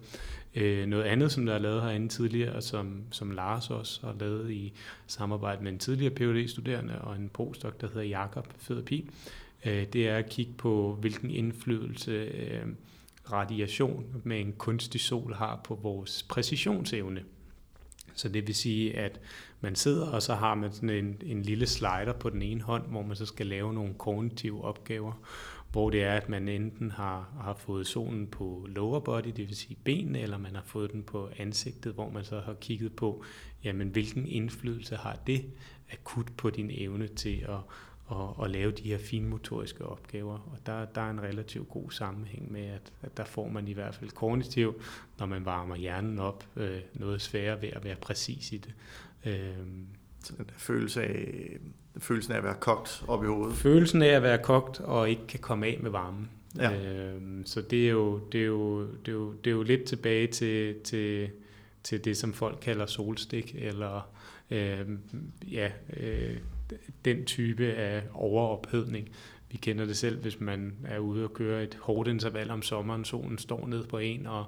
Øh, 0.54 0.86
noget 0.86 1.04
andet, 1.04 1.32
som 1.32 1.46
der 1.46 1.54
er 1.54 1.58
lavet 1.58 1.82
herinde 1.82 2.08
tidligere, 2.08 2.52
og 2.52 2.62
som, 2.62 3.02
som 3.10 3.30
Lars 3.30 3.70
også 3.70 4.06
har 4.06 4.14
lavet 4.20 4.50
i 4.50 4.72
samarbejde 5.06 5.64
med 5.64 5.72
en 5.72 5.78
tidligere 5.78 6.14
phd 6.14 6.48
studerende 6.48 7.00
og 7.00 7.16
en 7.16 7.28
postdoc, 7.28 7.72
der 7.80 7.86
hedder 7.86 8.02
Jakob 8.02 8.52
Federpil, 8.58 9.08
øh, 9.66 9.86
det 9.92 10.08
er 10.08 10.16
at 10.16 10.28
kigge 10.28 10.52
på, 10.58 10.96
hvilken 11.00 11.30
indflydelse 11.30 12.12
øh, 12.12 12.62
radiation 13.32 14.04
med 14.24 14.40
en 14.40 14.52
kunstig 14.52 15.00
sol 15.00 15.34
har 15.34 15.60
på 15.64 15.74
vores 15.74 16.22
præcisionsevne. 16.22 17.22
Så 18.14 18.28
det 18.28 18.46
vil 18.46 18.54
sige, 18.54 18.98
at 18.98 19.20
man 19.60 19.74
sidder, 19.74 20.06
og 20.06 20.22
så 20.22 20.34
har 20.34 20.54
man 20.54 20.72
sådan 20.72 20.90
en, 20.90 21.16
en 21.24 21.42
lille 21.42 21.66
slider 21.66 22.12
på 22.12 22.30
den 22.30 22.42
ene 22.42 22.62
hånd, 22.62 22.86
hvor 22.86 23.02
man 23.02 23.16
så 23.16 23.26
skal 23.26 23.46
lave 23.46 23.74
nogle 23.74 23.94
kognitive 23.94 24.64
opgaver, 24.64 25.12
hvor 25.72 25.90
det 25.90 26.02
er, 26.02 26.12
at 26.12 26.28
man 26.28 26.48
enten 26.48 26.90
har, 26.90 27.28
har 27.40 27.54
fået 27.54 27.86
solen 27.86 28.26
på 28.26 28.66
lower 28.68 29.00
body, 29.00 29.28
det 29.36 29.48
vil 29.48 29.56
sige 29.56 29.76
benene, 29.84 30.20
eller 30.20 30.38
man 30.38 30.54
har 30.54 30.62
fået 30.66 30.92
den 30.92 31.02
på 31.02 31.30
ansigtet, 31.38 31.92
hvor 31.92 32.10
man 32.10 32.24
så 32.24 32.40
har 32.40 32.54
kigget 32.54 32.96
på, 32.96 33.24
jamen 33.64 33.88
hvilken 33.88 34.26
indflydelse 34.26 34.96
har 34.96 35.18
det 35.26 35.44
akut 35.92 36.26
på 36.36 36.50
din 36.50 36.70
evne 36.74 37.06
til 37.06 37.46
at, 37.48 37.58
at, 38.10 38.44
at 38.44 38.50
lave 38.50 38.70
de 38.70 38.82
her 38.82 38.98
finmotoriske 38.98 39.84
opgaver. 39.84 40.34
Og 40.34 40.58
der, 40.66 40.84
der 40.84 41.00
er 41.00 41.10
en 41.10 41.22
relativt 41.22 41.68
god 41.68 41.90
sammenhæng 41.90 42.52
med, 42.52 42.66
at, 42.66 42.92
at 43.02 43.16
der 43.16 43.24
får 43.24 43.48
man 43.48 43.68
i 43.68 43.72
hvert 43.72 43.94
fald 43.94 44.10
kognitiv, 44.10 44.80
når 45.18 45.26
man 45.26 45.44
varmer 45.44 45.76
hjernen 45.76 46.18
op, 46.18 46.44
øh, 46.56 46.80
noget 46.94 47.22
sværere 47.22 47.62
ved 47.62 47.68
at 47.68 47.84
være 47.84 47.96
præcis 47.96 48.52
i 48.52 48.56
det. 48.56 48.74
Øh, 49.26 49.66
så 50.24 50.32
den 50.38 50.44
der 50.44 50.52
følelse 50.56 51.02
af, 51.02 51.56
følelsen 51.98 52.32
af 52.32 52.36
at 52.36 52.44
være 52.44 52.56
kogt 52.60 53.04
op 53.08 53.24
i 53.24 53.26
hovedet. 53.26 53.56
Følelsen 53.56 54.02
af 54.02 54.08
at 54.08 54.22
være 54.22 54.38
kogt 54.38 54.80
og 54.80 55.10
ikke 55.10 55.26
kan 55.26 55.40
komme 55.40 55.66
af 55.66 55.78
med 55.82 55.90
varmen. 55.90 56.30
Ja. 56.58 56.86
Øh, 56.86 57.20
så 57.44 57.62
det 57.62 57.86
er, 57.86 57.90
jo, 57.90 58.20
det, 58.32 58.40
er 58.40 58.46
jo, 58.46 58.82
det, 58.82 59.08
er 59.08 59.12
jo, 59.12 59.32
det 59.32 59.50
er 59.50 59.54
jo 59.54 59.62
lidt 59.62 59.84
tilbage 59.84 60.26
til, 60.26 60.74
til, 60.84 61.30
til 61.82 62.04
det, 62.04 62.16
som 62.16 62.32
folk 62.32 62.58
kalder 62.62 62.86
solstik, 62.86 63.54
eller 63.58 64.10
øh, 64.50 64.88
ja, 65.52 65.70
øh, 65.96 66.36
den 67.04 67.24
type 67.24 67.66
af 67.66 68.02
overophedning. 68.12 69.08
Vi 69.50 69.56
kender 69.56 69.84
det 69.84 69.96
selv, 69.96 70.22
hvis 70.22 70.40
man 70.40 70.74
er 70.84 70.98
ude 70.98 71.24
og 71.24 71.32
køre 71.32 71.62
et 71.62 71.78
hårdt 71.82 72.08
interval 72.08 72.50
om 72.50 72.62
sommeren, 72.62 73.04
solen 73.04 73.38
står 73.38 73.66
ned 73.66 73.86
på 73.86 73.98
en, 73.98 74.26
og 74.26 74.44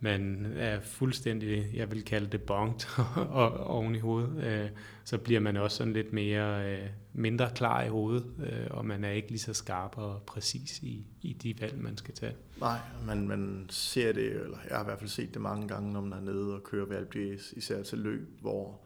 man 0.00 0.52
er 0.56 0.80
fuldstændig, 0.80 1.70
jeg 1.74 1.90
vil 1.90 2.04
kalde 2.04 2.26
det 2.26 2.42
bongt 2.42 2.88
oven 3.76 3.94
i 3.94 3.98
hovedet, 3.98 4.44
øh, 4.44 4.70
så 5.04 5.18
bliver 5.18 5.40
man 5.40 5.56
også 5.56 5.76
sådan 5.76 5.92
lidt 5.92 6.12
mere, 6.12 6.72
øh, 6.72 6.88
mindre 7.12 7.50
klar 7.54 7.82
i 7.82 7.88
hovedet, 7.88 8.26
øh, 8.38 8.66
og 8.70 8.86
man 8.86 9.04
er 9.04 9.10
ikke 9.10 9.28
lige 9.28 9.38
så 9.38 9.52
skarp 9.52 9.98
og 9.98 10.22
præcis 10.26 10.78
i, 10.82 11.06
i 11.22 11.32
de 11.32 11.54
valg, 11.60 11.82
man 11.82 11.96
skal 11.96 12.14
tage. 12.14 12.36
Nej, 12.60 12.78
man, 13.06 13.28
man 13.28 13.66
ser 13.70 14.12
det, 14.12 14.26
eller 14.26 14.58
jeg 14.68 14.76
har 14.76 14.84
i 14.84 14.86
hvert 14.86 14.98
fald 14.98 15.10
set 15.10 15.34
det 15.34 15.42
mange 15.42 15.68
gange, 15.68 15.92
når 15.92 16.00
man 16.00 16.12
er 16.12 16.22
nede 16.22 16.54
og 16.54 16.62
kører 16.64 16.86
ved 16.86 17.38
især 17.56 17.82
til 17.82 17.98
løb, 17.98 18.40
hvor 18.40 18.83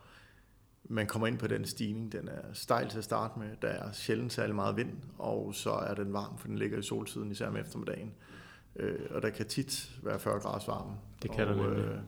man 0.89 1.07
kommer 1.07 1.27
ind 1.27 1.39
på 1.39 1.47
den 1.47 1.65
stigning. 1.65 2.13
Den 2.13 2.29
er 2.29 2.53
stejl 2.53 2.89
til 2.89 2.99
at 2.99 3.05
starte 3.05 3.39
med. 3.39 3.49
Der 3.63 3.69
er 3.69 3.93
sjældent 3.93 4.33
særlig 4.33 4.55
meget 4.55 4.77
vind, 4.77 4.93
og 5.19 5.55
så 5.55 5.71
er 5.71 5.95
den 5.95 6.13
varm, 6.13 6.39
for 6.39 6.49
den 6.49 6.59
ligger 6.59 6.79
i 6.79 6.83
solsiden, 6.83 7.31
især 7.31 7.47
om 7.47 7.57
eftermiddagen. 7.57 8.13
Øh, 8.77 8.99
og 9.11 9.23
der 9.23 9.31
kan 9.31 9.47
tit 9.47 9.91
være 10.03 10.19
40 10.19 10.41
grader 10.41 10.73
varme. 10.73 10.93
Det 11.23 11.31
kan 11.31 11.49
og, 11.49 11.55
der 11.55 11.63
nemlig. 11.63 11.85
Øh, 11.85 11.99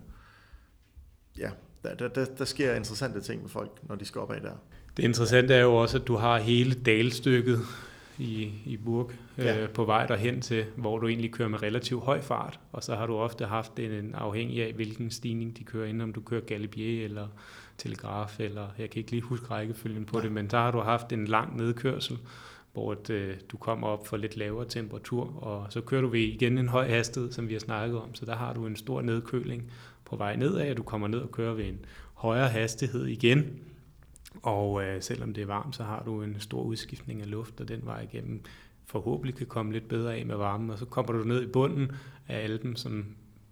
ja, 1.39 1.51
der, 1.83 1.95
der, 1.95 2.09
der, 2.09 2.25
der 2.25 2.45
sker 2.45 2.75
interessante 2.75 3.21
ting 3.21 3.43
med 3.43 3.51
folk, 3.51 3.71
når 3.83 3.95
de 3.95 4.05
skal 4.05 4.21
op 4.21 4.33
af 4.33 4.41
der. 4.41 4.55
Det 4.97 5.03
interessante 5.03 5.55
er 5.55 5.63
jo 5.63 5.75
også, 5.75 5.99
at 5.99 6.07
du 6.07 6.17
har 6.17 6.39
hele 6.39 6.75
dalstykket 6.75 7.61
i, 8.19 8.53
i 8.65 8.77
Burg 8.77 9.11
ja. 9.39 9.63
øh, 9.63 9.69
på 9.69 9.85
vej 9.85 10.07
derhen 10.07 10.41
til, 10.41 10.65
hvor 10.77 10.99
du 10.99 11.09
egentlig 11.09 11.33
kører 11.33 11.49
med 11.49 11.63
relativt 11.63 12.05
høj 12.05 12.21
fart, 12.21 12.61
og 12.73 12.83
så 12.83 12.97
har 12.97 13.07
du 13.07 13.17
ofte 13.17 13.45
haft 13.45 13.79
en, 13.79 13.91
en 13.91 14.15
afhængig 14.15 14.63
af, 14.63 14.73
hvilken 14.73 15.11
stigning 15.11 15.59
de 15.59 15.65
kører 15.65 15.87
ind, 15.87 16.03
om 16.03 16.13
du 16.13 16.21
kører 16.21 16.41
Galibier 16.41 17.05
eller 17.05 17.29
Telegraf, 17.81 18.41
eller 18.41 18.69
jeg 18.79 18.91
kan 18.91 18.99
ikke 18.99 19.11
lige 19.11 19.23
huske 19.23 19.47
rækkefølgen 19.47 20.05
på 20.05 20.17
Nej. 20.17 20.23
det, 20.23 20.33
men 20.33 20.47
der 20.47 20.59
har 20.59 20.71
du 20.71 20.81
haft 20.81 21.13
en 21.13 21.27
lang 21.27 21.57
nedkørsel, 21.57 22.19
hvor 22.73 22.93
at, 22.93 23.11
øh, 23.11 23.37
du 23.49 23.57
kommer 23.57 23.87
op 23.87 24.07
for 24.07 24.17
lidt 24.17 24.37
lavere 24.37 24.69
temperatur, 24.69 25.37
og 25.37 25.67
så 25.73 25.81
kører 25.81 26.03
du 26.03 26.09
ved 26.09 26.21
igen 26.21 26.59
en 26.59 26.69
høj 26.69 26.89
hastighed, 26.89 27.33
som 27.33 27.49
vi 27.49 27.53
har 27.53 27.61
snakket 27.61 27.99
om, 27.99 28.15
så 28.15 28.27
der 28.27 28.37
har 28.37 28.53
du 28.53 28.67
en 28.67 28.77
stor 28.77 29.03
nedkøling 29.03 29.71
på 30.05 30.17
vej 30.17 30.37
nedad, 30.37 30.71
og 30.71 30.77
du 30.77 30.83
kommer 30.83 31.09
ned 31.09 31.19
og 31.19 31.31
kører 31.31 31.55
ved 31.55 31.65
en 31.65 31.79
højere 32.15 32.49
hastighed 32.49 33.07
igen, 33.07 33.61
og 34.43 34.85
øh, 34.85 35.03
selvom 35.03 35.35
det 35.35 35.43
er 35.43 35.47
varmt, 35.47 35.77
så 35.77 35.83
har 35.83 36.03
du 36.03 36.23
en 36.23 36.41
stor 36.41 36.63
udskiftning 36.63 37.21
af 37.21 37.31
luft, 37.31 37.61
og 37.61 37.69
den 37.69 37.81
vej 37.85 38.01
igennem 38.13 38.43
forhåbentlig 38.87 39.35
kan 39.35 39.47
komme 39.47 39.73
lidt 39.73 39.89
bedre 39.89 40.17
af 40.17 40.27
med 40.27 40.37
varmen, 40.37 40.71
og 40.71 40.79
så 40.79 40.85
kommer 40.85 41.13
du 41.13 41.25
ned 41.25 41.43
i 41.43 41.47
bunden 41.47 41.93
af 42.29 42.43
Alpen, 42.43 42.77
som 42.77 43.07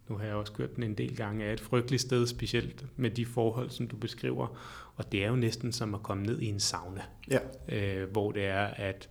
nu 0.08 0.16
har 0.16 0.24
jeg 0.24 0.34
også 0.34 0.52
kørt 0.52 0.76
den 0.76 0.82
en 0.82 0.94
del 0.94 1.16
gange, 1.16 1.44
er 1.44 1.52
et 1.52 1.60
frygteligt 1.60 2.02
sted, 2.02 2.26
specielt 2.26 2.84
med 2.96 3.10
de 3.10 3.26
forhold, 3.26 3.70
som 3.70 3.88
du 3.88 3.96
beskriver. 3.96 4.58
Og 4.96 5.12
det 5.12 5.24
er 5.24 5.28
jo 5.28 5.36
næsten 5.36 5.72
som 5.72 5.94
at 5.94 6.02
komme 6.02 6.22
ned 6.22 6.40
i 6.40 6.46
en 6.46 6.60
sauna. 6.60 7.02
Ja. 7.30 7.38
Øh, 7.68 8.10
hvor 8.10 8.32
det 8.32 8.46
er, 8.46 8.64
at 8.64 9.08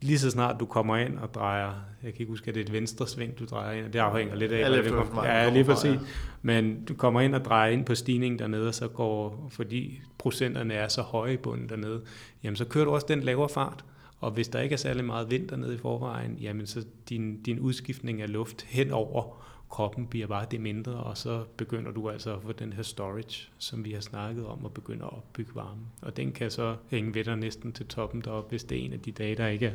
lige 0.00 0.18
så 0.18 0.30
snart 0.30 0.60
du 0.60 0.66
kommer 0.66 0.96
ind 0.96 1.18
og 1.18 1.34
drejer, 1.34 1.72
jeg 2.02 2.12
kan 2.12 2.20
ikke 2.20 2.30
huske, 2.30 2.48
at 2.48 2.54
det 2.54 2.60
er 2.60 2.64
et 2.64 2.72
venstre 2.72 3.08
sving, 3.08 3.38
du 3.38 3.44
drejer 3.44 3.76
ind, 3.76 3.86
og 3.86 3.92
det 3.92 3.98
afhænger 3.98 4.34
lidt 4.34 4.52
af, 4.52 4.70
hvad 4.70 4.82
det 4.82 4.92
kommer. 4.92 5.24
Ja, 5.24 5.50
lige 5.50 5.64
præcis. 5.64 5.90
Ja. 5.90 5.98
Men 6.42 6.84
du 6.84 6.94
kommer 6.94 7.20
ind 7.20 7.34
og 7.34 7.44
drejer 7.44 7.70
ind 7.70 7.84
på 7.84 7.94
stigningen 7.94 8.38
dernede, 8.38 8.68
og 8.68 8.74
så 8.74 8.88
går, 8.88 9.48
fordi 9.50 10.00
procenterne 10.18 10.74
er 10.74 10.88
så 10.88 11.02
høje 11.02 11.32
i 11.32 11.36
bunden 11.36 11.68
dernede, 11.68 12.02
jamen 12.42 12.56
så 12.56 12.64
kører 12.64 12.84
du 12.84 12.90
også 12.90 13.06
den 13.08 13.20
lavere 13.20 13.48
fart. 13.48 13.84
Og 14.20 14.30
hvis 14.30 14.48
der 14.48 14.60
ikke 14.60 14.72
er 14.72 14.76
særlig 14.76 15.04
meget 15.04 15.30
vind 15.30 15.48
dernede 15.48 15.74
i 15.74 15.78
forvejen, 15.78 16.36
jamen 16.40 16.66
så 16.66 16.84
din, 17.08 17.42
din 17.42 17.58
udskiftning 17.58 18.22
af 18.22 18.32
luft 18.32 18.62
henover 18.62 19.42
kroppen 19.70 20.06
bliver 20.06 20.26
bare 20.26 20.46
det 20.50 20.60
mindre, 20.60 20.92
og 20.92 21.16
så 21.18 21.44
begynder 21.56 21.90
du 21.90 22.10
altså 22.10 22.36
at 22.36 22.42
få 22.42 22.52
den 22.52 22.72
her 22.72 22.82
storage, 22.82 23.48
som 23.58 23.84
vi 23.84 23.92
har 23.92 24.00
snakket 24.00 24.46
om, 24.46 24.64
og 24.64 24.74
begynder 24.74 25.06
at 25.06 25.12
opbygge 25.12 25.54
varme. 25.54 25.80
Og 26.02 26.16
den 26.16 26.32
kan 26.32 26.50
så 26.50 26.76
hænge 26.90 27.14
ved 27.14 27.24
dig 27.24 27.36
næsten 27.36 27.72
til 27.72 27.86
toppen 27.86 28.20
deroppe, 28.20 28.48
hvis 28.48 28.64
det 28.64 28.78
er 28.78 28.84
en 28.84 28.92
af 28.92 29.00
de 29.00 29.12
dage, 29.12 29.36
der 29.36 29.46
ikke 29.46 29.66
er, 29.66 29.74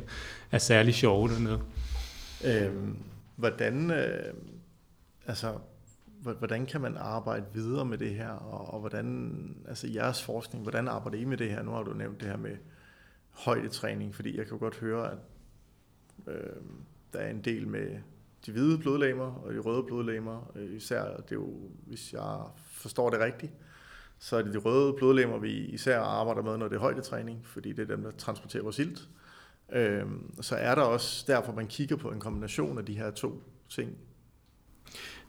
er 0.50 0.58
særlig 0.58 0.94
sjove 0.94 1.28
dernede. 1.28 1.62
Øhm, 2.44 2.96
hvordan, 3.36 3.90
øh, 3.90 4.34
altså, 5.26 5.58
hvordan 6.22 6.66
kan 6.66 6.80
man 6.80 6.96
arbejde 6.96 7.44
videre 7.54 7.84
med 7.84 7.98
det 7.98 8.14
her, 8.14 8.28
og, 8.28 8.74
og 8.74 8.80
hvordan, 8.80 9.56
altså 9.68 9.88
jeres 9.88 10.22
forskning, 10.22 10.62
hvordan 10.62 10.88
arbejder 10.88 11.18
I 11.18 11.24
med 11.24 11.36
det 11.36 11.50
her? 11.50 11.62
Nu 11.62 11.70
har 11.70 11.82
du 11.82 11.92
nævnt 11.92 12.20
det 12.20 12.28
her 12.28 12.36
med 12.36 12.56
højdetræning, 13.30 14.14
fordi 14.14 14.38
jeg 14.38 14.46
kan 14.46 14.58
godt 14.58 14.76
høre, 14.76 15.10
at 15.12 15.18
øh, 16.26 16.62
der 17.12 17.18
er 17.18 17.30
en 17.30 17.40
del 17.40 17.68
med 17.68 17.98
de 18.46 18.52
hvide 18.52 18.78
blodlegemer 18.78 19.34
og 19.44 19.54
de 19.54 19.58
røde 19.58 19.82
blodlegemer. 19.82 20.52
Øh, 20.56 20.76
især, 20.76 21.04
det 21.04 21.30
er 21.30 21.36
jo, 21.36 21.54
hvis 21.86 22.12
jeg 22.12 22.40
forstår 22.72 23.10
det 23.10 23.20
rigtigt, 23.20 23.52
så 24.18 24.36
er 24.36 24.42
det 24.42 24.52
de 24.52 24.58
røde 24.58 24.92
blodlegemer, 24.92 25.38
vi 25.38 25.52
især 25.52 26.00
arbejder 26.00 26.42
med, 26.42 26.56
når 26.56 26.68
det 26.68 26.76
er 26.76 26.80
højdetræning, 26.80 27.46
fordi 27.46 27.72
det 27.72 27.82
er 27.90 27.96
dem, 27.96 28.02
der 28.02 28.10
transporterer 28.10 28.62
vores 28.62 28.78
ilt. 28.78 29.08
Øhm, 29.72 30.42
så 30.42 30.56
er 30.56 30.74
der 30.74 30.82
også 30.82 31.24
derfor, 31.26 31.52
man 31.52 31.66
kigger 31.66 31.96
på 31.96 32.10
en 32.10 32.20
kombination 32.20 32.78
af 32.78 32.84
de 32.84 32.98
her 32.98 33.10
to 33.10 33.42
ting. 33.68 33.96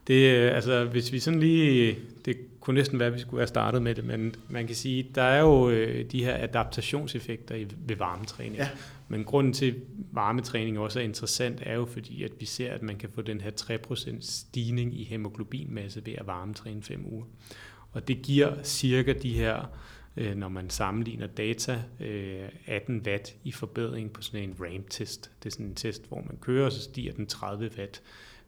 Det, 0.07 0.29
altså, 0.29 0.85
hvis 0.85 1.11
vi 1.11 1.19
sådan 1.19 1.39
lige, 1.39 1.97
det 2.25 2.37
kunne 2.59 2.73
næsten 2.73 2.99
være, 2.99 3.07
at 3.07 3.13
vi 3.13 3.19
skulle 3.19 3.41
have 3.41 3.47
startet 3.47 3.81
med 3.81 3.95
det, 3.95 4.05
men 4.05 4.35
man 4.49 4.67
kan 4.67 4.75
sige, 4.75 5.09
der 5.15 5.21
er 5.21 5.41
jo 5.41 5.69
øh, 5.69 6.11
de 6.11 6.23
her 6.23 6.43
adaptationseffekter 6.43 7.65
ved 7.87 7.95
varmetræning. 7.95 8.55
Ja. 8.55 8.69
Men 9.07 9.23
grunden 9.23 9.53
til, 9.53 9.65
at 9.65 9.75
varmetræning 10.11 10.79
også 10.79 10.99
er 10.99 11.03
interessant, 11.03 11.59
er 11.63 11.73
jo 11.73 11.85
fordi, 11.85 12.23
at 12.23 12.31
vi 12.39 12.45
ser, 12.45 12.71
at 12.73 12.83
man 12.83 12.95
kan 12.95 13.09
få 13.09 13.21
den 13.21 13.41
her 13.41 13.51
3% 13.61 14.15
stigning 14.19 14.99
i 14.99 15.03
hemoglobinmasse 15.03 16.05
ved 16.05 16.13
at 16.17 16.27
varmetræne 16.27 16.83
5 16.83 17.05
uger. 17.05 17.25
Og 17.91 18.07
det 18.07 18.21
giver 18.21 18.63
cirka 18.63 19.13
de 19.13 19.33
her, 19.33 19.69
øh, 20.17 20.35
når 20.35 20.49
man 20.49 20.69
sammenligner 20.69 21.27
data, 21.27 21.81
18 22.65 22.95
øh, 22.95 23.01
watt 23.05 23.35
i 23.43 23.51
forbedring 23.51 24.11
på 24.11 24.21
sådan 24.21 24.49
en 24.49 24.55
RAM-test. 24.59 25.31
Det 25.43 25.49
er 25.49 25.51
sådan 25.51 25.65
en 25.65 25.75
test, 25.75 26.07
hvor 26.07 26.23
man 26.27 26.37
kører, 26.41 26.65
og 26.65 26.71
så 26.71 26.81
stiger 26.81 27.13
den 27.13 27.27
30 27.27 27.69
watt 27.77 28.01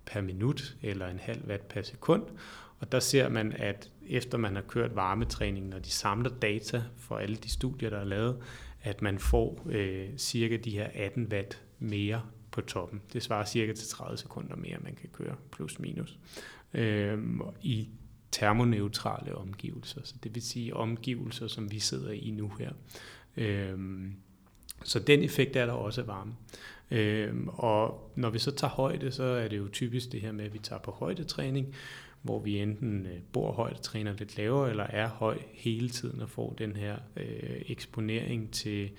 per 0.05 0.21
minut 0.21 0.75
eller 0.81 1.07
en 1.07 1.19
halv 1.19 1.47
watt 1.47 1.67
per 1.67 1.81
sekund. 1.81 2.23
Og 2.79 2.91
der 2.91 2.99
ser 2.99 3.29
man, 3.29 3.53
at 3.53 3.91
efter 4.07 4.37
man 4.37 4.55
har 4.55 4.61
kørt 4.61 4.95
varmetræningen, 4.95 5.73
og 5.73 5.85
de 5.85 5.91
samler 5.91 6.29
data 6.29 6.83
for 6.97 7.17
alle 7.17 7.35
de 7.35 7.49
studier, 7.49 7.89
der 7.89 7.97
er 7.97 8.05
lavet, 8.05 8.37
at 8.81 9.01
man 9.01 9.19
får 9.19 9.67
øh, 9.69 10.09
cirka 10.17 10.57
de 10.57 10.71
her 10.71 10.87
18 10.93 11.27
watt 11.31 11.61
mere 11.79 12.21
på 12.51 12.61
toppen. 12.61 13.01
Det 13.13 13.23
svarer 13.23 13.45
cirka 13.45 13.73
til 13.73 13.87
30 13.87 14.17
sekunder 14.17 14.55
mere, 14.55 14.77
man 14.83 14.95
kan 14.95 15.09
køre, 15.13 15.35
plus 15.51 15.79
minus, 15.79 16.19
øh, 16.73 17.19
i 17.61 17.89
termoneutrale 18.31 19.35
omgivelser. 19.35 20.01
Så 20.03 20.15
det 20.23 20.35
vil 20.35 20.43
sige 20.43 20.75
omgivelser, 20.75 21.47
som 21.47 21.71
vi 21.71 21.79
sidder 21.79 22.11
i 22.11 22.31
nu 22.31 22.51
her. 22.59 22.71
Øh, 23.37 23.77
så 24.83 24.99
den 24.99 25.23
effekt 25.23 25.55
er 25.55 25.65
der 25.65 25.73
også 25.73 26.01
af 26.01 26.07
varme. 26.07 26.33
Øhm, 26.91 27.47
og 27.47 28.11
når 28.15 28.29
vi 28.29 28.39
så 28.39 28.51
tager 28.51 28.71
højde, 28.71 29.11
så 29.11 29.23
er 29.23 29.47
det 29.47 29.57
jo 29.57 29.67
typisk 29.67 30.11
det 30.11 30.21
her 30.21 30.31
med, 30.31 30.45
at 30.45 30.53
vi 30.53 30.59
tager 30.59 30.79
på 30.79 30.91
højdetræning, 30.91 31.75
hvor 32.21 32.39
vi 32.39 32.59
enten 32.59 33.05
øh, 33.05 33.19
bor 33.33 33.51
højt, 33.51 33.79
træner 33.81 34.13
lidt 34.13 34.37
lavere, 34.37 34.69
eller 34.69 34.83
er 34.83 35.09
høj 35.09 35.37
hele 35.53 35.89
tiden 35.89 36.21
og 36.21 36.29
får 36.29 36.53
den 36.57 36.75
her 36.75 36.97
øh, 37.17 37.61
eksponering 37.67 38.51
til 38.51 38.89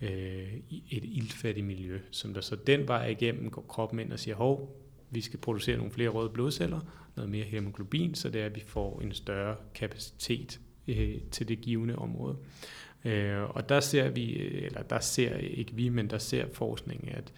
øh, 0.00 0.52
et 0.90 1.04
iltfattigt 1.04 1.66
miljø, 1.66 2.00
som 2.10 2.34
der 2.34 2.40
så 2.40 2.56
den 2.56 2.88
vej 2.88 3.06
igennem 3.06 3.50
går 3.50 3.62
kroppen 3.62 3.98
ind 3.98 4.12
og 4.12 4.18
siger, 4.18 4.34
hov, 4.34 4.76
vi 5.10 5.20
skal 5.20 5.38
producere 5.38 5.76
nogle 5.76 5.92
flere 5.92 6.08
røde 6.08 6.30
blodceller, 6.30 6.80
noget 7.16 7.30
mere 7.30 7.44
hemoglobin, 7.44 8.14
så 8.14 8.30
det 8.30 8.40
er, 8.40 8.46
at 8.46 8.56
vi 8.56 8.62
får 8.66 9.00
en 9.00 9.12
større 9.12 9.56
kapacitet 9.74 10.60
øh, 10.88 11.20
til 11.30 11.48
det 11.48 11.60
givende 11.60 11.96
område. 11.96 12.36
Øh, 12.40 12.81
Øh, 13.04 13.42
og 13.42 13.68
der 13.68 13.80
ser 13.80 14.08
vi, 14.08 14.36
eller 14.36 14.82
der 14.82 15.00
ser 15.00 15.36
ikke 15.36 15.72
vi, 15.74 15.88
men 15.88 16.10
der 16.10 16.18
ser 16.18 16.46
forskning, 16.52 17.10
at 17.14 17.32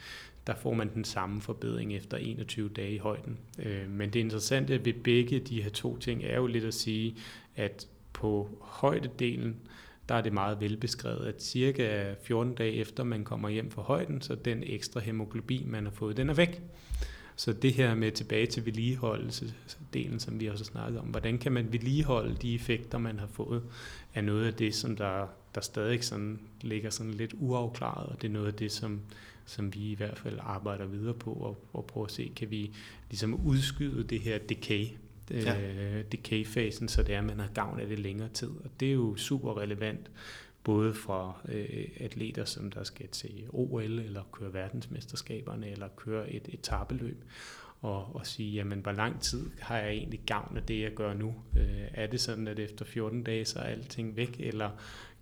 der 0.47 0.55
får 0.55 0.75
man 0.75 0.95
den 0.95 1.05
samme 1.05 1.41
forbedring 1.41 1.95
efter 1.97 2.17
21 2.17 2.69
dage 2.69 2.95
i 2.95 2.99
højden. 2.99 3.39
Øh, 3.59 3.91
men 3.91 4.11
det 4.11 4.21
interessante 4.21 4.85
ved 4.85 4.93
begge 4.93 5.39
de 5.41 5.63
her 5.63 5.71
to 5.71 5.99
ting 5.99 6.25
er 6.25 6.37
jo 6.37 6.47
lidt 6.47 6.65
at 6.65 6.75
sige, 6.75 7.17
at 7.57 7.89
på 8.13 8.49
højdedelen, 8.61 9.57
der 10.09 10.15
er 10.15 10.21
det 10.21 10.33
meget 10.33 10.61
velbeskrevet, 10.61 11.27
at 11.27 11.43
cirka 11.43 12.15
14 12.23 12.55
dage 12.55 12.73
efter 12.73 13.05
man 13.05 13.25
kommer 13.25 13.49
hjem 13.49 13.71
fra 13.71 13.83
højden, 13.83 14.21
så 14.21 14.35
den 14.35 14.63
ekstra 14.67 15.01
hemoglobin, 15.01 15.71
man 15.71 15.85
har 15.85 15.93
fået, 15.93 16.17
den 16.17 16.31
er 16.31 16.35
væk. 16.35 16.63
Så 17.37 17.53
det 17.53 17.73
her 17.73 17.95
med 17.95 18.13
tilbage 18.13 18.47
til 18.47 18.67
vedligeholdelsesdelen, 18.67 20.21
som 20.21 20.41
vi 20.41 20.47
også 20.47 20.65
har 20.65 20.71
snakket 20.71 21.01
om, 21.01 21.07
hvordan 21.07 21.39
kan 21.39 21.53
man 21.53 21.73
vedligeholde 21.73 22.37
de 22.37 22.55
effekter, 22.55 22.99
man 22.99 23.19
har 23.19 23.27
fået, 23.27 23.63
er 24.15 24.21
noget 24.21 24.47
af 24.47 24.55
det, 24.55 24.75
som 24.75 24.97
der, 24.97 25.27
der 25.55 25.61
stadig 25.61 26.05
sådan, 26.05 26.41
ligger 26.61 26.91
sådan 26.91 27.15
lidt 27.15 27.35
uafklaret, 27.39 28.07
og 28.07 28.23
det 28.23 28.29
er 28.29 28.33
noget 28.33 28.47
af 28.47 28.55
det, 28.55 28.73
som, 28.73 29.01
som 29.47 29.75
vi 29.75 29.91
i 29.91 29.95
hvert 29.95 30.19
fald 30.19 30.39
arbejder 30.43 30.87
videre 30.87 31.15
på, 31.15 31.33
og, 31.33 31.65
og 31.73 31.85
prøve 31.85 32.07
at 32.07 32.13
se, 32.13 32.33
kan 32.37 32.51
vi 32.51 32.71
ligesom 33.11 33.35
udskyde 33.47 34.05
det 34.05 34.21
her 34.21 34.39
decay, 34.39 34.87
ja. 35.31 35.61
øh, 35.61 36.05
decay-fasen, 36.13 36.89
så 36.89 37.03
det 37.03 37.15
er, 37.15 37.19
at 37.19 37.25
man 37.25 37.41
har 37.41 37.49
gavn 37.55 37.81
af 37.81 37.87
det 37.87 37.99
længere 37.99 38.29
tid. 38.29 38.49
Og 38.49 38.71
det 38.81 38.89
er 38.89 38.93
jo 38.93 39.17
super 39.17 39.59
relevant, 39.59 40.11
både 40.65 40.95
for 40.95 41.41
øh, 41.49 41.89
atleter, 41.97 42.45
som 42.45 42.71
der 42.71 42.85
skal 42.85 43.09
til 43.09 43.45
OL, 43.49 43.99
eller 43.99 44.23
køre 44.33 44.55
verdensmesterskaberne, 44.55 45.71
eller 45.71 45.89
køre 45.97 46.33
et 46.33 46.49
etabeløb, 46.49 47.25
og, 47.81 48.17
og 48.17 48.27
sige, 48.27 48.53
jamen, 48.53 48.79
hvor 48.79 48.93
lang 48.93 49.21
tid 49.21 49.51
har 49.61 49.77
jeg 49.77 49.91
egentlig 49.91 50.21
gavn 50.27 50.57
af 50.57 50.63
det, 50.63 50.81
jeg 50.81 50.95
gør 50.95 51.15
nu? 51.15 51.35
Øh, 51.57 51.83
er 51.95 52.07
det 52.07 52.21
sådan, 52.21 52.49
at 52.49 52.59
efter 52.59 52.85
14 52.85 53.23
dage, 53.23 53.45
så 53.45 53.59
er 53.59 53.65
alting 53.65 54.17
væk, 54.17 54.37
eller 54.39 54.71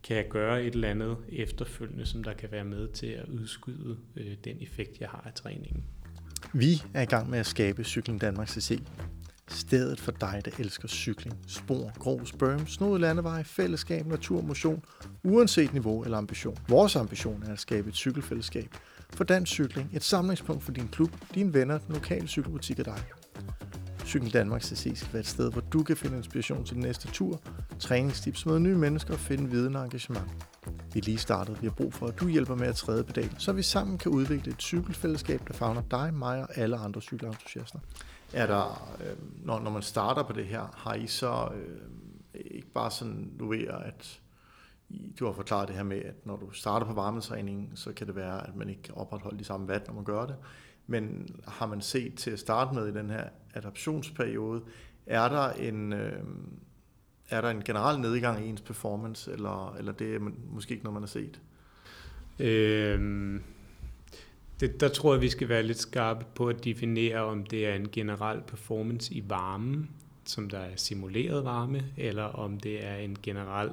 kan 0.05 0.17
jeg 0.17 0.29
gøre 0.29 0.65
et 0.65 0.75
eller 0.75 0.89
andet 0.89 1.17
efterfølgende, 1.29 2.07
som 2.07 2.25
der 2.25 2.33
kan 2.33 2.53
være 2.53 2.65
med 2.65 2.89
til 2.89 3.07
at 3.07 3.25
udskyde 3.29 3.97
øh, 4.17 4.37
den 4.45 4.57
effekt, 4.61 5.01
jeg 5.01 5.09
har 5.09 5.23
af 5.27 5.33
træningen? 5.35 5.85
Vi 6.53 6.83
er 6.95 7.03
i 7.03 7.05
gang 7.05 7.31
med 7.31 7.39
at 7.39 7.47
skabe 7.47 7.85
Cykling 7.85 8.21
Danmark 8.21 8.49
CC. 8.49 8.83
Stedet 9.49 10.01
for 10.01 10.13
dig, 10.13 10.43
der 10.45 10.51
elsker 10.59 10.89
cykling, 10.89 11.39
spor, 11.47 11.99
grus, 11.99 12.33
berm, 12.33 12.67
snod 12.67 12.99
landeveje, 12.99 13.45
fællesskab, 13.45 14.07
natur, 14.07 14.43
motion, 14.43 14.85
uanset 15.25 15.73
niveau 15.73 16.05
eller 16.05 16.19
ambition. 16.19 16.59
Vores 16.69 16.97
ambition 16.97 17.43
er 17.43 17.53
at 17.53 17.61
skabe 17.61 17.89
et 17.89 17.95
cykelfællesskab 17.95 18.69
for 19.11 19.25
dansk 19.25 19.53
cykling, 19.53 19.91
et 19.93 20.03
samlingspunkt 20.03 20.63
for 20.63 20.73
din 20.73 20.89
klub, 20.89 21.11
dine 21.35 21.55
venner, 21.55 21.79
den 21.79 21.95
lokale 21.95 22.29
cykelbutik 22.29 22.79
og 22.79 22.85
dig. 22.85 23.05
Cykel 24.13 24.33
Danmark 24.33 24.63
CC 24.63 24.93
skal 24.97 25.13
være 25.13 25.21
et 25.21 25.27
sted, 25.27 25.53
hvor 25.53 25.61
du 25.61 25.83
kan 25.83 25.97
finde 25.97 26.17
inspiration 26.17 26.65
til 26.65 26.75
den 26.75 26.83
næste 26.83 27.09
tur, 27.09 27.41
træningstips, 27.79 28.47
møde 28.47 28.61
nye 28.61 28.77
mennesker 28.77 29.15
og 29.15 29.21
finde 29.21 29.51
viden 29.51 29.77
og 29.77 29.85
engagement. 29.85 30.27
Vi 30.93 30.99
er 30.99 31.05
lige 31.05 31.19
startet. 31.19 31.63
Vi 31.63 31.67
har 31.67 31.75
brug 31.75 31.95
for, 31.95 32.07
at 32.07 32.21
du 32.21 32.29
hjælper 32.29 32.55
med 32.55 32.67
at 32.67 32.75
træde 32.75 33.05
pedal, 33.05 33.35
så 33.39 33.53
vi 33.53 33.63
sammen 33.63 33.99
kan 33.99 34.13
udvikle 34.13 34.53
et 34.53 34.63
cykelfællesskab, 34.63 35.49
der 35.49 35.55
fagner 35.55 35.83
dig, 35.91 36.15
mig 36.15 36.43
og 36.43 36.59
alle 36.59 36.77
andre 36.77 37.01
cykelentusiaster. 37.01 37.79
Er 38.33 38.47
der, 38.47 38.95
øh, 39.01 39.17
når, 39.47 39.61
når 39.61 39.71
man 39.71 39.83
starter 39.83 40.23
på 40.23 40.33
det 40.33 40.47
her, 40.47 40.75
har 40.77 40.95
I 40.95 41.07
så 41.07 41.49
øh, 41.55 41.79
ikke 42.35 42.69
bare 42.69 42.91
sådan, 42.91 43.31
du 43.39 43.49
ved, 43.49 43.67
at 43.67 44.21
du 45.19 45.27
har 45.27 45.33
forklaret 45.33 45.69
det 45.69 45.77
her 45.77 45.83
med, 45.83 46.03
at 46.03 46.27
når 46.27 46.37
du 46.37 46.51
starter 46.51 46.87
på 46.87 46.93
varmetræningen, 46.93 47.71
så 47.75 47.93
kan 47.93 48.07
det 48.07 48.17
være, 48.17 48.49
at 48.49 48.57
man 48.57 48.69
ikke 48.69 48.83
kan 48.83 48.95
opretholde 48.95 49.39
de 49.39 49.45
samme 49.45 49.67
watt, 49.67 49.87
når 49.87 49.95
man 49.95 50.05
gør 50.05 50.27
det. 50.27 50.37
Men 50.87 51.35
har 51.49 51.67
man 51.67 51.81
set 51.81 52.15
til 52.15 52.31
at 52.31 52.39
starte 52.39 52.75
med 52.75 52.89
i 52.89 52.93
den 52.93 53.11
her 53.11 53.25
adaptionsperiode, 53.55 54.63
er 55.07 55.29
der 55.29 55.51
en, 55.53 55.93
øh, 55.93 56.23
er 57.31 57.41
der 57.41 57.51
en 57.51 57.65
generel 57.65 58.01
nedgang 58.01 58.47
i 58.47 58.49
ens 58.49 58.61
performance, 58.61 59.33
eller, 59.33 59.75
eller 59.79 59.93
det 59.93 60.15
er 60.15 60.19
måske 60.51 60.73
ikke 60.73 60.85
noget, 60.85 60.95
man 60.95 61.03
har 61.03 61.09
set? 61.09 61.41
Øhm, 62.39 63.43
det, 64.61 64.81
der 64.81 64.89
tror 64.89 65.13
jeg, 65.15 65.23
vi 65.23 65.29
skal 65.29 65.49
være 65.49 65.63
lidt 65.63 65.79
skarpe 65.79 66.25
på 66.35 66.49
at 66.49 66.65
definere, 66.65 67.21
om 67.21 67.45
det 67.45 67.67
er 67.67 67.75
en 67.75 67.89
generel 67.93 68.41
performance 68.41 69.15
i 69.15 69.25
varmen, 69.29 69.91
som 70.25 70.49
der 70.51 70.59
er 70.59 70.77
simuleret 70.77 71.45
varme, 71.45 71.85
eller 71.97 72.23
om 72.23 72.61
det 72.61 72.87
er 72.87 72.97
en 72.97 73.17
generel 73.23 73.71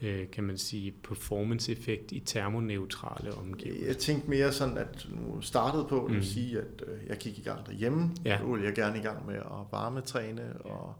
øh, 0.00 0.30
kan 0.30 0.44
man 0.44 0.58
sige, 0.58 0.94
performance-effekt 1.02 2.12
i 2.12 2.20
termoneutrale 2.20 3.34
omgivelser. 3.34 3.86
Jeg 3.86 3.96
tænkte 3.96 4.30
mere 4.30 4.52
sådan, 4.52 4.78
at 4.78 5.06
nu 5.10 5.40
startede 5.40 5.86
på 5.88 6.06
mm. 6.08 6.16
at 6.16 6.24
sige, 6.24 6.58
at 6.58 6.84
øh, 6.86 7.06
jeg 7.08 7.16
gik 7.16 7.38
i 7.38 7.42
gang 7.42 7.66
derhjemme. 7.66 8.10
Ja. 8.24 8.42
Nu 8.42 8.54
vil 8.54 8.62
jeg 8.62 8.74
gerne 8.74 8.98
i 8.98 9.02
gang 9.02 9.26
med 9.26 9.34
at 9.34 9.72
varmetræne, 9.72 10.56
og 10.60 10.94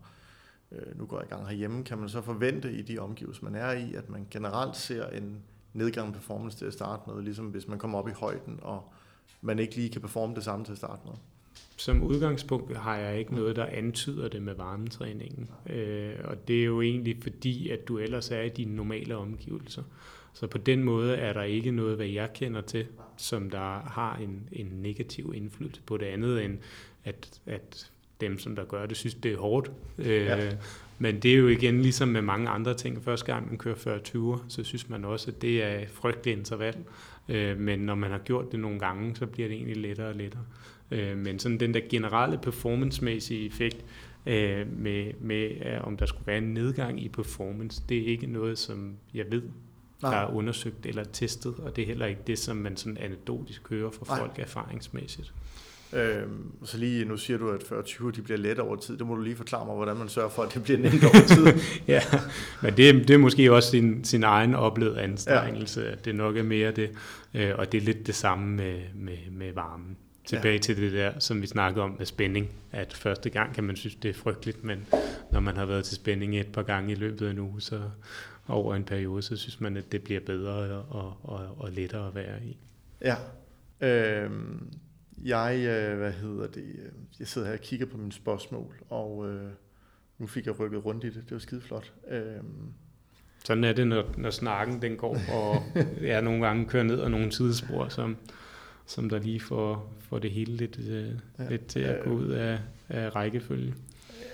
øh, 0.72 0.98
nu 0.98 1.06
går 1.06 1.18
jeg 1.18 1.26
i 1.26 1.34
gang 1.34 1.48
herhjemme. 1.48 1.84
Kan 1.84 1.98
man 1.98 2.08
så 2.08 2.22
forvente 2.22 2.72
i 2.72 2.82
de 2.82 2.98
omgivelser, 2.98 3.44
man 3.44 3.54
er 3.54 3.72
i, 3.72 3.94
at 3.94 4.10
man 4.10 4.26
generelt 4.30 4.76
ser 4.76 5.06
en 5.06 5.42
nedgang 5.72 6.12
performance 6.12 6.58
til 6.58 6.64
at 6.64 6.72
starte 6.72 7.02
med, 7.06 7.22
ligesom 7.22 7.46
hvis 7.46 7.68
man 7.68 7.78
kommer 7.78 7.98
op 7.98 8.08
i 8.08 8.12
højden, 8.12 8.58
og 8.62 8.92
man 9.40 9.58
ikke 9.58 9.74
lige 9.74 9.90
kan 9.90 10.00
performe 10.00 10.34
det 10.34 10.44
samme 10.44 10.64
til 10.64 10.72
at 10.72 10.78
starte 10.78 11.02
med? 11.04 11.14
Som 11.76 12.02
udgangspunkt 12.02 12.76
har 12.76 12.96
jeg 12.96 13.18
ikke 13.18 13.34
noget, 13.34 13.56
der 13.56 13.66
antyder 13.66 14.28
det 14.28 14.42
med 14.42 14.54
varmetræningen. 14.54 15.50
Øh, 15.70 16.14
og 16.24 16.48
det 16.48 16.60
er 16.60 16.64
jo 16.64 16.80
egentlig 16.80 17.16
fordi, 17.22 17.68
at 17.68 17.88
du 17.88 17.98
ellers 17.98 18.30
er 18.30 18.40
i 18.40 18.48
dine 18.48 18.76
normale 18.76 19.16
omgivelser. 19.16 19.82
Så 20.32 20.46
på 20.46 20.58
den 20.58 20.84
måde 20.84 21.16
er 21.16 21.32
der 21.32 21.42
ikke 21.42 21.70
noget, 21.70 21.96
hvad 21.96 22.06
jeg 22.06 22.32
kender 22.32 22.60
til, 22.60 22.86
som 23.16 23.50
der 23.50 23.80
har 23.80 24.16
en, 24.16 24.48
en 24.52 24.66
negativ 24.66 25.32
indflydelse 25.36 25.82
på 25.82 25.96
det 25.96 26.06
andet, 26.06 26.44
end 26.44 26.58
at, 27.04 27.40
at 27.46 27.90
dem, 28.20 28.38
som 28.38 28.56
der 28.56 28.64
gør 28.64 28.86
det, 28.86 28.96
synes, 28.96 29.14
det 29.14 29.32
er 29.32 29.36
hårdt. 29.36 29.70
Øh, 29.98 30.08
ja. 30.08 30.50
Men 30.98 31.20
det 31.20 31.32
er 31.32 31.36
jo 31.36 31.48
igen 31.48 31.82
ligesom 31.82 32.08
med 32.08 32.22
mange 32.22 32.48
andre 32.48 32.74
ting. 32.74 33.04
Første 33.04 33.26
gang 33.26 33.48
man 33.48 33.58
kører 33.58 33.74
40 33.74 33.98
20 33.98 34.38
så 34.48 34.64
synes 34.64 34.88
man 34.88 35.04
også, 35.04 35.30
at 35.30 35.42
det 35.42 35.62
er 35.62 35.80
frygtelig 35.92 36.36
interval. 36.36 36.76
Øh, 37.28 37.58
men 37.58 37.78
når 37.78 37.94
man 37.94 38.10
har 38.10 38.18
gjort 38.18 38.52
det 38.52 38.60
nogle 38.60 38.78
gange, 38.78 39.16
så 39.16 39.26
bliver 39.26 39.48
det 39.48 39.56
egentlig 39.56 39.76
lettere 39.76 40.08
og 40.08 40.14
lettere. 40.14 40.42
Øh, 40.90 41.16
men 41.16 41.38
sådan 41.38 41.60
den 41.60 41.74
der 41.74 41.80
generelle 41.90 42.38
performancemæssige 42.38 43.46
effekt 43.46 43.84
øh, 44.26 44.66
med, 44.78 45.12
med 45.20 45.50
om 45.80 45.96
der 45.96 46.06
skulle 46.06 46.26
være 46.26 46.38
en 46.38 46.54
nedgang 46.54 47.02
i 47.02 47.08
performance, 47.08 47.82
det 47.88 47.98
er 47.98 48.06
ikke 48.06 48.26
noget, 48.26 48.58
som 48.58 48.96
jeg 49.14 49.24
ved, 49.30 49.42
der 50.00 50.08
er 50.08 50.34
undersøgt 50.34 50.86
eller 50.86 51.04
testet, 51.04 51.54
og 51.54 51.76
det 51.76 51.82
er 51.82 51.86
heller 51.86 52.06
ikke 52.06 52.20
det, 52.26 52.38
som 52.38 52.56
man 52.56 52.76
sådan 52.76 52.98
anekdotisk 52.98 53.68
hører 53.70 53.90
fra 53.90 54.04
Nej. 54.08 54.18
folk 54.18 54.38
erfaringsmæssigt. 54.38 55.32
Øhm, 55.92 56.52
så 56.64 56.78
lige 56.78 57.04
nu 57.04 57.16
siger 57.16 57.38
du, 57.38 57.50
at 57.50 57.62
40-20 57.62 58.10
de 58.10 58.22
bliver 58.22 58.38
let 58.38 58.58
over 58.58 58.76
tid. 58.76 58.98
Det 58.98 59.06
må 59.06 59.14
du 59.14 59.22
lige 59.22 59.36
forklare 59.36 59.66
mig, 59.66 59.74
hvordan 59.74 59.96
man 59.96 60.08
sørger 60.08 60.28
for, 60.28 60.42
at 60.42 60.54
det 60.54 60.62
bliver 60.62 60.78
nemt 60.78 61.04
over 61.04 61.26
tid. 61.26 61.46
ja, 61.94 62.02
men 62.62 62.76
det, 62.76 63.08
det 63.08 63.14
er 63.14 63.18
måske 63.18 63.52
også 63.52 63.70
sin, 63.70 64.04
sin 64.04 64.22
egen 64.22 64.54
oplevede 64.54 65.00
anstrengelse, 65.00 65.80
ja. 65.80 65.90
at 65.90 66.04
det 66.04 66.14
nok 66.14 66.36
er 66.36 66.42
mere 66.42 66.70
det. 66.70 66.90
Øh, 67.34 67.52
og 67.58 67.72
det 67.72 67.78
er 67.78 67.82
lidt 67.82 68.06
det 68.06 68.14
samme 68.14 68.56
med, 68.56 68.80
med, 68.94 69.18
med 69.30 69.52
varmen. 69.52 69.96
Tilbage 70.26 70.54
ja. 70.54 70.60
til 70.60 70.76
det 70.76 70.92
der, 70.92 71.12
som 71.18 71.42
vi 71.42 71.46
snakkede 71.46 71.84
om 71.84 71.94
med 71.98 72.06
spænding. 72.06 72.48
At 72.72 72.94
første 72.94 73.30
gang 73.30 73.54
kan 73.54 73.64
man 73.64 73.76
synes, 73.76 73.94
det 73.94 74.08
er 74.08 74.14
frygteligt, 74.14 74.64
men 74.64 74.86
når 75.32 75.40
man 75.40 75.56
har 75.56 75.66
været 75.66 75.84
til 75.84 75.96
spænding 75.96 76.38
et 76.38 76.52
par 76.52 76.62
gange 76.62 76.92
i 76.92 76.94
løbet 76.94 77.26
af 77.26 77.30
en 77.30 77.38
uge, 77.38 77.60
så 77.60 77.80
over 78.48 78.74
en 78.74 78.84
periode, 78.84 79.22
så 79.22 79.36
synes 79.36 79.60
man, 79.60 79.76
at 79.76 79.92
det 79.92 80.02
bliver 80.02 80.20
bedre 80.20 80.52
og, 80.82 81.16
og, 81.22 81.56
og 81.58 81.72
lettere 81.72 82.06
at 82.06 82.14
være 82.14 82.42
i. 82.44 82.56
Ja. 83.00 83.16
Øhm, 83.80 84.68
jeg, 85.24 85.56
øh, 85.58 85.98
hvad 85.98 86.12
hedder 86.12 86.46
det, 86.46 86.64
øh, 86.78 86.92
jeg 87.18 87.28
sidder 87.28 87.46
her 87.46 87.54
og 87.54 87.60
kigger 87.60 87.86
på 87.86 87.96
mine 87.96 88.12
spørgsmål, 88.12 88.74
og 88.88 89.28
øh, 89.28 89.50
nu 90.18 90.26
fik 90.26 90.46
jeg 90.46 90.60
rykket 90.60 90.84
rundt 90.84 91.04
i 91.04 91.06
det. 91.06 91.14
Det 91.24 91.32
var 91.32 91.38
skide 91.38 91.60
flot. 91.60 91.92
Øhm. 92.08 92.72
Sådan 93.44 93.64
er 93.64 93.72
det, 93.72 93.86
når, 93.86 94.14
når 94.16 94.30
snakken 94.30 94.82
den 94.82 94.96
går, 94.96 95.16
og 95.32 95.62
jeg 96.02 96.22
nogle 96.22 96.46
gange 96.46 96.66
kører 96.66 96.84
ned 96.84 97.00
ad 97.00 97.08
nogle 97.08 97.32
sidespor, 97.32 97.88
som, 97.88 98.16
som 98.86 99.08
der 99.08 99.18
lige 99.18 99.40
får, 99.40 99.94
får 100.00 100.18
det 100.18 100.30
hele 100.30 100.56
lidt, 100.56 100.78
øh, 100.78 101.12
ja. 101.38 101.48
lidt 101.48 101.66
til 101.66 101.80
at 101.80 102.04
gå 102.04 102.10
ud 102.10 102.28
af, 102.28 102.58
af 102.88 103.16
rækkefølge. 103.16 103.74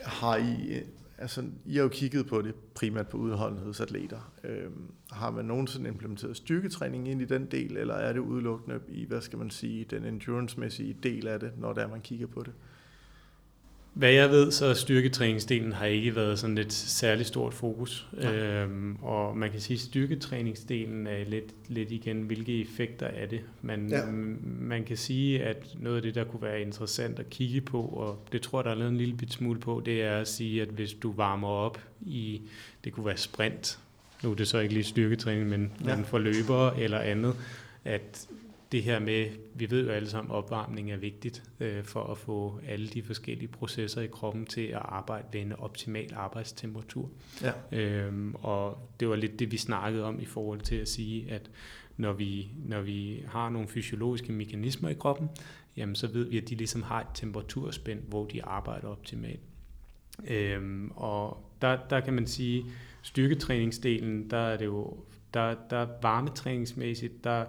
Har 0.05 0.37
I, 0.37 0.83
altså 1.23 1.45
I 1.67 1.77
har 1.77 1.83
jo 1.83 1.89
kigget 1.89 2.27
på 2.27 2.43
det 2.43 2.55
primært 2.75 3.09
på 3.09 3.17
udholdenhedsatleter. 3.17 4.33
Øhm, 4.45 4.91
har 5.11 5.31
man 5.31 5.45
nogensinde 5.45 5.89
implementeret 5.89 6.37
styrketræning 6.37 7.09
ind 7.09 7.23
i 7.23 7.25
den 7.25 7.47
del, 7.47 7.77
eller 7.77 7.95
er 7.95 8.13
det 8.13 8.21
udelukkende 8.21 8.81
i, 8.89 9.05
hvad 9.05 9.21
skal 9.21 9.39
man 9.39 9.51
sige, 9.51 9.85
den 9.85 10.05
endurance-mæssige 10.05 10.97
del 11.03 11.27
af 11.27 11.41
det, 11.41 11.53
når 11.59 11.73
der 11.73 11.89
man 11.89 12.01
kigger 12.01 12.27
på 12.27 12.43
det? 12.43 12.53
Hvad 13.95 14.11
jeg 14.11 14.31
ved, 14.31 14.51
så 14.51 14.75
styrketræningsdelen 14.75 15.73
har 15.73 15.87
ikke 15.87 16.17
været 16.17 16.39
sådan 16.39 16.59
et 16.59 16.73
særligt 16.73 17.29
stort 17.29 17.55
fokus. 17.55 18.09
Øhm, 18.19 18.97
og 19.03 19.37
man 19.37 19.51
kan 19.51 19.61
sige, 19.61 19.75
at 19.75 19.81
styrketræningsdelen 19.81 21.07
er 21.07 21.25
lidt, 21.25 21.55
lidt 21.69 21.91
igen, 21.91 22.23
hvilke 22.23 22.61
effekter 22.61 23.07
er 23.07 23.27
det. 23.27 23.41
Man, 23.63 23.89
ja. 23.89 24.07
man 24.61 24.85
kan 24.85 24.97
sige, 24.97 25.43
at 25.43 25.67
noget 25.81 25.97
af 25.97 26.03
det, 26.03 26.15
der 26.15 26.25
kunne 26.25 26.43
være 26.43 26.61
interessant 26.61 27.19
at 27.19 27.31
kigge 27.31 27.61
på, 27.61 27.83
og 27.83 28.27
det 28.33 28.43
tror 28.43 28.59
jeg, 28.59 28.65
der 28.65 28.71
er 28.71 28.75
lavet 28.75 28.91
en 28.91 28.99
lille 28.99 29.17
bit 29.17 29.33
smule 29.33 29.61
på, 29.61 29.83
det 29.85 30.03
er 30.03 30.17
at 30.17 30.29
sige, 30.29 30.63
at 30.63 30.69
hvis 30.69 30.93
du 30.93 31.13
varmer 31.13 31.49
op 31.49 31.79
i, 32.01 32.43
det 32.85 32.93
kunne 32.93 33.07
være 33.07 33.17
sprint, 33.17 33.79
nu 34.23 34.31
er 34.31 34.35
det 34.35 34.49
så 34.49 34.59
ikke 34.59 34.75
lige 34.75 34.85
styrketræning, 34.85 35.49
men, 35.49 35.73
ja. 35.85 35.97
men 35.97 36.05
for 36.05 36.19
løbere 36.19 36.81
eller 36.81 36.99
andet, 36.99 37.35
at 37.85 38.29
det 38.73 38.83
her 38.83 38.99
med, 38.99 39.29
vi 39.55 39.71
ved 39.71 39.87
jo 39.87 39.93
alle 39.93 40.09
sammen, 40.09 40.31
at 40.31 40.37
opvarmning 40.37 40.93
er 40.93 40.97
vigtigt 40.97 41.43
øh, 41.61 41.85
for 41.85 42.05
at 42.05 42.19
få 42.19 42.61
alle 42.69 42.89
de 42.89 43.03
forskellige 43.03 43.49
processer 43.49 44.01
i 44.01 44.07
kroppen 44.07 44.47
til 44.47 44.67
at 44.67 44.83
arbejde 44.85 45.27
ved 45.33 45.41
en 45.41 45.53
optimal 45.53 46.15
arbejdstemperatur. 46.15 47.11
Ja. 47.43 47.53
Øhm, 47.73 48.35
og 48.35 48.91
det 49.01 49.09
var 49.09 49.17
lidt 49.17 49.39
det, 49.39 49.53
vi 49.53 49.57
snakkede 49.57 50.05
om 50.05 50.21
i 50.21 50.25
forhold 50.25 50.61
til 50.61 50.77
at 50.77 50.89
sige, 50.89 51.31
at 51.31 51.51
når 51.97 52.13
vi, 52.13 52.49
når 52.67 52.81
vi 52.81 53.25
har 53.29 53.49
nogle 53.49 53.69
fysiologiske 53.69 54.33
mekanismer 54.33 54.89
i 54.89 54.95
kroppen, 54.95 55.29
jamen 55.77 55.95
så 55.95 56.07
ved 56.07 56.25
vi, 56.25 56.39
at 56.39 56.49
de 56.49 56.55
ligesom 56.55 56.83
har 56.83 57.01
et 57.01 57.07
temperaturspænd, 57.15 58.01
hvor 58.09 58.27
de 58.27 58.45
arbejder 58.45 58.89
optimalt. 58.89 59.41
Øhm, 60.29 60.91
og 60.95 61.45
der, 61.63 61.79
der 61.91 62.01
kan 62.01 62.15
man 62.15 62.27
sige, 62.27 62.65
styrketræningsdelen, 63.03 64.31
der 64.31 64.37
er 64.37 64.57
det 64.57 64.65
jo, 64.65 64.97
der, 65.35 65.55
der 65.71 65.87
varmetræningsmæssigt, 66.03 67.25
der 67.25 67.45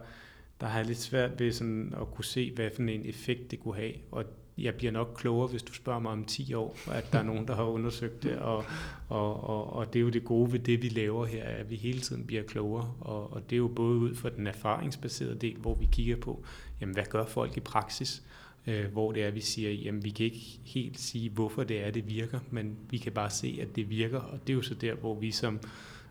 der 0.64 0.70
har 0.70 0.78
jeg 0.80 0.88
lidt 0.88 1.00
svært 1.00 1.40
ved 1.40 1.52
sådan 1.52 1.94
at 2.02 2.12
kunne 2.12 2.26
se, 2.26 2.52
hvad 2.56 2.70
for 2.76 2.82
en 2.82 3.06
effekt 3.06 3.52
det 3.52 3.60
kunne 3.60 3.76
have. 3.76 3.94
Og 4.12 4.26
jeg 4.58 4.76
bliver 4.76 4.92
nok 4.92 5.14
klogere, 5.18 5.48
hvis 5.48 5.64
du 5.64 5.74
spørger 5.74 6.00
mig 6.00 6.12
om 6.12 6.26
10 6.26 6.54
år, 6.54 6.78
at 6.92 7.14
der 7.14 7.20
er 7.20 7.24
nogen, 7.24 7.48
der 7.48 7.56
har 7.56 7.64
undersøgt 7.64 8.24
det, 8.24 8.38
og, 8.38 8.66
og, 9.10 9.50
og, 9.50 9.74
og 9.74 9.94
det 9.94 10.00
er 10.00 10.04
jo 10.04 10.10
det 10.10 10.24
gode 10.24 10.54
ved 10.54 10.60
det, 10.60 10.82
vi 10.82 10.90
laver 10.90 11.26
her, 11.26 11.44
at 11.44 11.70
vi 11.70 11.76
hele 11.76 12.00
tiden 12.00 12.26
bliver 12.26 12.44
klogere, 12.44 12.94
og, 13.00 13.34
og 13.34 13.50
det 13.50 13.56
er 13.56 13.58
jo 13.58 13.68
både 13.68 13.98
ud 13.98 14.16
fra 14.16 14.30
den 14.30 14.48
erfaringsbaserede 14.48 15.36
del, 15.36 15.56
hvor 15.56 15.76
vi 15.76 15.88
kigger 15.92 16.16
på, 16.16 16.44
jamen 16.82 16.94
hvad 16.94 17.06
gør 17.10 17.26
folk 17.26 17.58
i 17.58 17.60
praksis, 17.60 18.24
øh, 18.68 18.86
hvor 18.86 19.12
det 19.12 19.24
er, 19.24 19.32
vi 19.32 19.42
siger, 19.42 19.72
jamen 19.72 20.04
vi 20.04 20.10
kan 20.10 20.26
ikke 20.26 20.60
helt 20.64 21.00
sige, 21.00 21.30
hvorfor 21.30 21.64
det 21.64 21.86
er, 21.88 21.92
det 21.92 22.10
virker, 22.10 22.40
men 22.52 22.78
vi 22.90 22.98
kan 22.98 23.12
bare 23.12 23.30
se, 23.30 23.60
at 23.62 23.76
det 23.76 23.90
virker, 23.90 24.20
og 24.20 24.40
det 24.48 24.54
er 24.54 24.58
jo 24.58 24.62
så 24.62 24.74
der, 24.74 24.96
hvor 24.96 25.20
vi 25.20 25.32
som 25.32 25.60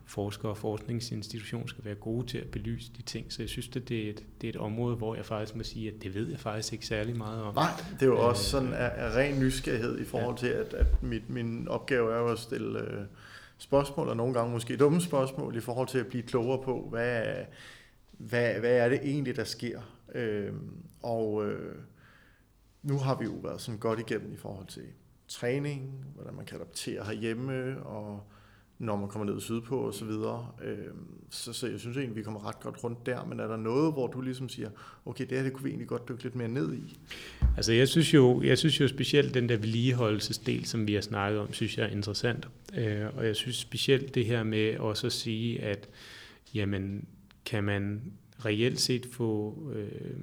forskere 0.05 0.51
og 0.51 0.57
forskningsinstitution 0.57 1.67
skal 1.67 1.85
være 1.85 1.95
gode 1.95 2.27
til 2.27 2.37
at 2.37 2.47
belyse 2.47 2.91
de 2.97 3.01
ting. 3.01 3.33
Så 3.33 3.41
jeg 3.41 3.49
synes, 3.49 3.69
at 3.75 3.89
det 3.89 4.05
er 4.05 4.09
et, 4.09 4.25
det 4.41 4.47
er 4.47 4.51
et 4.51 4.57
område, 4.57 4.95
hvor 4.95 5.15
jeg 5.15 5.25
faktisk 5.25 5.55
må 5.55 5.63
sige, 5.63 5.87
at 5.87 6.03
det 6.03 6.15
ved 6.15 6.29
jeg 6.29 6.39
faktisk 6.39 6.73
ikke 6.73 6.85
særlig 6.85 7.17
meget 7.17 7.43
om. 7.43 7.55
Nej, 7.55 7.71
det 7.93 8.01
er 8.01 8.05
jo 8.05 8.27
også 8.27 8.57
øh, 8.57 8.63
sådan 8.63 8.73
af, 8.73 8.91
af 8.95 9.15
ren 9.15 9.39
nysgerrighed 9.39 9.99
i 9.99 10.05
forhold 10.05 10.35
ja. 10.35 10.47
til, 10.47 10.53
at, 10.53 10.73
at 10.73 11.03
mit, 11.03 11.29
min 11.29 11.67
opgave 11.67 12.13
er 12.13 12.19
jo 12.19 12.27
at 12.27 12.39
stille 12.39 12.79
øh, 12.79 13.05
spørgsmål, 13.57 14.09
og 14.09 14.17
nogle 14.17 14.33
gange 14.33 14.51
måske 14.51 14.77
dumme 14.77 15.01
spørgsmål, 15.01 15.55
i 15.55 15.59
forhold 15.59 15.87
til 15.87 15.97
at 15.97 16.07
blive 16.07 16.23
klogere 16.23 16.63
på, 16.63 16.87
hvad, 16.89 17.23
hvad, 18.11 18.53
hvad 18.53 18.77
er 18.77 18.89
det 18.89 18.99
egentlig, 19.03 19.35
der 19.35 19.43
sker. 19.43 19.81
Øh, 20.15 20.53
og 21.03 21.45
øh, 21.45 21.75
nu 22.83 22.97
har 22.97 23.15
vi 23.15 23.25
jo 23.25 23.31
været 23.43 23.61
sådan 23.61 23.79
godt 23.79 23.99
igennem 23.99 24.33
i 24.33 24.37
forhold 24.37 24.67
til 24.67 24.83
træning, 25.27 26.05
hvordan 26.15 26.33
man 26.33 26.45
kan 26.45 26.55
adaptere 26.57 27.05
herhjemme, 27.05 27.83
og 27.83 28.23
når 28.83 28.95
man 28.95 29.09
kommer 29.09 29.33
ned 29.33 29.41
sydpå 29.41 29.77
og 29.77 29.93
så 29.93 30.05
videre. 30.05 30.47
Øh, 30.63 30.77
så, 31.29 31.53
så 31.53 31.67
jeg 31.67 31.79
synes 31.79 31.97
egentlig, 31.97 32.15
vi 32.15 32.23
kommer 32.23 32.47
ret 32.47 32.59
godt 32.59 32.83
rundt 32.83 33.05
der, 33.05 33.25
men 33.25 33.39
er 33.39 33.47
der 33.47 33.57
noget, 33.57 33.93
hvor 33.93 34.07
du 34.07 34.21
ligesom 34.21 34.49
siger, 34.49 34.69
okay, 35.05 35.25
det 35.29 35.37
her 35.37 35.43
det 35.43 35.53
kunne 35.53 35.63
vi 35.63 35.69
egentlig 35.69 35.87
godt 35.87 36.09
dykke 36.09 36.23
lidt 36.23 36.35
mere 36.35 36.47
ned 36.47 36.73
i? 36.73 36.99
Altså 37.57 37.73
jeg 37.73 37.87
synes 37.87 38.13
jo, 38.13 38.41
jeg 38.41 38.57
synes 38.57 38.79
jo 38.79 38.87
specielt 38.87 39.33
den 39.33 39.49
der 39.49 39.57
vedligeholdelsesdel, 39.57 40.65
som 40.65 40.87
vi 40.87 40.93
har 40.93 41.01
snakket 41.01 41.39
om, 41.39 41.53
synes 41.53 41.77
jeg 41.77 41.85
er 41.85 41.89
interessant. 41.89 42.47
Øh, 42.77 43.05
og 43.17 43.25
jeg 43.25 43.35
synes 43.35 43.55
specielt 43.55 44.15
det 44.15 44.25
her 44.25 44.43
med 44.43 44.77
også 44.77 45.07
at 45.07 45.13
sige, 45.13 45.61
at 45.61 45.89
jamen, 46.53 47.07
kan 47.45 47.63
man 47.63 48.01
reelt 48.45 48.79
set 48.79 49.07
få 49.11 49.57
øh, 49.75 50.19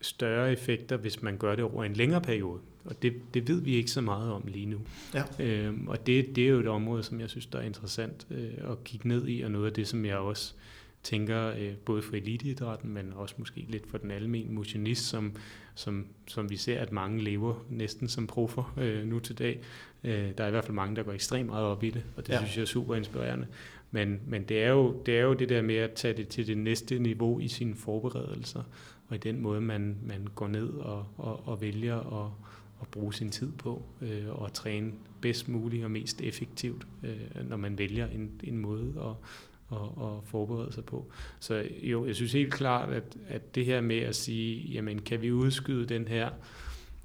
større 0.00 0.52
effekter, 0.52 0.96
hvis 0.96 1.22
man 1.22 1.38
gør 1.38 1.54
det 1.54 1.64
over 1.64 1.84
en 1.84 1.92
længere 1.92 2.20
periode. 2.20 2.60
Og 2.84 3.02
det, 3.02 3.14
det 3.34 3.48
ved 3.48 3.60
vi 3.60 3.74
ikke 3.74 3.90
så 3.90 4.00
meget 4.00 4.32
om 4.32 4.42
lige 4.46 4.66
nu. 4.66 4.78
Ja. 5.14 5.44
Øhm, 5.44 5.88
og 5.88 6.06
det, 6.06 6.36
det 6.36 6.44
er 6.44 6.48
jo 6.48 6.60
et 6.60 6.68
område, 6.68 7.02
som 7.02 7.20
jeg 7.20 7.30
synes, 7.30 7.46
der 7.46 7.58
er 7.58 7.62
interessant 7.62 8.26
øh, 8.30 8.70
at 8.70 8.84
kigge 8.84 9.08
ned 9.08 9.28
i, 9.28 9.40
og 9.40 9.50
noget 9.50 9.66
af 9.66 9.72
det, 9.72 9.88
som 9.88 10.04
jeg 10.04 10.16
også 10.16 10.54
tænker, 11.02 11.52
øh, 11.58 11.74
både 11.84 12.02
for 12.02 12.16
eliteidrætten, 12.16 12.90
men 12.94 13.12
også 13.14 13.34
måske 13.38 13.66
lidt 13.68 13.90
for 13.90 13.98
den 13.98 14.10
almindelige 14.10 14.54
motionist, 14.54 15.08
som, 15.08 15.32
som, 15.74 16.06
som 16.26 16.50
vi 16.50 16.56
ser, 16.56 16.80
at 16.80 16.92
mange 16.92 17.22
lever 17.22 17.54
næsten 17.70 18.08
som 18.08 18.26
proffer 18.26 18.74
øh, 18.76 19.06
nu 19.06 19.18
til 19.18 19.38
dag. 19.38 19.60
Øh, 20.04 20.30
der 20.38 20.44
er 20.44 20.48
i 20.48 20.50
hvert 20.50 20.64
fald 20.64 20.74
mange, 20.74 20.96
der 20.96 21.02
går 21.02 21.12
ekstremt 21.12 21.46
meget 21.46 21.64
op 21.64 21.84
i 21.84 21.90
det, 21.90 22.02
og 22.16 22.26
det 22.26 22.32
ja. 22.32 22.38
synes 22.38 22.56
jeg 22.56 22.62
er 22.62 22.66
super 22.66 22.94
inspirerende. 22.94 23.46
Men, 23.90 24.20
men 24.26 24.42
det, 24.42 24.62
er 24.62 24.70
jo, 24.70 25.02
det 25.06 25.18
er 25.18 25.22
jo 25.22 25.34
det 25.34 25.48
der 25.48 25.62
med 25.62 25.76
at 25.76 25.92
tage 25.92 26.16
det 26.16 26.28
til 26.28 26.46
det 26.46 26.58
næste 26.58 26.98
niveau 26.98 27.40
i 27.40 27.48
sine 27.48 27.74
forberedelser, 27.74 28.62
og 29.08 29.16
i 29.16 29.18
den 29.18 29.40
måde, 29.40 29.60
man, 29.60 29.96
man 30.06 30.28
går 30.34 30.48
ned 30.48 30.68
og, 30.68 31.06
og, 31.16 31.48
og 31.48 31.60
vælger 31.60 32.24
at 32.24 32.30
at 32.82 32.88
bruge 32.88 33.14
sin 33.14 33.30
tid 33.30 33.52
på 33.52 33.82
øh, 34.00 34.28
og 34.28 34.52
træne 34.52 34.92
bedst 35.20 35.48
muligt 35.48 35.84
og 35.84 35.90
mest 35.90 36.20
effektivt, 36.20 36.86
øh, 37.02 37.48
når 37.48 37.56
man 37.56 37.78
vælger 37.78 38.06
en, 38.06 38.40
en 38.44 38.58
måde 38.58 38.94
at, 39.00 39.78
at, 39.78 39.86
at 40.02 40.24
forberede 40.24 40.72
sig 40.72 40.84
på. 40.84 41.12
Så 41.40 41.68
jo, 41.82 42.06
jeg 42.06 42.14
synes 42.14 42.32
helt 42.32 42.52
klart, 42.52 42.92
at, 42.92 43.16
at 43.28 43.54
det 43.54 43.64
her 43.64 43.80
med 43.80 43.98
at 43.98 44.16
sige, 44.16 44.72
jamen 44.72 45.02
kan 45.02 45.22
vi 45.22 45.32
udskyde 45.32 45.86
den 45.86 46.08
her 46.08 46.30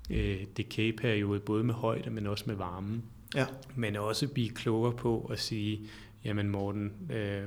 øh, 0.09 0.45
decay-periode, 0.57 1.39
både 1.39 1.63
med 1.63 1.73
højde, 1.73 2.09
men 2.09 2.27
også 2.27 2.43
med 2.47 2.55
varmen, 2.55 3.03
ja. 3.35 3.45
men 3.75 3.95
også 3.95 4.27
blive 4.27 4.49
klogere 4.49 4.93
på 4.93 5.29
at 5.31 5.39
sige, 5.39 5.81
jamen 6.25 6.49
Morten, 6.49 7.11
øh, 7.11 7.43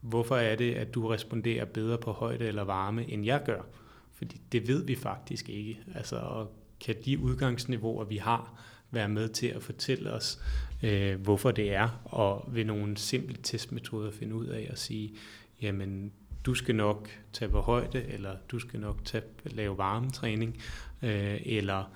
hvorfor 0.00 0.36
er 0.36 0.56
det, 0.56 0.74
at 0.74 0.94
du 0.94 1.08
responderer 1.08 1.64
bedre 1.64 1.98
på 1.98 2.12
højde 2.12 2.46
eller 2.46 2.62
varme, 2.62 3.10
end 3.10 3.24
jeg 3.24 3.42
gør? 3.46 3.62
Fordi 4.12 4.40
det 4.52 4.68
ved 4.68 4.84
vi 4.84 4.94
faktisk 4.94 5.48
ikke. 5.48 5.80
Altså, 5.94 6.16
og 6.16 6.52
kan 6.80 6.94
de 7.04 7.18
udgangsniveauer, 7.18 8.04
vi 8.04 8.16
har, 8.16 8.62
være 8.90 9.08
med 9.08 9.28
til 9.28 9.46
at 9.46 9.62
fortælle 9.62 10.12
os, 10.12 10.40
øh, 10.82 11.20
hvorfor 11.20 11.50
det 11.50 11.74
er, 11.74 11.88
og 12.04 12.48
ved 12.52 12.64
nogle 12.64 12.96
simple 12.96 13.36
testmetoder 13.42 14.10
finde 14.10 14.34
ud 14.34 14.46
af 14.46 14.66
at 14.70 14.78
sige, 14.78 15.12
jamen, 15.62 16.12
du 16.44 16.54
skal 16.54 16.74
nok 16.74 17.10
tage 17.32 17.48
på 17.48 17.60
højde, 17.60 18.04
eller 18.04 18.36
du 18.48 18.58
skal 18.58 18.80
nok 18.80 19.04
tage, 19.04 19.24
lave 19.44 19.78
varmetræning, 19.78 20.62
øh, 21.02 21.40
eller 21.44 21.90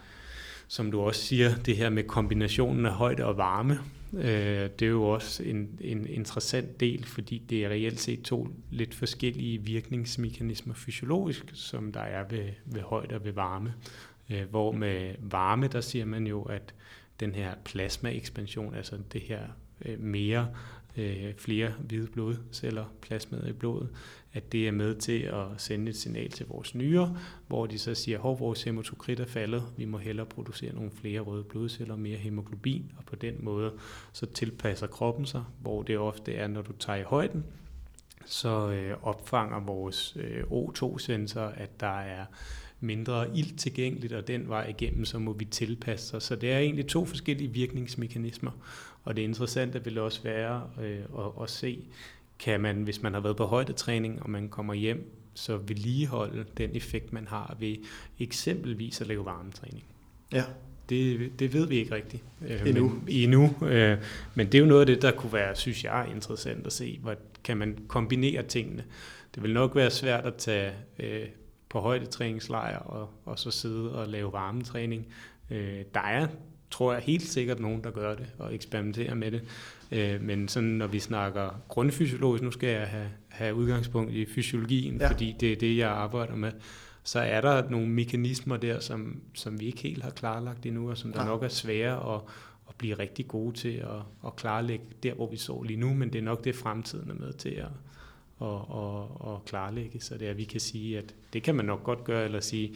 som 0.68 0.90
du 0.90 1.00
også 1.00 1.20
siger, 1.20 1.54
det 1.56 1.76
her 1.76 1.90
med 1.90 2.04
kombinationen 2.04 2.86
af 2.86 2.92
højde 2.92 3.24
og 3.24 3.36
varme, 3.36 3.78
øh, 4.12 4.70
det 4.78 4.82
er 4.82 4.86
jo 4.86 5.04
også 5.04 5.42
en, 5.42 5.78
en 5.80 6.06
interessant 6.06 6.80
del, 6.80 7.04
fordi 7.04 7.42
det 7.50 7.64
er 7.64 7.68
reelt 7.68 8.00
set 8.00 8.22
to 8.22 8.48
lidt 8.70 8.94
forskellige 8.94 9.58
virkningsmekanismer 9.58 10.74
fysiologisk, 10.74 11.44
som 11.52 11.92
der 11.92 12.00
er 12.00 12.24
ved, 12.30 12.48
ved 12.64 12.80
højde 12.80 13.14
og 13.14 13.24
ved 13.24 13.32
varme. 13.32 13.74
Øh, 14.30 14.50
hvor 14.50 14.72
med 14.72 15.14
varme, 15.18 15.68
der 15.68 15.80
siger 15.80 16.04
man 16.04 16.26
jo, 16.26 16.42
at 16.42 16.74
den 17.20 17.34
her 17.34 17.54
plasmaekspansion, 17.64 18.74
altså 18.74 18.98
det 19.12 19.20
her 19.20 19.42
øh, 19.84 20.00
mere, 20.00 20.48
øh, 20.96 21.34
flere 21.34 21.72
hvide 21.78 22.06
blodceller, 22.06 22.84
plasmaet 23.00 23.48
i 23.48 23.52
blodet, 23.52 23.88
at 24.32 24.52
det 24.52 24.68
er 24.68 24.72
med 24.72 24.94
til 24.94 25.22
at 25.22 25.44
sende 25.56 25.90
et 25.90 25.96
signal 25.96 26.30
til 26.30 26.46
vores 26.46 26.74
nyrer, 26.74 27.16
hvor 27.46 27.66
de 27.66 27.78
så 27.78 27.94
siger, 27.94 28.18
at 28.24 28.40
vores 28.40 28.62
hematokrit 28.62 29.20
er 29.20 29.26
faldet, 29.26 29.62
vi 29.76 29.84
må 29.84 29.98
hellere 29.98 30.26
producere 30.26 30.74
nogle 30.74 30.90
flere 30.90 31.20
røde 31.20 31.44
blodceller, 31.44 31.96
mere 31.96 32.16
hemoglobin, 32.16 32.92
og 32.96 33.04
på 33.04 33.16
den 33.16 33.34
måde 33.38 33.72
så 34.12 34.26
tilpasser 34.26 34.86
kroppen 34.86 35.26
sig, 35.26 35.44
hvor 35.60 35.82
det 35.82 35.98
ofte 35.98 36.34
er, 36.34 36.48
når 36.48 36.62
du 36.62 36.72
tager 36.72 36.98
i 36.98 37.02
højden, 37.02 37.44
så 38.26 38.70
øh, 38.70 38.96
opfanger 39.02 39.60
vores 39.60 40.16
øh, 40.16 40.42
O2-sensor, 40.42 41.40
at 41.40 41.80
der 41.80 42.00
er 42.00 42.24
mindre 42.80 43.26
ilt 43.36 43.58
tilgængeligt, 43.58 44.12
og 44.12 44.28
den 44.28 44.48
vej 44.48 44.66
igennem, 44.68 45.04
så 45.04 45.18
må 45.18 45.32
vi 45.32 45.44
tilpasse 45.44 46.16
os. 46.16 46.22
Så 46.22 46.36
det 46.36 46.52
er 46.52 46.58
egentlig 46.58 46.86
to 46.86 47.04
forskellige 47.04 47.52
virkningsmekanismer, 47.52 48.50
og 49.04 49.16
det 49.16 49.22
interessante 49.22 49.84
vil 49.84 49.98
også 49.98 50.22
være 50.22 50.62
øh, 50.82 50.98
at, 51.18 51.42
at 51.42 51.50
se, 51.50 51.78
kan 52.38 52.60
man, 52.60 52.82
hvis 52.82 53.02
man 53.02 53.14
har 53.14 53.20
været 53.20 53.36
på 53.36 53.44
højdetræning, 53.44 54.22
og 54.22 54.30
man 54.30 54.48
kommer 54.48 54.74
hjem, 54.74 55.16
så 55.34 55.56
vedligeholde 55.56 56.44
den 56.56 56.76
effekt, 56.76 57.12
man 57.12 57.26
har 57.26 57.56
ved 57.58 57.76
eksempelvis 58.18 59.00
at 59.00 59.06
lave 59.06 59.24
varmetræning. 59.24 59.84
Ja. 60.32 60.44
Det, 60.88 61.32
det 61.38 61.52
ved 61.52 61.66
vi 61.66 61.76
ikke 61.76 61.94
rigtigt 61.94 62.22
øh, 62.48 62.66
endnu. 62.66 62.88
Men, 62.88 63.02
endnu 63.08 63.54
øh, 63.62 63.98
men 64.34 64.46
det 64.46 64.54
er 64.54 64.58
jo 64.58 64.66
noget 64.66 64.80
af 64.80 64.86
det, 64.86 65.02
der 65.02 65.12
kunne 65.12 65.32
være, 65.32 65.56
synes 65.56 65.84
jeg, 65.84 66.08
interessant 66.14 66.66
at 66.66 66.72
se. 66.72 66.98
Hvor 67.02 67.14
kan 67.44 67.56
man 67.56 67.78
kombinere 67.88 68.42
tingene? 68.42 68.84
Det 69.34 69.42
vil 69.42 69.52
nok 69.52 69.76
være 69.76 69.90
svært 69.90 70.26
at 70.26 70.34
tage 70.34 70.72
øh, 70.98 71.26
på 71.70 71.80
højdetræningslejr 71.80 72.78
og, 72.78 73.08
og 73.24 73.38
så 73.38 73.50
sidde 73.50 73.94
og 73.94 74.08
lave 74.08 74.32
varmetræning. 74.32 75.06
Øh, 75.50 75.84
der 75.94 76.00
er, 76.00 76.26
tror 76.70 76.92
jeg, 76.92 77.02
helt 77.02 77.22
sikkert 77.22 77.60
nogen, 77.60 77.84
der 77.84 77.90
gør 77.90 78.14
det 78.14 78.26
og 78.38 78.54
eksperimenterer 78.54 79.14
med 79.14 79.30
det. 79.30 79.42
Øh, 79.92 80.22
men 80.22 80.48
sådan, 80.48 80.68
når 80.68 80.86
vi 80.86 80.98
snakker 80.98 81.62
grundfysiologisk, 81.68 82.42
nu 82.42 82.50
skal 82.50 82.68
jeg 82.68 82.86
have, 82.88 83.08
have 83.28 83.54
udgangspunkt 83.54 84.12
i 84.12 84.26
fysiologien, 84.26 84.96
ja. 85.00 85.10
fordi 85.10 85.36
det 85.40 85.52
er 85.52 85.56
det, 85.56 85.76
jeg 85.76 85.90
arbejder 85.90 86.36
med, 86.36 86.52
så 87.02 87.20
er 87.20 87.40
der 87.40 87.70
nogle 87.70 87.88
mekanismer 87.88 88.56
der, 88.56 88.80
som, 88.80 89.20
som 89.34 89.60
vi 89.60 89.66
ikke 89.66 89.82
helt 89.82 90.02
har 90.02 90.10
klarlagt 90.10 90.66
endnu, 90.66 90.90
og 90.90 90.98
som 90.98 91.12
der 91.12 91.20
ja. 91.20 91.26
nok 91.26 91.42
er 91.42 91.48
svære 91.48 92.14
at, 92.14 92.20
at 92.68 92.74
blive 92.78 92.98
rigtig 92.98 93.28
gode 93.28 93.56
til 93.56 93.68
at, 93.68 94.26
at 94.26 94.36
klarlægge 94.36 94.84
der, 95.02 95.14
hvor 95.14 95.30
vi 95.30 95.36
så 95.36 95.62
lige 95.62 95.80
nu, 95.80 95.94
men 95.94 96.12
det 96.12 96.18
er 96.18 96.22
nok 96.22 96.44
det, 96.44 96.54
fremtiden 96.54 97.10
er 97.10 97.14
med 97.14 97.32
til 97.32 97.48
at, 97.48 97.68
at, 98.42 98.48
at, 98.48 99.32
at 99.32 99.44
klarlægge, 99.46 100.00
så 100.00 100.18
det 100.18 100.26
er, 100.26 100.30
at 100.30 100.36
vi 100.36 100.44
kan 100.44 100.60
sige, 100.60 100.98
at 100.98 101.14
det 101.32 101.42
kan 101.42 101.54
man 101.54 101.64
nok 101.64 101.84
godt 101.84 102.04
gøre, 102.04 102.24
eller 102.24 102.40
sige, 102.40 102.74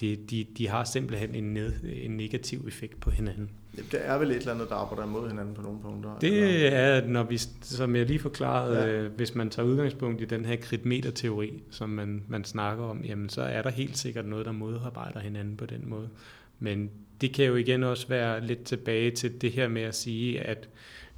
de, 0.00 0.16
de, 0.30 0.46
de 0.58 0.68
har 0.68 0.84
simpelthen 0.84 1.34
en, 1.34 1.54
ned, 1.54 1.72
en 2.02 2.16
negativ 2.16 2.64
effekt 2.68 3.00
på 3.00 3.10
hinanden. 3.10 3.50
Det 3.76 4.00
er 4.06 4.18
vel 4.18 4.30
et 4.30 4.36
eller 4.36 4.54
andet, 4.54 4.68
der 4.68 4.74
arbejder 4.74 5.04
imod 5.04 5.28
hinanden 5.28 5.54
på 5.54 5.62
nogle 5.62 5.78
punkter? 5.80 6.18
Det 6.18 6.64
eller? 6.64 6.78
er, 6.78 7.06
når 7.06 7.22
vi, 7.22 7.38
som 7.62 7.96
jeg 7.96 8.06
lige 8.06 8.18
forklarede, 8.18 8.78
ja. 8.78 8.88
øh, 8.88 9.12
hvis 9.12 9.34
man 9.34 9.50
tager 9.50 9.68
udgangspunkt 9.68 10.22
i 10.22 10.24
den 10.24 10.44
her 10.44 10.56
kritmeter-teori, 10.56 11.62
som 11.70 11.88
man, 11.88 12.24
man 12.28 12.44
snakker 12.44 12.84
om, 12.84 13.04
jamen 13.04 13.28
så 13.28 13.42
er 13.42 13.62
der 13.62 13.70
helt 13.70 13.98
sikkert 13.98 14.26
noget, 14.26 14.46
der 14.46 14.52
modarbejder 14.52 15.20
hinanden 15.20 15.56
på 15.56 15.66
den 15.66 15.82
måde. 15.88 16.08
Men 16.58 16.90
det 17.20 17.34
kan 17.34 17.44
jo 17.44 17.56
igen 17.56 17.82
også 17.82 18.08
være 18.08 18.46
lidt 18.46 18.64
tilbage 18.64 19.10
til 19.10 19.40
det 19.40 19.52
her 19.52 19.68
med 19.68 19.82
at 19.82 19.94
sige, 19.94 20.40
at 20.40 20.68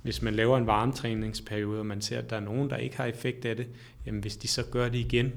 hvis 0.08 0.22
man 0.22 0.34
laver 0.34 0.58
en 0.58 0.66
varmetræningsperiode, 0.66 1.78
og 1.78 1.86
man 1.86 2.00
ser, 2.00 2.18
at 2.18 2.30
der 2.30 2.36
er 2.36 2.40
nogen, 2.40 2.70
der 2.70 2.76
ikke 2.76 2.96
har 2.96 3.06
effekt 3.06 3.44
af 3.44 3.56
det, 3.56 3.68
jamen 4.06 4.20
hvis 4.20 4.36
de 4.36 4.48
så 4.48 4.64
gør 4.70 4.88
det 4.88 4.98
igen, 4.98 5.32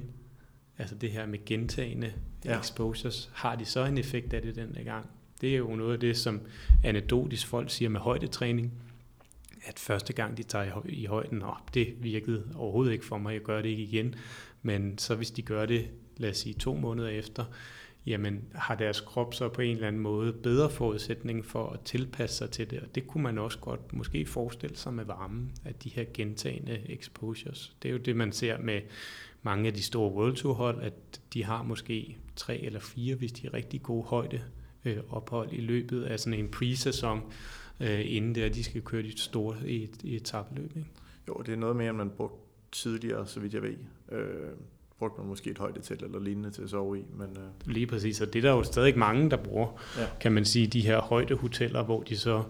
altså 0.77 0.95
det 0.95 1.11
her 1.11 1.25
med 1.25 1.45
gentagende 1.45 2.13
ja. 2.45 2.59
exposures, 2.59 3.29
har 3.33 3.55
de 3.55 3.65
så 3.65 3.85
en 3.85 3.97
effekt 3.97 4.33
af 4.33 4.41
det 4.41 4.55
den 4.55 4.77
gang? 4.85 5.09
Det 5.41 5.53
er 5.53 5.57
jo 5.57 5.75
noget 5.75 5.93
af 5.93 5.99
det, 5.99 6.17
som 6.17 6.41
anekdotisk 6.83 7.47
folk 7.47 7.69
siger 7.69 7.89
med 7.89 7.99
højdetræning, 7.99 8.73
at 9.65 9.79
første 9.79 10.13
gang 10.13 10.37
de 10.37 10.43
tager 10.43 10.81
i 10.85 11.05
højden, 11.05 11.41
og 11.41 11.57
det 11.73 11.93
virkede 11.99 12.47
overhovedet 12.55 12.93
ikke 12.93 13.05
for 13.05 13.17
mig, 13.17 13.33
jeg 13.33 13.41
gør 13.41 13.61
det 13.61 13.69
ikke 13.69 13.83
igen, 13.83 14.15
men 14.61 14.97
så 14.97 15.15
hvis 15.15 15.31
de 15.31 15.41
gør 15.41 15.65
det, 15.65 15.87
lad 16.17 16.29
os 16.29 16.37
sige 16.37 16.53
to 16.53 16.75
måneder 16.75 17.09
efter, 17.09 17.45
jamen 18.05 18.43
har 18.55 18.75
deres 18.75 19.01
krop 19.01 19.33
så 19.33 19.49
på 19.49 19.61
en 19.61 19.75
eller 19.75 19.87
anden 19.87 20.01
måde 20.01 20.33
bedre 20.33 20.69
forudsætning 20.69 21.45
for 21.45 21.69
at 21.69 21.81
tilpasse 21.81 22.35
sig 22.35 22.49
til 22.49 22.69
det, 22.69 22.79
og 22.79 22.95
det 22.95 23.07
kunne 23.07 23.23
man 23.23 23.37
også 23.37 23.59
godt 23.59 23.93
måske 23.93 24.25
forestille 24.25 24.75
sig 24.75 24.93
med 24.93 25.05
varmen, 25.05 25.51
at 25.65 25.83
de 25.83 25.89
her 25.89 26.05
gentagende 26.13 26.81
exposures, 26.85 27.75
det 27.83 27.89
er 27.89 27.93
jo 27.93 27.99
det, 27.99 28.15
man 28.15 28.31
ser 28.31 28.57
med 28.57 28.81
mange 29.43 29.67
af 29.67 29.73
de 29.73 29.83
store 29.83 30.11
World 30.11 30.35
Tour 30.35 30.53
hold, 30.53 30.81
at 30.81 31.21
de 31.33 31.43
har 31.43 31.63
måske 31.63 32.17
tre 32.35 32.57
eller 32.57 32.79
fire, 32.79 33.15
hvis 33.15 33.31
de 33.31 33.47
er 33.47 33.53
rigtig 33.53 33.81
gode 33.81 34.03
højde 34.03 34.41
øh, 34.85 34.97
ophold 35.09 35.53
i 35.53 35.61
løbet 35.61 36.03
af 36.03 36.19
sådan 36.19 36.39
en 36.39 36.49
pre-sæson, 36.51 37.21
øh, 37.79 38.15
inden 38.15 38.35
der 38.35 38.49
de 38.49 38.63
skal 38.63 38.81
køre 38.81 39.03
de 39.03 39.19
store 39.19 39.57
i 39.65 39.83
et, 39.83 40.03
i 40.03 40.15
et 40.15 40.23
tabløb. 40.23 40.77
Ikke? 40.77 40.89
Jo, 41.27 41.41
det 41.45 41.53
er 41.53 41.57
noget 41.57 41.75
mere, 41.75 41.89
end 41.89 41.97
man 41.97 42.09
brugte 42.09 42.37
tidligere, 42.71 43.27
så 43.27 43.39
vidt 43.39 43.53
jeg 43.53 43.61
ved. 43.61 43.75
Øh, 44.11 44.51
brugte 45.01 45.21
man 45.21 45.29
måske 45.29 45.49
et 45.49 45.57
højdetelt 45.57 46.01
eller 46.01 46.19
lignende 46.19 46.51
til 46.51 46.61
at 46.61 46.69
sove 46.69 46.99
i. 46.99 47.03
Men, 47.17 47.27
øh. 47.37 47.73
Lige 47.73 47.87
præcis, 47.87 48.21
og 48.21 48.33
det 48.33 48.45
er 48.45 48.49
der 48.49 48.55
jo 48.55 48.63
stadig 48.63 48.97
mange, 48.97 49.29
der 49.29 49.37
bruger, 49.37 49.81
ja. 49.97 50.05
kan 50.19 50.31
man 50.31 50.45
sige, 50.45 50.67
de 50.67 50.81
her 50.81 51.01
højdehoteller, 51.01 51.83
hvor 51.83 52.03
de 52.03 52.17
så 52.17 52.43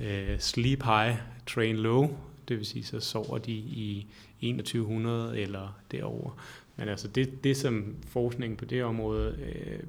øh, 0.00 0.38
sleep 0.38 0.82
high, 0.82 1.16
train 1.46 1.76
low, 1.76 2.08
det 2.48 2.56
vil 2.56 2.66
sige, 2.66 2.84
så 2.84 3.00
sover 3.00 3.38
de 3.38 3.52
i 3.52 4.06
2100 4.40 5.38
eller 5.40 5.80
derover. 5.90 6.42
Men 6.76 6.88
altså 6.88 7.08
det, 7.08 7.44
det 7.44 7.56
som 7.56 7.96
forskning 8.06 8.58
på 8.58 8.64
det 8.64 8.84
område 8.84 9.38
øh, 9.42 9.80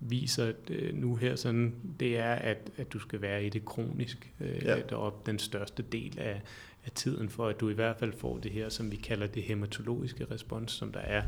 viser 0.00 0.52
øh, 0.70 0.94
nu 0.94 1.16
her, 1.16 1.36
sådan, 1.36 1.74
det 2.00 2.18
er, 2.18 2.32
at, 2.32 2.70
at 2.76 2.92
du 2.92 2.98
skal 2.98 3.22
være 3.22 3.44
i 3.44 3.48
det 3.48 3.64
kronisk 3.64 4.32
øh, 4.40 4.64
ja. 4.64 4.76
derop 4.90 5.26
den 5.26 5.38
største 5.38 5.82
del 5.92 6.18
af, 6.18 6.42
af 6.84 6.90
tiden, 6.90 7.28
for 7.28 7.46
at 7.46 7.60
du 7.60 7.68
i 7.68 7.72
hvert 7.72 7.96
fald 7.96 8.12
får 8.12 8.38
det 8.38 8.50
her, 8.50 8.68
som 8.68 8.90
vi 8.90 8.96
kalder 8.96 9.26
det 9.26 9.42
hematologiske 9.42 10.26
respons, 10.30 10.72
som 10.72 10.92
der 10.92 11.00
er 11.00 11.22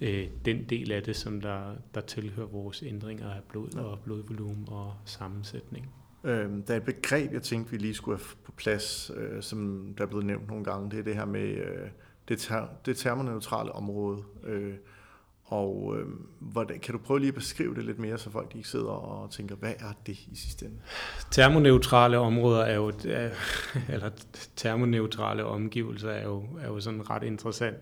øh, 0.00 0.28
den 0.44 0.64
del 0.64 0.92
af 0.92 1.02
det, 1.02 1.16
som 1.16 1.40
der, 1.40 1.74
der 1.94 2.00
tilhører 2.00 2.46
vores 2.46 2.82
ændringer 2.86 3.30
af 3.30 3.40
blod 3.48 3.74
og 3.74 3.98
blodvolumen 3.98 4.64
og 4.68 4.94
sammensætning. 5.04 5.90
Øh, 6.24 6.50
der 6.66 6.74
er 6.74 6.76
et 6.76 6.84
begreb, 6.84 7.32
jeg 7.32 7.42
tænkte, 7.42 7.70
vi 7.70 7.76
lige 7.76 7.94
skulle 7.94 8.18
have 8.18 8.36
på 8.44 8.52
plads, 8.52 9.10
øh, 9.16 9.42
som 9.42 9.88
der 9.98 10.04
er 10.04 10.08
blevet 10.08 10.26
nævnt 10.26 10.48
nogle 10.48 10.64
gange, 10.64 10.90
det 10.90 10.98
er 10.98 11.02
det 11.02 11.14
her 11.14 11.24
med 11.24 11.48
øh, 11.48 11.88
det, 12.28 12.38
ter, 12.38 12.66
det 12.86 12.96
termoneutrale 12.96 13.72
område. 13.72 14.22
Øh, 14.44 14.74
og 15.50 15.96
øh, 15.98 16.06
hvordan, 16.38 16.78
kan 16.78 16.92
du 16.92 16.98
prøve 16.98 17.20
lige 17.20 17.28
at 17.28 17.34
beskrive 17.34 17.74
det 17.74 17.84
lidt 17.84 17.98
mere, 17.98 18.18
så 18.18 18.30
folk 18.30 18.52
ikke 18.54 18.68
sidder 18.68 18.90
og 18.90 19.30
tænker, 19.30 19.56
hvad 19.56 19.72
er 19.78 19.92
det 20.06 20.12
i 20.12 20.30
sidste 20.34 20.66
ende? 20.66 20.76
Termoneutrale 21.30 22.18
områder 22.18 22.60
er 22.60 22.74
jo, 22.74 22.92
er, 23.08 23.30
eller 23.94 24.10
termoneutrale 24.56 25.44
omgivelser 25.44 26.10
er 26.10 26.24
jo, 26.24 26.44
er 26.60 26.66
jo 26.66 26.80
sådan 26.80 27.10
ret 27.10 27.22
interessant. 27.22 27.76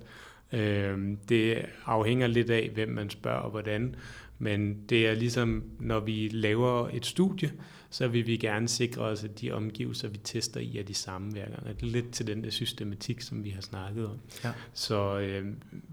Øh, 0.52 0.98
det 1.28 1.66
afhænger 1.86 2.26
lidt 2.26 2.50
af, 2.50 2.70
hvem 2.74 2.88
man 2.88 3.10
spørger 3.10 3.40
og 3.40 3.50
hvordan, 3.50 3.96
men 4.38 4.82
det 4.88 5.06
er 5.06 5.14
ligesom, 5.14 5.64
når 5.80 6.00
vi 6.00 6.28
laver 6.32 6.88
et 6.92 7.06
studie, 7.06 7.52
så 7.90 8.08
vil 8.08 8.26
vi 8.26 8.36
gerne 8.36 8.68
sikre 8.68 9.02
os, 9.02 9.24
at 9.24 9.40
de 9.40 9.52
omgivelser, 9.52 10.08
vi 10.08 10.18
tester 10.18 10.60
i, 10.60 10.78
er 10.78 10.82
de 10.82 10.94
samme 10.94 11.32
hver 11.32 11.48
gang. 11.48 11.66
Det 11.66 11.82
er 11.82 11.86
lidt 11.86 12.10
til 12.10 12.26
den 12.26 12.44
der 12.44 12.50
systematik, 12.50 13.20
som 13.20 13.44
vi 13.44 13.50
har 13.50 13.60
snakket 13.60 14.06
om. 14.06 14.18
Ja. 14.44 14.52
Så 14.72 15.18
øh, 15.18 15.46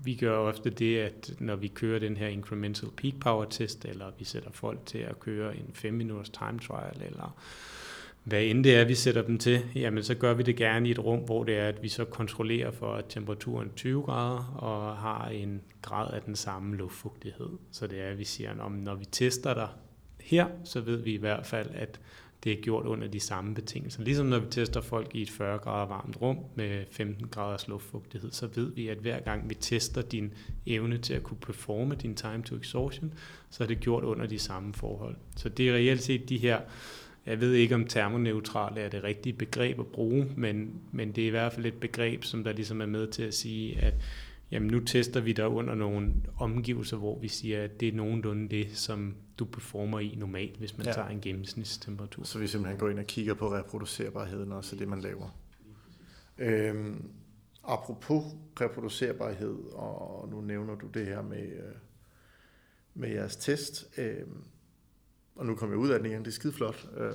vi 0.03 0.15
gør 0.15 0.37
ofte 0.37 0.69
det, 0.69 0.97
at 0.97 1.33
når 1.39 1.55
vi 1.55 1.67
kører 1.67 1.99
den 1.99 2.17
her 2.17 2.27
incremental 2.27 2.89
peak 2.97 3.13
power 3.19 3.45
test, 3.45 3.85
eller 3.85 4.05
vi 4.19 4.25
sætter 4.25 4.51
folk 4.51 4.79
til 4.85 4.97
at 4.97 5.19
køre 5.19 5.57
en 5.57 5.69
5 5.73 5.93
minutters 5.93 6.29
time 6.29 6.59
trial, 6.59 7.01
eller 7.05 7.37
hvad 8.25 8.43
end 8.43 8.63
det 8.63 8.75
er, 8.75 8.85
vi 8.85 8.95
sætter 8.95 9.21
dem 9.21 9.37
til, 9.37 9.61
jamen 9.75 10.03
så 10.03 10.15
gør 10.15 10.33
vi 10.33 10.43
det 10.43 10.55
gerne 10.55 10.87
i 10.87 10.91
et 10.91 10.99
rum, 10.99 11.19
hvor 11.19 11.43
det 11.43 11.57
er, 11.57 11.67
at 11.67 11.83
vi 11.83 11.89
så 11.89 12.05
kontrollerer 12.05 12.71
for, 12.71 12.93
at 12.93 13.05
temperaturen 13.09 13.67
er 13.67 13.73
20 13.75 14.03
grader 14.03 14.55
og 14.57 14.97
har 14.97 15.27
en 15.27 15.61
grad 15.81 16.13
af 16.13 16.21
den 16.21 16.35
samme 16.35 16.75
luftfugtighed. 16.75 17.49
Så 17.71 17.87
det 17.87 18.01
er, 18.01 18.09
at 18.09 18.17
vi 18.17 18.23
siger, 18.23 18.65
at 18.65 18.71
når 18.71 18.95
vi 18.95 19.05
tester 19.05 19.53
dig 19.53 19.67
her, 20.25 20.47
så 20.63 20.81
ved 20.81 20.97
vi 20.97 21.13
i 21.13 21.17
hvert 21.17 21.45
fald, 21.45 21.69
at 21.73 21.99
det 22.43 22.51
er 22.51 22.61
gjort 22.61 22.85
under 22.85 23.07
de 23.07 23.19
samme 23.19 23.55
betingelser. 23.55 24.03
Ligesom 24.03 24.25
når 24.25 24.39
vi 24.39 24.45
tester 24.49 24.81
folk 24.81 25.15
i 25.15 25.21
et 25.21 25.29
40 25.29 25.57
grader 25.57 25.87
varmt 25.87 26.21
rum 26.21 26.37
med 26.55 26.85
15 26.91 27.27
graders 27.27 27.67
luftfugtighed, 27.67 28.31
så 28.31 28.47
ved 28.55 28.71
vi, 28.73 28.87
at 28.87 28.97
hver 28.97 29.19
gang 29.19 29.49
vi 29.49 29.55
tester 29.55 30.01
din 30.01 30.33
evne 30.65 30.97
til 30.97 31.13
at 31.13 31.23
kunne 31.23 31.37
performe 31.37 31.95
din 31.95 32.15
time 32.15 32.43
to 32.43 32.55
exhaustion, 32.55 33.13
så 33.49 33.63
er 33.63 33.67
det 33.67 33.79
gjort 33.79 34.03
under 34.03 34.25
de 34.25 34.39
samme 34.39 34.73
forhold. 34.73 35.15
Så 35.35 35.49
det 35.49 35.69
er 35.69 35.73
reelt 35.73 36.01
set 36.01 36.29
de 36.29 36.37
her 36.37 36.59
jeg 37.25 37.41
ved 37.41 37.53
ikke, 37.53 37.75
om 37.75 37.85
termoneutrale 37.85 38.81
er 38.81 38.89
det 38.89 39.03
rigtige 39.03 39.33
begreb 39.33 39.79
at 39.79 39.87
bruge, 39.87 40.27
men, 40.37 40.71
men 40.91 41.11
det 41.11 41.23
er 41.23 41.27
i 41.27 41.31
hvert 41.31 41.53
fald 41.53 41.65
et 41.65 41.73
begreb, 41.73 42.23
som 42.23 42.43
der 42.43 42.53
ligesom 42.53 42.81
er 42.81 42.85
med 42.85 43.07
til 43.07 43.23
at 43.23 43.33
sige, 43.33 43.81
at 43.81 43.93
jamen 44.55 44.69
nu 44.69 44.79
tester 44.79 45.19
vi 45.19 45.33
der 45.33 45.45
under 45.45 45.75
nogle 45.75 46.13
omgivelser, 46.37 46.97
hvor 46.97 47.19
vi 47.19 47.27
siger, 47.27 47.63
at 47.63 47.79
det 47.79 47.87
er 47.87 47.93
nogenlunde 47.93 48.49
det, 48.49 48.77
som 48.77 49.15
du 49.39 49.45
performer 49.45 49.99
i 49.99 50.15
normalt, 50.17 50.57
hvis 50.57 50.77
man 50.77 50.87
ja. 50.87 50.93
tager 50.93 51.07
en 51.07 51.21
gennemsnitstemperatur. 51.21 52.23
Så 52.23 52.39
vi 52.39 52.47
simpelthen 52.47 52.79
går 52.79 52.89
ind 52.89 52.99
og 52.99 53.05
kigger 53.05 53.33
på 53.33 53.53
reproducerbarheden 53.53 54.51
også, 54.51 54.75
det 54.75 54.87
man 54.87 54.99
laver. 54.99 55.37
Øhm, 56.37 57.09
apropos 57.63 58.23
reproducerbarhed, 58.61 59.57
og 59.73 60.29
nu 60.31 60.41
nævner 60.41 60.75
du 60.75 60.87
det 60.87 61.05
her 61.05 61.21
med, 61.21 61.43
øh, 61.43 61.75
med 62.93 63.09
jeres 63.09 63.35
test, 63.35 63.85
øh, 63.97 64.27
og 65.35 65.45
nu 65.45 65.55
kommer 65.55 65.75
jeg 65.75 65.79
ud 65.79 65.89
af 65.89 65.99
den 65.99 66.11
igen, 66.11 66.19
det 66.19 66.27
er 66.27 66.31
skide 66.31 66.53
flot. 66.53 66.89
Øh, 66.97 67.13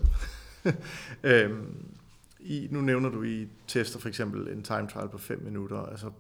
øh, 1.33 1.51
I, 2.41 2.69
nu 2.71 2.81
nævner 2.81 3.09
du, 3.09 3.23
I 3.23 3.49
tester 3.67 3.99
for 3.99 4.09
eksempel 4.09 4.49
en 4.49 4.63
time 4.63 4.89
trial 4.89 5.09
på 5.09 5.19
5 5.19 5.43
minutter, 5.43 5.79
altså 5.79 6.11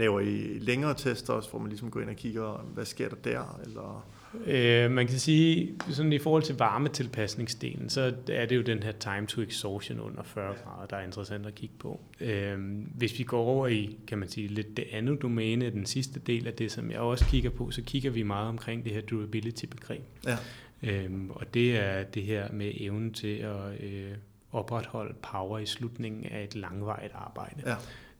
laver 0.00 0.20
I 0.20 0.58
længere 0.60 0.94
tester 0.94 1.32
også, 1.32 1.50
hvor 1.50 1.58
man 1.58 1.68
ligesom 1.68 1.90
går 1.90 2.00
ind 2.00 2.10
og 2.10 2.16
kigger, 2.16 2.66
hvad 2.74 2.84
sker 2.84 3.08
der 3.08 3.16
der, 3.16 3.60
eller... 3.64 4.06
Øh, 4.46 4.90
man 4.90 5.06
kan 5.06 5.18
sige, 5.18 5.74
sådan 5.90 6.12
i 6.12 6.18
forhold 6.18 6.42
til 6.42 6.56
varmetilpasningsdelen, 6.58 7.90
så 7.90 8.14
er 8.28 8.46
det 8.46 8.56
jo 8.56 8.62
den 8.62 8.82
her 8.82 8.92
time 8.92 9.26
to 9.26 9.42
exhaustion 9.42 10.00
under 10.00 10.22
40 10.22 10.54
grader, 10.64 10.86
der 10.86 10.96
er 10.96 11.04
interessant 11.04 11.46
at 11.46 11.54
kigge 11.54 11.74
på. 11.78 12.00
Øh, 12.20 12.58
hvis 12.94 13.18
vi 13.18 13.24
går 13.24 13.44
over 13.44 13.66
i, 13.66 13.98
kan 14.06 14.18
man 14.18 14.28
sige, 14.28 14.48
lidt 14.48 14.76
det 14.76 14.84
andet 14.92 15.22
domæne, 15.22 15.70
den 15.70 15.86
sidste 15.86 16.20
del 16.20 16.46
af 16.46 16.52
det, 16.52 16.72
som 16.72 16.90
jeg 16.90 17.00
også 17.00 17.24
kigger 17.24 17.50
på, 17.50 17.70
så 17.70 17.82
kigger 17.82 18.10
vi 18.10 18.22
meget 18.22 18.48
omkring 18.48 18.84
det 18.84 18.92
her 18.92 19.00
durability-begreb. 19.00 20.02
Ja. 20.26 20.36
Øhm, 20.82 21.30
og 21.30 21.54
det 21.54 21.76
er 21.78 22.02
det 22.02 22.22
her 22.22 22.52
med 22.52 22.72
evnen 22.74 23.12
til 23.12 23.36
at 23.36 23.80
øh, 23.80 24.12
opretholde 24.52 25.14
power 25.22 25.58
i 25.58 25.66
slutningen 25.66 26.24
af 26.24 26.44
et 26.44 26.54
langvarigt 26.54 27.12
arbejde. 27.14 27.62
Ja. 27.66 27.74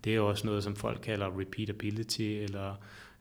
Det 0.04 0.16
er 0.16 0.20
også 0.20 0.46
noget, 0.46 0.64
som 0.64 0.76
folk 0.76 1.00
kalder 1.02 1.40
repeatability 1.40 2.22
eller 2.22 2.74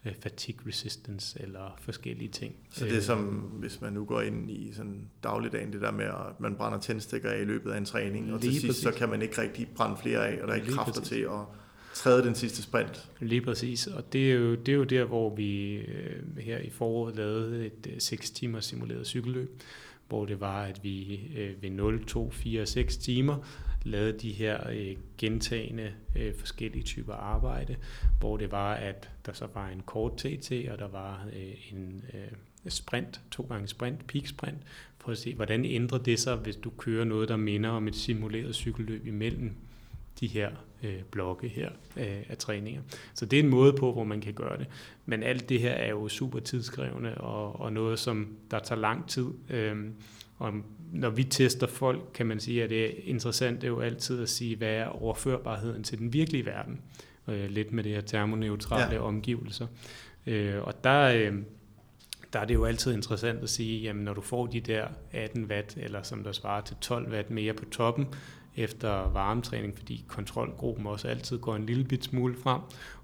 øh, 0.05 0.13
fatigue 0.19 0.67
resistance 0.67 1.41
eller 1.41 1.77
forskellige 1.81 2.29
ting. 2.29 2.55
Så 2.71 2.85
det 2.85 2.97
er 2.97 3.01
som, 3.01 3.25
hvis 3.59 3.81
man 3.81 3.93
nu 3.93 4.05
går 4.05 4.21
ind 4.21 4.51
i 4.51 4.73
sådan 4.73 5.09
dagligdagen, 5.23 5.73
det 5.73 5.81
der 5.81 5.91
med, 5.91 6.05
at 6.05 6.39
man 6.39 6.55
brænder 6.55 6.79
tændstikker 6.79 7.29
af 7.29 7.41
i 7.41 7.45
løbet 7.45 7.71
af 7.71 7.77
en 7.77 7.85
træning, 7.85 8.33
og 8.33 8.41
til 8.41 8.59
sidst 8.59 8.81
så 8.81 8.91
kan 8.91 9.09
man 9.09 9.21
ikke 9.21 9.41
rigtig 9.41 9.67
brænde 9.75 9.97
flere 10.01 10.27
af, 10.27 10.41
og 10.41 10.47
der 10.47 10.53
er 10.53 10.57
ikke 10.57 10.71
kræfter 10.71 10.93
præcis. 10.93 11.09
til 11.09 11.21
at 11.21 11.45
træde 11.93 12.23
den 12.23 12.35
sidste 12.35 12.61
sprint. 12.61 13.09
Lige 13.19 13.41
præcis, 13.41 13.87
og 13.87 14.13
det 14.13 14.31
er 14.31 14.35
jo, 14.35 14.55
det 14.55 14.71
er 14.71 14.75
jo 14.75 14.83
der, 14.83 15.03
hvor 15.03 15.35
vi 15.35 15.75
øh, 15.75 16.37
her 16.37 16.57
i 16.57 16.69
foråret 16.69 17.15
lavede 17.15 17.65
et 17.65 17.87
øh, 17.87 17.93
6 17.99 18.31
timer 18.31 18.59
simuleret 18.59 19.07
cykelløb, 19.07 19.61
hvor 20.07 20.25
det 20.25 20.39
var, 20.39 20.63
at 20.63 20.79
vi 20.83 21.21
øh, 21.37 21.63
ved 21.63 21.69
0, 21.69 22.05
2, 22.05 22.31
4 22.31 22.61
og 22.61 22.67
6 22.67 22.97
timer 22.97 23.37
lavet 23.83 24.21
de 24.21 24.31
her 24.31 24.69
øh, 24.69 24.95
gentagende 25.17 25.93
øh, 26.15 26.35
forskellige 26.35 26.83
typer 26.83 27.13
arbejde, 27.13 27.75
hvor 28.19 28.37
det 28.37 28.51
var, 28.51 28.73
at 28.73 29.09
der 29.25 29.33
så 29.33 29.47
var 29.53 29.69
en 29.69 29.81
kort 29.85 30.17
TT, 30.17 30.51
og 30.71 30.79
der 30.79 30.87
var 30.87 31.25
øh, 31.33 31.73
en 31.73 32.03
øh, 32.13 32.71
sprint, 32.71 33.21
to 33.31 33.43
gange 33.49 33.67
sprint, 33.67 34.07
peak 34.07 34.27
sprint, 34.27 34.57
for 34.97 35.11
at 35.11 35.17
se, 35.17 35.35
hvordan 35.35 35.65
ændrer 35.65 35.97
det 35.97 36.19
sig, 36.19 36.35
hvis 36.35 36.55
du 36.55 36.69
kører 36.69 37.05
noget, 37.05 37.29
der 37.29 37.37
minder 37.37 37.69
om 37.69 37.87
et 37.87 37.95
simuleret 37.95 38.55
cykelløb 38.55 39.07
imellem 39.07 39.55
de 40.19 40.27
her 40.27 40.51
øh, 40.83 41.01
blokke 41.11 41.47
her 41.47 41.69
øh, 41.97 42.23
af 42.29 42.37
træninger. 42.37 42.81
Så 43.13 43.25
det 43.25 43.39
er 43.39 43.43
en 43.43 43.49
måde 43.49 43.73
på, 43.73 43.93
hvor 43.93 44.03
man 44.03 44.21
kan 44.21 44.33
gøre 44.33 44.57
det. 44.57 44.67
Men 45.05 45.23
alt 45.23 45.49
det 45.49 45.59
her 45.59 45.71
er 45.71 45.89
jo 45.89 46.07
super 46.07 46.39
tidskrævende 46.39 47.15
og, 47.15 47.59
og 47.59 47.73
noget, 47.73 47.99
som 47.99 48.35
der 48.51 48.59
tager 48.59 48.81
lang 48.81 49.09
tid. 49.09 49.27
Øh, 49.49 49.75
og 50.37 50.53
når 50.91 51.09
vi 51.09 51.23
tester 51.23 51.67
folk, 51.67 52.01
kan 52.13 52.25
man 52.25 52.39
sige, 52.39 52.63
at 52.63 52.69
det 52.69 52.85
er 52.85 52.91
interessant 53.03 53.61
det 53.61 53.67
er 53.67 53.71
jo 53.71 53.79
altid 53.79 54.21
at 54.21 54.29
sige, 54.29 54.55
hvad 54.55 54.73
er 54.73 54.85
overførbarheden 54.85 55.83
til 55.83 55.99
den 55.99 56.13
virkelige 56.13 56.45
verden. 56.45 56.81
Øh, 57.27 57.49
lidt 57.49 57.71
med 57.71 57.83
det 57.83 57.91
her 57.91 58.01
termoneutrale 58.01 58.95
ja. 58.95 58.99
omgivelser. 58.99 59.67
Øh, 60.27 60.61
og 60.61 60.83
der, 60.83 61.01
øh, 61.01 61.33
der 62.33 62.39
er 62.39 62.45
det 62.45 62.53
jo 62.53 62.65
altid 62.65 62.93
interessant 62.93 63.43
at 63.43 63.49
sige, 63.49 63.81
jamen 63.81 64.03
når 64.03 64.13
du 64.13 64.21
får 64.21 64.47
de 64.47 64.59
der 64.59 64.87
18 65.11 65.45
watt, 65.45 65.77
eller 65.77 66.03
som 66.03 66.23
der 66.23 66.31
svarer 66.31 66.61
til 66.61 66.75
12 66.81 67.11
watt 67.11 67.29
mere 67.29 67.53
på 67.53 67.65
toppen, 67.65 68.07
efter 68.55 68.89
varmetræning, 68.89 69.77
fordi 69.77 70.05
kontrolgruppen 70.07 70.87
også 70.87 71.07
altid 71.07 71.37
går 71.37 71.55
en 71.55 71.65
lille 71.65 71.83
bit 71.83 72.03
smule 72.03 72.35
frem, 72.43 72.61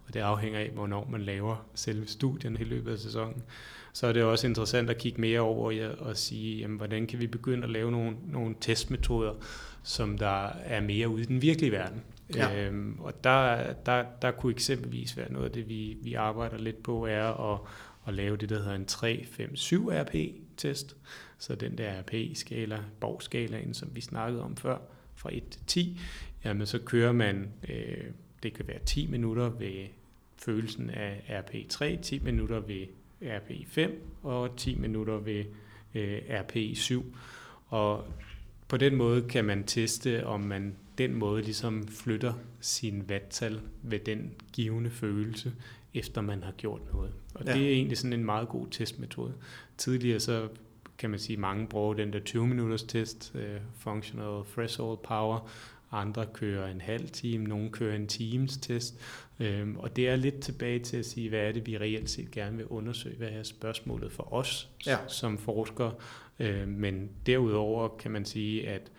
og 0.07 0.13
det 0.13 0.19
afhænger 0.19 0.59
af, 0.59 0.71
hvornår 0.73 1.07
man 1.11 1.21
laver 1.21 1.65
selve 1.75 2.07
studien 2.07 2.57
i 2.59 2.63
løbet 2.63 2.91
af 2.91 2.99
sæsonen. 2.99 3.43
Så 3.95 4.07
er 4.07 4.13
det 4.13 4.23
også 4.23 4.47
interessant 4.47 4.89
at 4.89 4.97
kigge 4.97 5.21
mere 5.21 5.39
over 5.39 5.89
og 5.89 6.17
sige, 6.17 6.57
jamen, 6.57 6.77
hvordan 6.77 7.07
kan 7.07 7.19
vi 7.19 7.27
begynde 7.27 7.63
at 7.63 7.69
lave 7.69 7.91
nogle, 7.91 8.17
nogle 8.27 8.55
testmetoder, 8.61 9.33
som 9.83 10.17
der 10.17 10.47
er 10.47 10.81
mere 10.81 11.09
ude 11.09 11.21
i 11.21 11.25
den 11.25 11.41
virkelige 11.41 11.71
verden. 11.71 12.03
Ja. 12.35 12.65
Øhm, 12.65 12.99
og 12.99 13.23
der, 13.23 13.73
der, 13.73 14.05
der 14.21 14.31
kunne 14.31 14.51
eksempelvis 14.51 15.17
være 15.17 15.31
noget 15.31 15.45
af 15.45 15.51
det, 15.51 15.69
vi, 15.69 15.97
vi 16.01 16.13
arbejder 16.13 16.57
lidt 16.57 16.83
på, 16.83 17.05
er 17.05 17.53
at, 17.53 17.59
at 18.07 18.13
lave 18.13 18.37
det, 18.37 18.49
der 18.49 18.57
hedder 18.57 18.75
en 18.75 18.85
3-5-7 18.91 19.91
RP-test. 19.91 20.95
Så 21.37 21.55
den 21.55 21.77
der 21.77 22.01
RP-skala, 22.01 22.79
borgskalaen, 22.99 23.73
som 23.73 23.89
vi 23.93 24.01
snakkede 24.01 24.43
om 24.43 24.57
før, 24.57 24.77
fra 25.15 25.29
1 25.33 25.43
til 25.49 25.61
10, 25.67 25.99
jamen 26.45 26.67
så 26.67 26.79
kører 26.79 27.11
man, 27.11 27.49
øh, 27.69 28.03
det 28.43 28.53
kan 28.53 28.67
være 28.67 28.79
10 28.85 29.07
minutter 29.07 29.49
ved 29.49 29.85
følelsen 30.37 30.89
af 30.89 31.43
RP3, 31.43 32.01
10 32.01 32.19
minutter 32.19 32.59
ved 32.59 32.85
RP5 33.21 33.91
og 34.23 34.57
10 34.57 34.75
minutter 34.75 35.17
ved 35.17 35.45
øh, 35.95 36.17
RP7. 36.17 37.03
Og 37.67 38.05
på 38.67 38.77
den 38.77 38.95
måde 38.95 39.21
kan 39.21 39.45
man 39.45 39.63
teste, 39.63 40.25
om 40.25 40.39
man 40.39 40.75
den 40.97 41.13
måde 41.15 41.41
ligesom 41.41 41.87
flytter 41.87 42.33
sin 42.59 43.09
vattal 43.09 43.61
ved 43.83 43.99
den 43.99 44.31
givende 44.53 44.89
følelse, 44.89 45.53
efter 45.93 46.21
man 46.21 46.43
har 46.43 46.51
gjort 46.51 46.81
noget. 46.93 47.13
Og 47.33 47.45
ja. 47.45 47.53
det 47.53 47.61
er 47.61 47.69
egentlig 47.69 47.97
sådan 47.97 48.13
en 48.13 48.25
meget 48.25 48.49
god 48.49 48.67
testmetode. 48.71 49.33
Tidligere 49.77 50.19
så 50.19 50.47
kan 50.97 51.09
man 51.09 51.19
sige, 51.19 51.37
mange 51.37 51.67
bruger 51.67 51.93
den 51.93 52.13
der 52.13 52.19
20 52.19 52.47
minutters 52.47 52.83
test, 52.83 53.35
uh, 53.35 53.41
functional 53.79 54.43
threshold 54.53 54.97
power, 55.03 55.49
andre 55.95 56.25
kører 56.25 56.71
en 56.71 56.81
halv 56.81 57.09
time, 57.09 57.43
nogle 57.43 57.69
kører 57.69 57.95
en 57.95 58.07
times 58.07 58.57
test, 58.57 58.99
øhm, 59.39 59.75
og 59.77 59.95
det 59.95 60.09
er 60.09 60.15
lidt 60.15 60.39
tilbage 60.39 60.79
til 60.79 60.97
at 60.97 61.05
sige, 61.05 61.29
hvad 61.29 61.39
er 61.39 61.51
det, 61.51 61.67
vi 61.67 61.77
reelt 61.77 62.09
set 62.09 62.31
gerne 62.31 62.57
vil 62.57 62.65
undersøge, 62.65 63.17
hvad 63.17 63.29
er 63.29 63.43
spørgsmålet 63.43 64.11
for 64.11 64.33
os 64.33 64.69
ja. 64.87 64.97
som 65.07 65.37
forskere, 65.37 65.93
øh, 66.39 66.67
men 66.67 67.09
derudover 67.25 67.97
kan 67.97 68.11
man 68.11 68.25
sige, 68.25 68.69
at 68.69 68.91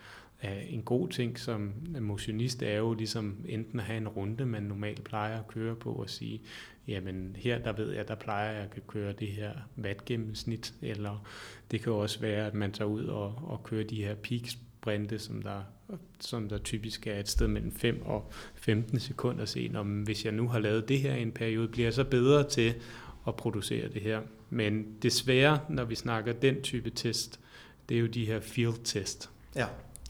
en 0.69 0.81
god 0.81 1.09
ting 1.09 1.39
som 1.39 1.73
motionist 1.99 2.63
er 2.63 2.77
jo 2.77 2.93
ligesom 2.93 3.45
enten 3.47 3.79
at 3.79 3.85
have 3.85 3.97
en 3.97 4.07
runde, 4.07 4.45
man 4.45 4.63
normalt 4.63 5.03
plejer 5.03 5.39
at 5.39 5.47
køre 5.47 5.75
på 5.75 5.91
og 5.91 6.09
sige, 6.09 6.41
jamen 6.87 7.35
her 7.39 7.59
der 7.59 7.73
ved 7.73 7.91
jeg, 7.91 8.07
der 8.07 8.15
plejer 8.15 8.51
jeg 8.51 8.67
at 8.75 8.87
køre 8.87 9.13
det 9.13 9.27
her 9.27 9.51
vatgennemsnit, 9.75 10.73
eller 10.81 11.27
det 11.71 11.81
kan 11.81 11.93
også 11.93 12.19
være, 12.19 12.47
at 12.47 12.53
man 12.53 12.71
tager 12.71 12.89
ud 12.89 13.05
og, 13.05 13.41
og 13.47 13.63
kører 13.63 13.83
de 13.83 14.03
her 14.03 14.15
peak 14.15 14.41
sprinte, 14.47 15.19
som 15.19 15.41
der, 15.41 15.61
som 16.19 16.49
der 16.49 16.57
typisk 16.57 17.07
er 17.07 17.19
et 17.19 17.29
sted 17.29 17.47
mellem 17.47 17.71
5 17.71 18.01
og 18.05 18.31
15 18.55 18.99
sekunder 18.99 19.45
se, 19.45 19.71
om 19.75 20.01
hvis 20.01 20.25
jeg 20.25 20.33
nu 20.33 20.47
har 20.47 20.59
lavet 20.59 20.89
det 20.89 20.99
her 20.99 21.15
i 21.15 21.21
en 21.21 21.31
periode, 21.31 21.67
bliver 21.67 21.85
jeg 21.85 21.93
så 21.93 22.03
bedre 22.03 22.49
til 22.49 22.75
at 23.27 23.35
producere 23.35 23.89
det 23.89 24.01
her. 24.01 24.21
Men 24.49 24.85
desværre, 25.01 25.59
når 25.69 25.85
vi 25.85 25.95
snakker 25.95 26.33
den 26.33 26.61
type 26.61 26.89
test, 26.89 27.39
det 27.89 27.97
er 27.97 28.01
jo 28.01 28.07
de 28.07 28.25
her 28.25 28.39
field 28.39 28.83
test. 28.83 29.29
Ja. 29.55 29.65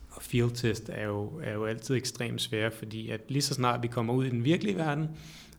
Og 0.10 0.22
field 0.22 0.52
test 0.52 0.90
er 0.90 1.06
jo, 1.06 1.42
er 1.44 1.54
jo 1.54 1.66
altid 1.66 1.96
ekstremt 1.96 2.42
svære, 2.42 2.72
fordi 2.72 3.10
at 3.10 3.22
lige 3.28 3.42
så 3.42 3.54
snart 3.54 3.84
vi 3.84 3.88
kommer 3.88 4.14
ud 4.14 4.26
i 4.26 4.30
den 4.30 4.44
virkelige 4.44 4.78
verden, 4.78 5.10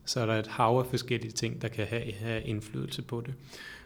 så 0.09 0.19
er 0.19 0.25
der 0.25 0.39
et 0.39 0.47
hav 0.47 0.79
af 0.79 0.85
forskellige 0.85 1.31
ting, 1.31 1.61
der 1.61 1.67
kan 1.67 1.87
have, 1.87 2.13
have 2.13 2.41
indflydelse 2.41 3.01
på 3.01 3.21
det. 3.25 3.33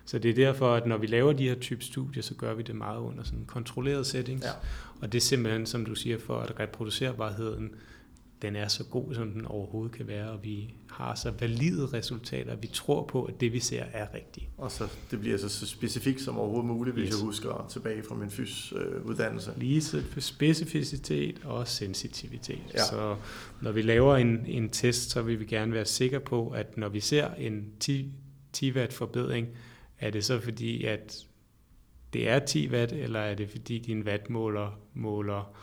Så 0.05 0.19
det 0.19 0.31
er 0.31 0.35
derfor, 0.35 0.73
at 0.73 0.85
når 0.85 0.97
vi 0.97 1.07
laver 1.07 1.33
de 1.33 1.47
her 1.47 1.55
type 1.55 1.83
studier, 1.83 2.23
så 2.23 2.35
gør 2.35 2.53
vi 2.53 2.63
det 2.63 2.75
meget 2.75 2.99
under 2.99 3.23
sådan 3.23 3.45
kontrolleret 3.45 4.05
settings. 4.05 4.45
Ja. 4.45 4.51
Og 5.01 5.11
det 5.11 5.17
er 5.17 5.21
simpelthen, 5.21 5.65
som 5.65 5.85
du 5.85 5.95
siger, 5.95 6.17
for 6.17 6.39
at 6.39 6.59
reproducerbarheden, 6.59 7.71
den 8.43 8.55
er 8.55 8.67
så 8.67 8.83
god, 8.83 9.13
som 9.13 9.31
den 9.31 9.45
overhovedet 9.45 9.95
kan 9.95 10.07
være, 10.07 10.29
og 10.29 10.43
vi 10.43 10.73
har 10.89 11.15
så 11.15 11.31
valide 11.39 11.85
resultater, 11.85 12.55
vi 12.55 12.67
tror 12.67 13.05
på, 13.05 13.23
at 13.23 13.41
det 13.41 13.53
vi 13.53 13.59
ser 13.59 13.83
er 13.93 14.07
rigtigt. 14.13 14.45
Og 14.57 14.71
så 14.71 14.87
det 15.11 15.19
bliver 15.19 15.37
så, 15.37 15.49
så 15.49 15.65
specifikt 15.65 16.21
som 16.21 16.37
overhovedet 16.37 16.65
muligt, 16.65 16.95
hvis 16.95 17.07
yes. 17.07 17.15
jeg 17.15 17.25
husker 17.25 17.67
tilbage 17.69 18.03
fra 18.03 18.15
min 18.15 18.29
fys-uddannelse. 18.29 19.51
Øh, 19.51 19.59
Lige 19.59 19.81
så 19.81 20.03
specificitet 20.19 21.41
og 21.43 21.67
sensitivitet. 21.67 22.59
Ja. 22.73 22.83
Så 22.83 23.15
når 23.61 23.71
vi 23.71 23.81
laver 23.81 24.17
en, 24.17 24.45
en 24.45 24.69
test, 24.69 25.09
så 25.09 25.21
vil 25.21 25.39
vi 25.39 25.45
gerne 25.45 25.73
være 25.73 25.85
sikre 25.85 26.19
på, 26.19 26.49
at 26.49 26.77
når 26.77 26.89
vi 26.89 26.99
ser 26.99 27.33
en 27.33 27.65
10, 27.79 28.13
10 28.53 28.71
watt 28.71 28.93
forbedring, 28.93 29.47
er 29.99 30.09
det 30.09 30.25
så 30.25 30.39
fordi, 30.39 30.83
at 30.83 31.25
det 32.13 32.29
er 32.29 32.39
10 32.39 32.69
watt, 32.69 32.91
eller 32.91 33.19
er 33.19 33.35
det 33.35 33.49
fordi 33.49 33.79
din 33.79 34.03
wattmåler 34.03 34.79
måler 34.93 35.57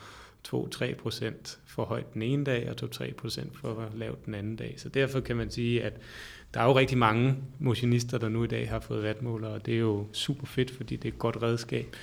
2-3 0.47 0.95
procent 0.95 1.59
for 1.65 1.85
højt 1.85 2.13
den 2.13 2.21
ene 2.21 2.43
dag, 2.43 2.69
og 2.69 2.89
2-3 2.95 3.13
procent 3.13 3.57
for 3.57 3.89
lavt 3.95 4.25
den 4.25 4.33
anden 4.33 4.55
dag. 4.55 4.73
Så 4.77 4.89
derfor 4.89 5.19
kan 5.19 5.35
man 5.35 5.51
sige, 5.51 5.83
at 5.83 5.93
der 6.53 6.59
er 6.59 6.65
jo 6.65 6.77
rigtig 6.77 6.97
mange 6.97 7.35
motionister, 7.59 8.17
der 8.17 8.29
nu 8.29 8.43
i 8.43 8.47
dag 8.47 8.69
har 8.69 8.79
fået 8.79 9.03
vatmåler, 9.03 9.47
og 9.47 9.65
det 9.65 9.73
er 9.73 9.79
jo 9.79 10.07
super 10.13 10.45
fedt, 10.45 10.71
fordi 10.71 10.95
det 10.95 11.09
er 11.09 11.13
et 11.13 11.19
godt 11.19 11.41
redskab. 11.41 11.95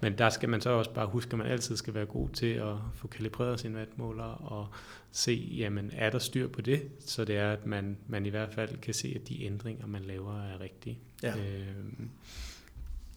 Men 0.00 0.18
der 0.18 0.30
skal 0.30 0.48
man 0.48 0.60
så 0.60 0.70
også 0.70 0.90
bare 0.94 1.06
huske, 1.06 1.32
at 1.32 1.38
man 1.38 1.46
altid 1.46 1.76
skal 1.76 1.94
være 1.94 2.06
god 2.06 2.28
til 2.28 2.46
at 2.46 2.74
få 2.94 3.08
kalibreret 3.08 3.60
sin 3.60 3.74
vatmåler 3.74 4.24
og 4.24 4.66
se, 5.12 5.48
jamen 5.56 5.90
er 5.94 6.10
der 6.10 6.18
styr 6.18 6.48
på 6.48 6.60
det, 6.60 6.82
så 7.00 7.24
det 7.24 7.36
er, 7.36 7.52
at 7.52 7.66
man, 7.66 7.96
man 8.08 8.26
i 8.26 8.28
hvert 8.28 8.54
fald 8.54 8.76
kan 8.82 8.94
se, 8.94 9.12
at 9.14 9.28
de 9.28 9.44
ændringer, 9.44 9.86
man 9.86 10.02
laver, 10.02 10.42
er 10.42 10.60
rigtige. 10.60 10.98
Ja. 11.22 11.34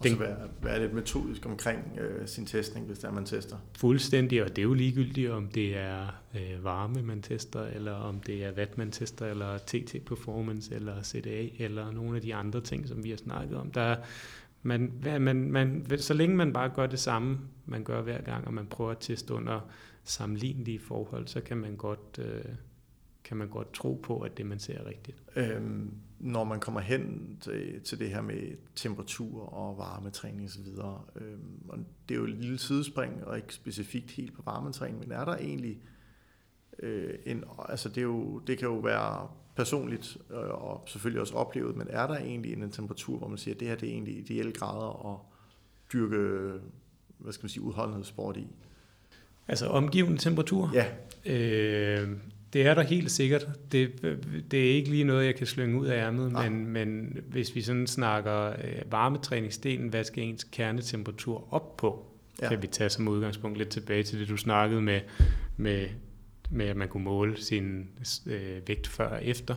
Øhm, 0.06 0.14
og 0.14 0.20
så 0.20 0.24
være, 0.26 0.50
være 0.62 0.80
lidt 0.80 0.94
metodisk 0.94 1.46
omkring 1.46 2.00
øh, 2.00 2.28
sin 2.28 2.46
testning, 2.46 2.86
hvis 2.86 3.00
der 3.00 3.12
man 3.12 3.26
tester. 3.26 3.58
Fuldstændig, 3.78 4.44
og 4.44 4.50
det 4.50 4.58
er 4.58 4.64
jo 4.64 4.74
ligegyldigt, 4.74 5.32
om 5.32 5.48
det 5.48 5.78
er 5.78 6.08
øh, 6.36 6.64
varme, 6.64 7.02
man 7.02 7.22
tester, 7.22 7.64
eller 7.64 7.94
om 7.94 8.20
det 8.20 8.46
er 8.46 8.52
watt, 8.52 8.78
man 8.78 8.92
tester, 8.92 9.26
eller 9.26 9.58
TT 9.58 9.96
Performance, 10.06 10.76
eller 10.76 11.04
CDA, 11.04 11.48
eller 11.58 11.92
nogle 11.92 12.16
af 12.16 12.22
de 12.22 12.36
andre 12.36 12.62
ting, 12.62 12.88
som 12.88 13.04
vi 13.04 13.10
har 13.10 13.18
snakket 13.18 13.58
om. 13.58 13.72
Der, 13.72 13.96
man, 14.64 14.94
man, 15.20 15.52
man, 15.52 15.86
så 15.98 16.14
længe 16.14 16.36
man 16.36 16.54
bare 16.54 16.70
gør 16.70 16.86
det 16.88 17.00
samme, 17.00 17.40
man 17.66 17.84
gør 17.84 18.02
hver 18.02 18.22
gang, 18.22 18.48
og 18.48 18.54
man 18.54 18.66
prøver 18.66 18.92
at 18.92 18.98
teste 19.00 19.34
under 19.34 19.70
sammenlignelige 20.04 20.80
forhold, 20.80 21.28
så 21.28 21.42
kan 21.42 21.58
man 21.58 21.76
godt, 21.76 22.20
øh, 22.20 22.44
kan 23.24 23.38
man 23.38 23.48
godt 23.48 23.74
tro 23.74 24.00
på, 24.04 24.20
at 24.20 24.38
det, 24.38 24.46
man 24.46 24.60
ser, 24.60 24.74
er 24.74 24.86
rigtigt. 24.86 25.18
Øhm, 25.36 25.92
når 26.20 26.44
man 26.44 26.60
kommer 26.60 26.80
hen 26.80 27.38
til, 27.42 27.82
til 27.82 28.00
det 28.00 28.10
her 28.10 28.22
med 28.22 28.58
temperatur 28.76 29.54
og 29.54 29.78
varmetræning 29.78 30.50
osv., 30.50 30.68
øhm, 31.16 31.70
og 31.70 31.78
det 32.10 32.16
er 32.16 32.20
jo 32.20 32.26
et 32.26 32.36
lille 32.36 32.58
sidespring, 32.58 33.26
og 33.26 33.38
ikke 33.38 33.54
specifikt 33.54 34.12
helt 34.12 34.34
på 34.34 34.42
varmetræning, 34.46 35.00
men 35.00 35.12
er 35.12 35.26
der 35.26 35.36
egentlig 35.36 35.80
øh, 36.80 37.14
en, 37.26 37.44
altså 37.70 37.90
det, 37.90 37.98
er 37.98 38.02
jo, 38.02 38.40
det 38.40 38.58
kan 38.58 38.68
jo 38.68 38.78
være 38.78 39.28
personligt 39.56 40.18
øh, 40.30 40.38
og 40.38 40.84
selvfølgelig 40.88 41.22
også 41.22 41.34
oplevet, 41.34 41.76
men 41.76 41.88
er 41.90 42.08
der 42.08 42.18
egentlig 42.18 42.54
en 42.54 42.72
temperatur, 42.72 43.18
hvor 43.18 43.28
man 43.28 43.38
siger, 43.38 43.56
at 43.56 43.60
det 43.60 43.68
her 43.68 43.76
det 43.76 43.90
er 43.90 43.94
egentlig 43.94 44.18
ideelle 44.18 44.52
grader 44.52 45.14
at 45.14 45.20
dyrke, 45.94 46.54
hvad 47.18 47.34
skal 47.34 47.44
man 47.44 47.50
sige, 47.50 47.64
udholdenhedssport 47.64 48.38
i? 48.38 48.48
Altså 49.48 49.68
omgivende 49.68 50.18
temperatur? 50.18 50.72
Ja. 50.74 50.86
Øh, 51.26 52.18
det 52.54 52.68
er 52.68 52.74
der 52.74 52.82
helt 52.82 53.12
sikkert. 53.12 53.48
Det, 53.72 53.92
det 54.52 54.70
er 54.70 54.74
ikke 54.74 54.90
lige 54.90 55.04
noget, 55.04 55.26
jeg 55.26 55.36
kan 55.36 55.48
slynge 55.48 55.80
ud 55.80 55.88
af 55.88 56.06
ærmet, 56.06 56.32
men, 56.32 56.68
men 56.68 57.18
hvis 57.28 57.56
vi 57.56 57.62
sådan 57.62 57.88
snakker 57.88 58.50
øh, 58.50 58.92
varmetræningsdelen, 58.92 59.90
hvad 59.90 60.04
skal 60.04 60.24
ens 60.24 60.44
kernetemperatur 60.44 61.54
op 61.54 61.78
på, 61.78 62.06
ja. 62.42 62.50
kan 62.50 62.62
vi 62.62 62.68
tage 62.68 62.90
som 62.90 63.08
udgangspunkt 63.08 63.58
lidt 63.58 63.70
tilbage 63.70 64.04
til 64.04 64.20
det, 64.20 64.30
du 64.30 64.38
snakkede 64.38 64.82
med, 64.82 65.02
med 65.58 65.88
med 66.50 66.66
at 66.66 66.78
man 66.78 66.88
kunne 66.88 67.04
måle 67.04 67.38
sin 67.38 67.90
øh, 68.26 68.68
vægt 68.68 68.88
før 68.88 69.10
og 69.10 69.26
efter, 69.26 69.56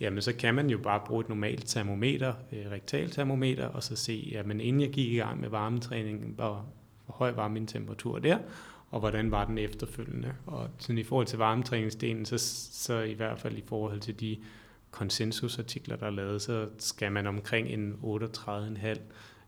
jamen 0.00 0.22
så 0.22 0.32
kan 0.36 0.54
man 0.54 0.70
jo 0.70 0.78
bare 0.78 1.00
bruge 1.06 1.20
et 1.20 1.28
normalt 1.28 1.66
termometer, 1.66 2.34
øh, 2.52 2.70
rektaltermometer, 2.70 3.66
og 3.66 3.82
så 3.82 3.96
se, 3.96 4.28
jamen 4.32 4.60
inden 4.60 4.82
jeg 4.82 4.90
gik 4.90 5.12
i 5.12 5.16
gang 5.16 5.40
med 5.40 5.48
varmetræning, 5.48 6.34
hvor, 6.34 6.66
hvor 7.04 7.14
høj 7.14 7.30
var 7.30 7.48
min 7.48 7.66
temperatur 7.66 8.18
der, 8.18 8.38
og 8.90 9.00
hvordan 9.00 9.30
var 9.30 9.44
den 9.44 9.58
efterfølgende. 9.58 10.32
Og 10.46 10.68
sådan 10.78 10.98
i 10.98 11.02
forhold 11.02 11.26
til 11.26 11.38
varmetræningsdelen, 11.38 12.26
så, 12.26 12.38
så 12.72 13.00
i 13.00 13.14
hvert 13.14 13.38
fald 13.38 13.56
i 13.56 13.64
forhold 13.66 14.00
til 14.00 14.20
de 14.20 14.36
konsensusartikler, 14.90 15.96
der 15.96 16.06
er 16.06 16.10
lavet, 16.10 16.42
så 16.42 16.68
skal 16.78 17.12
man 17.12 17.26
omkring 17.26 17.68
en 17.68 17.94
38,5 18.02 18.98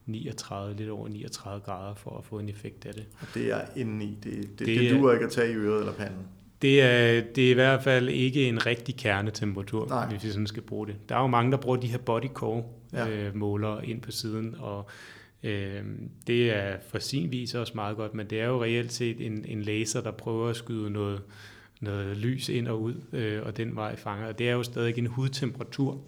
39, 0.06 0.76
lidt 0.76 0.90
over 0.90 1.08
39 1.08 1.60
grader 1.60 1.94
for 1.94 2.18
at 2.18 2.24
få 2.24 2.38
en 2.38 2.48
effekt 2.48 2.86
af 2.86 2.94
det. 2.94 3.06
Og 3.20 3.26
det 3.34 3.52
er 3.52 3.60
indeni. 3.76 4.18
Det, 4.24 4.58
det, 4.58 4.66
det, 4.66 4.80
det 4.80 4.90
duer 4.90 5.12
ikke 5.12 5.24
at 5.24 5.32
tage 5.32 5.52
i 5.52 5.54
øret 5.54 5.78
eller 5.78 5.92
panden. 5.92 6.26
Det 6.62 6.82
er, 6.82 7.22
det 7.34 7.46
er 7.46 7.50
i 7.50 7.54
hvert 7.54 7.82
fald 7.82 8.08
ikke 8.08 8.48
en 8.48 8.66
rigtig 8.66 8.96
kernetemperatur, 8.96 9.88
Nej. 9.88 10.08
hvis 10.08 10.24
vi 10.24 10.30
sådan 10.30 10.46
skal 10.46 10.62
bruge 10.62 10.86
det. 10.86 10.96
Der 11.08 11.16
er 11.16 11.20
jo 11.20 11.26
mange, 11.26 11.52
der 11.52 11.58
bruger 11.58 11.76
de 11.76 11.86
her 11.86 11.98
body 11.98 12.28
core 12.34 12.64
ja. 12.92 13.08
øh, 13.08 13.88
ind 13.90 14.00
på 14.00 14.10
siden, 14.10 14.56
og 14.58 14.86
øh, 15.42 15.84
det 16.26 16.50
er 16.50 16.76
for 16.88 16.98
sin 16.98 17.32
vis 17.32 17.54
også 17.54 17.72
meget 17.74 17.96
godt, 17.96 18.14
men 18.14 18.26
det 18.26 18.40
er 18.40 18.46
jo 18.46 18.62
reelt 18.62 18.92
set 18.92 19.26
en, 19.26 19.44
en 19.48 19.62
laser, 19.62 20.00
der 20.00 20.10
prøver 20.10 20.48
at 20.48 20.56
skyde 20.56 20.90
noget, 20.90 21.22
noget 21.80 22.16
lys 22.16 22.48
ind 22.48 22.68
og 22.68 22.82
ud, 22.82 22.94
øh, 23.12 23.42
og 23.42 23.56
den 23.56 23.76
vej 23.76 23.96
fanger. 23.96 24.26
Og 24.26 24.38
det 24.38 24.48
er 24.48 24.52
jo 24.52 24.62
stadig 24.62 24.98
en 24.98 25.06
hudtemperatur. 25.06 26.00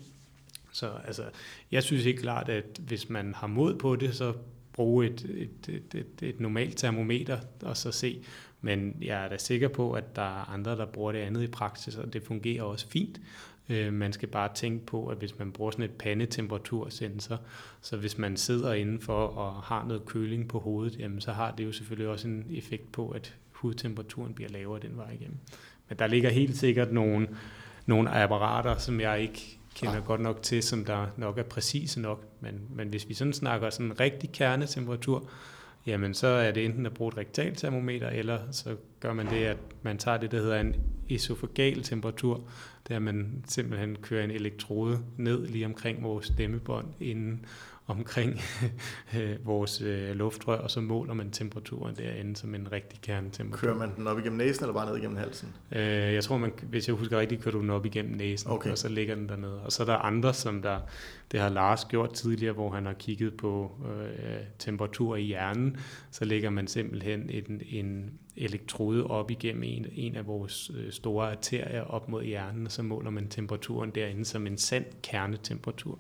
Så 0.73 0.91
altså, 1.07 1.23
jeg 1.71 1.83
synes 1.83 2.05
ikke 2.05 2.23
klart, 2.23 2.49
at 2.49 2.81
hvis 2.87 3.09
man 3.09 3.35
har 3.35 3.47
mod 3.47 3.79
på 3.79 3.97
det, 3.97 4.15
så 4.15 4.33
bruge 4.73 5.07
et, 5.07 5.25
et, 5.25 5.75
et, 5.75 5.95
et, 5.95 6.29
et 6.29 6.41
normalt 6.41 6.77
termometer 6.77 7.39
og 7.63 7.77
så 7.77 7.93
se. 7.93 8.25
Men 8.61 8.97
jeg 9.03 9.25
er 9.25 9.29
da 9.29 9.39
sikker 9.39 9.69
på, 9.69 9.93
at 9.93 10.17
der 10.17 10.23
er 10.23 10.51
andre, 10.51 10.77
der 10.77 10.87
bruger 10.87 11.13
det 11.13 11.19
andet 11.19 11.43
i 11.43 11.47
praksis, 11.47 11.97
og 11.97 12.13
det 12.13 12.23
fungerer 12.23 12.63
også 12.63 12.89
fint. 12.89 13.21
Øh, 13.69 13.93
man 13.93 14.13
skal 14.13 14.29
bare 14.29 14.55
tænke 14.55 14.87
på, 14.87 15.07
at 15.07 15.19
hvis 15.19 15.39
man 15.39 15.53
bruger 15.53 15.71
sådan 15.71 15.85
et 15.85 15.91
pandetemperatursensor, 15.91 17.41
så 17.81 17.97
hvis 17.97 18.19
man 18.19 18.37
sidder 18.37 18.73
indenfor 18.73 19.27
og 19.27 19.63
har 19.63 19.85
noget 19.85 20.05
køling 20.05 20.49
på 20.49 20.59
hovedet, 20.59 20.99
jamen 20.99 21.21
så 21.21 21.33
har 21.33 21.51
det 21.51 21.65
jo 21.65 21.73
selvfølgelig 21.73 22.09
også 22.09 22.29
en 22.29 22.47
effekt 22.51 22.93
på, 22.93 23.09
at 23.09 23.35
hudtemperaturen 23.51 24.35
bliver 24.35 24.51
lavere 24.51 24.81
den 24.81 24.97
vej 24.97 25.11
igennem. 25.13 25.39
Men 25.89 25.99
der 25.99 26.07
ligger 26.07 26.31
helt 26.31 26.57
sikkert 26.57 26.93
nogle, 26.93 27.29
nogle 27.87 28.11
apparater, 28.11 28.77
som 28.77 29.01
jeg 29.01 29.21
ikke 29.21 29.59
kender 29.75 29.95
ja. 29.95 30.01
godt 30.01 30.21
nok 30.21 30.43
til, 30.43 30.63
som 30.63 30.85
der 30.85 31.07
nok 31.17 31.39
er 31.39 31.43
præcise 31.43 32.01
nok. 32.01 32.25
Men, 32.41 32.61
men 32.71 32.89
hvis 32.89 33.09
vi 33.09 33.15
sådan 33.15 33.33
snakker 33.33 33.71
sådan 33.71 33.87
en 33.87 34.01
rigtig 34.01 34.33
kernetemperatur, 34.33 35.29
jamen 35.87 36.15
så 36.15 36.27
er 36.27 36.51
det 36.51 36.65
enten 36.65 36.87
at 36.87 36.95
bruge 36.95 37.09
et 37.09 37.17
rektaltermometer, 37.17 38.09
eller 38.09 38.39
så 38.51 38.77
gør 39.01 39.13
man 39.13 39.27
det, 39.27 39.45
at 39.45 39.57
man 39.83 39.99
tager 39.99 40.17
det, 40.17 40.31
der 40.31 40.39
hedder 40.39 40.61
en 40.61 40.75
esofagal 41.11 41.83
temperatur, 41.83 42.41
der 42.89 42.99
man 42.99 43.45
simpelthen 43.49 43.97
kører 43.97 44.25
en 44.25 44.31
elektrode 44.31 44.99
ned 45.17 45.47
lige 45.47 45.67
omkring 45.67 46.03
vores 46.03 46.27
stemmebånd, 46.27 46.87
inden 47.01 47.45
omkring 47.87 48.41
øh, 49.17 49.47
vores 49.47 49.81
øh, 49.81 50.17
luftrør, 50.17 50.57
og 50.57 50.71
så 50.71 50.81
måler 50.81 51.15
man 51.15 51.31
temperaturen 51.31 51.97
derinde 51.97 52.37
som 52.37 52.55
en 52.55 52.73
rigtig 52.73 53.01
kernetemperatur. 53.01 53.67
Kører 53.67 53.79
man 53.79 53.97
den 53.97 54.07
op 54.07 54.19
igennem 54.19 54.39
næsen, 54.39 54.65
eller 54.65 54.75
bare 54.75 54.87
ned 54.87 54.97
igennem 54.97 55.17
halsen? 55.17 55.49
Øh, 55.73 56.15
jeg 56.15 56.25
tror, 56.25 56.39
man, 56.39 56.53
hvis 56.63 56.89
jeg 56.89 56.97
husker 56.97 57.19
rigtigt, 57.19 57.43
kører 57.43 57.53
du 57.53 57.61
den 57.61 57.71
op 57.71 57.87
igennem 57.87 58.17
næsen, 58.17 58.51
okay. 58.51 58.71
og 58.71 58.79
så 58.79 58.89
ligger 58.89 59.15
den 59.15 59.29
dernede. 59.29 59.63
Og 59.63 59.73
så 59.73 59.83
er 59.83 59.87
der 59.87 59.97
andre, 59.97 60.35
som 60.35 60.63
der, 60.63 60.81
det 61.33 61.41
har 61.41 61.49
Lars 61.49 61.85
gjort 61.85 62.13
tidligere, 62.13 62.53
hvor 62.53 62.71
han 62.71 62.87
har 62.87 62.93
kigget 62.93 63.37
på 63.37 63.73
øh, 63.85 64.37
temperatur 64.59 65.17
i 65.17 65.23
hjernen, 65.23 65.77
så 66.11 66.25
lægger 66.25 66.51
man 66.51 66.67
simpelthen 66.67 67.31
en, 67.31 67.63
en 67.69 68.11
elektrode 68.37 69.07
op 69.07 69.31
igennem 69.31 69.63
en, 69.63 69.87
en 69.93 70.17
af 70.17 70.27
vores 70.27 70.71
øh, 70.77 70.93
store 70.93 71.31
arterier 71.31 71.83
op 71.83 72.09
mod 72.09 72.25
hjernen, 72.25 72.67
og 72.67 72.73
så 72.73 72.83
måler 72.83 73.11
man 73.11 73.29
temperaturen 73.29 73.91
derinde 73.91 74.25
som 74.25 74.47
en 74.47 74.59
sand 74.59 74.85
kernetemperatur. 75.03 75.99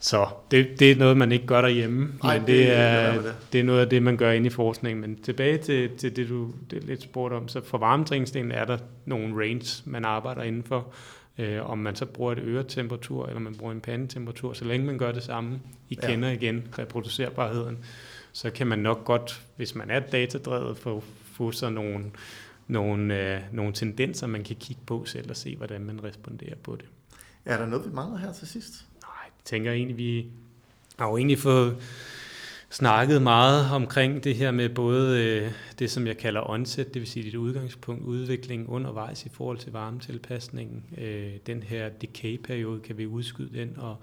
Så 0.00 0.28
det, 0.50 0.80
det 0.80 0.90
er 0.90 0.96
noget, 0.96 1.16
man 1.16 1.32
ikke 1.32 1.46
gør 1.46 1.60
derhjemme, 1.60 2.12
Ej, 2.24 2.38
men 2.38 2.46
det, 2.46 2.56
det, 2.56 2.76
er, 2.76 3.22
det. 3.22 3.34
det 3.52 3.60
er 3.60 3.64
noget 3.64 3.80
af 3.80 3.88
det, 3.88 4.02
man 4.02 4.16
gør 4.16 4.30
inde 4.30 4.46
i 4.46 4.50
forskningen. 4.50 5.00
Men 5.00 5.22
tilbage 5.22 5.58
til, 5.58 5.96
til 5.96 6.16
det, 6.16 6.28
du 6.28 6.52
det 6.70 6.84
lidt 6.84 7.02
spurgte 7.02 7.34
om, 7.34 7.48
så 7.48 7.60
for 7.64 7.78
varmetræningsdelen 7.78 8.52
er 8.52 8.64
der 8.64 8.78
nogle 9.04 9.44
range, 9.44 9.82
man 9.84 10.04
arbejder 10.04 10.42
indenfor. 10.42 10.86
Øh, 11.38 11.70
om 11.70 11.78
man 11.78 11.96
så 11.96 12.06
bruger 12.06 12.32
et 12.32 12.38
øretemperatur, 12.38 13.26
eller 13.26 13.40
man 13.40 13.54
bruger 13.54 13.72
en 13.72 13.80
pandetemperatur, 13.80 14.52
så 14.52 14.64
længe 14.64 14.86
man 14.86 14.98
gør 14.98 15.12
det 15.12 15.22
samme, 15.22 15.60
I 15.88 15.98
ja. 16.02 16.06
kender 16.06 16.28
igen 16.28 16.68
reproducerbarheden, 16.78 17.78
så 18.32 18.50
kan 18.50 18.66
man 18.66 18.78
nok 18.78 19.04
godt, 19.04 19.42
hvis 19.56 19.74
man 19.74 19.90
er 19.90 20.00
datadrevet, 20.00 20.78
få, 20.78 21.02
få 21.24 21.52
så 21.52 21.70
nogle, 21.70 22.04
nogle, 22.68 23.34
øh, 23.34 23.40
nogle 23.52 23.72
tendenser, 23.72 24.26
man 24.26 24.44
kan 24.44 24.56
kigge 24.56 24.82
på 24.86 25.04
selv 25.04 25.30
og 25.30 25.36
se, 25.36 25.56
hvordan 25.56 25.84
man 25.84 26.04
responderer 26.04 26.56
på 26.62 26.76
det. 26.76 26.84
Er 27.44 27.56
der 27.56 27.66
noget, 27.66 27.86
vi 27.86 27.94
mangler 27.94 28.18
her 28.18 28.32
til 28.32 28.48
sidst? 28.48 28.84
Tænker 29.44 29.72
egentlig, 29.72 29.98
vi 29.98 30.26
har 30.98 31.08
jo 31.08 31.16
egentlig 31.16 31.38
fået 31.38 31.76
snakket 32.70 33.22
meget 33.22 33.70
omkring 33.72 34.24
det 34.24 34.34
her 34.34 34.50
med 34.50 34.68
både 34.68 35.24
øh, 35.24 35.52
det, 35.78 35.90
som 35.90 36.06
jeg 36.06 36.16
kalder 36.16 36.50
onset, 36.50 36.94
det 36.94 37.00
vil 37.00 37.08
sige 37.08 37.24
dit 37.24 37.34
udgangspunkt, 37.34 38.04
udvikling 38.04 38.68
undervejs 38.68 39.26
i 39.26 39.28
forhold 39.28 39.58
til 39.58 39.72
varmetilpasningen. 39.72 40.84
Øh, 40.98 41.32
den 41.46 41.62
her 41.62 41.88
decay-periode, 41.88 42.80
kan 42.80 42.98
vi 42.98 43.06
udskyde 43.06 43.58
den, 43.58 43.74
og 43.78 43.96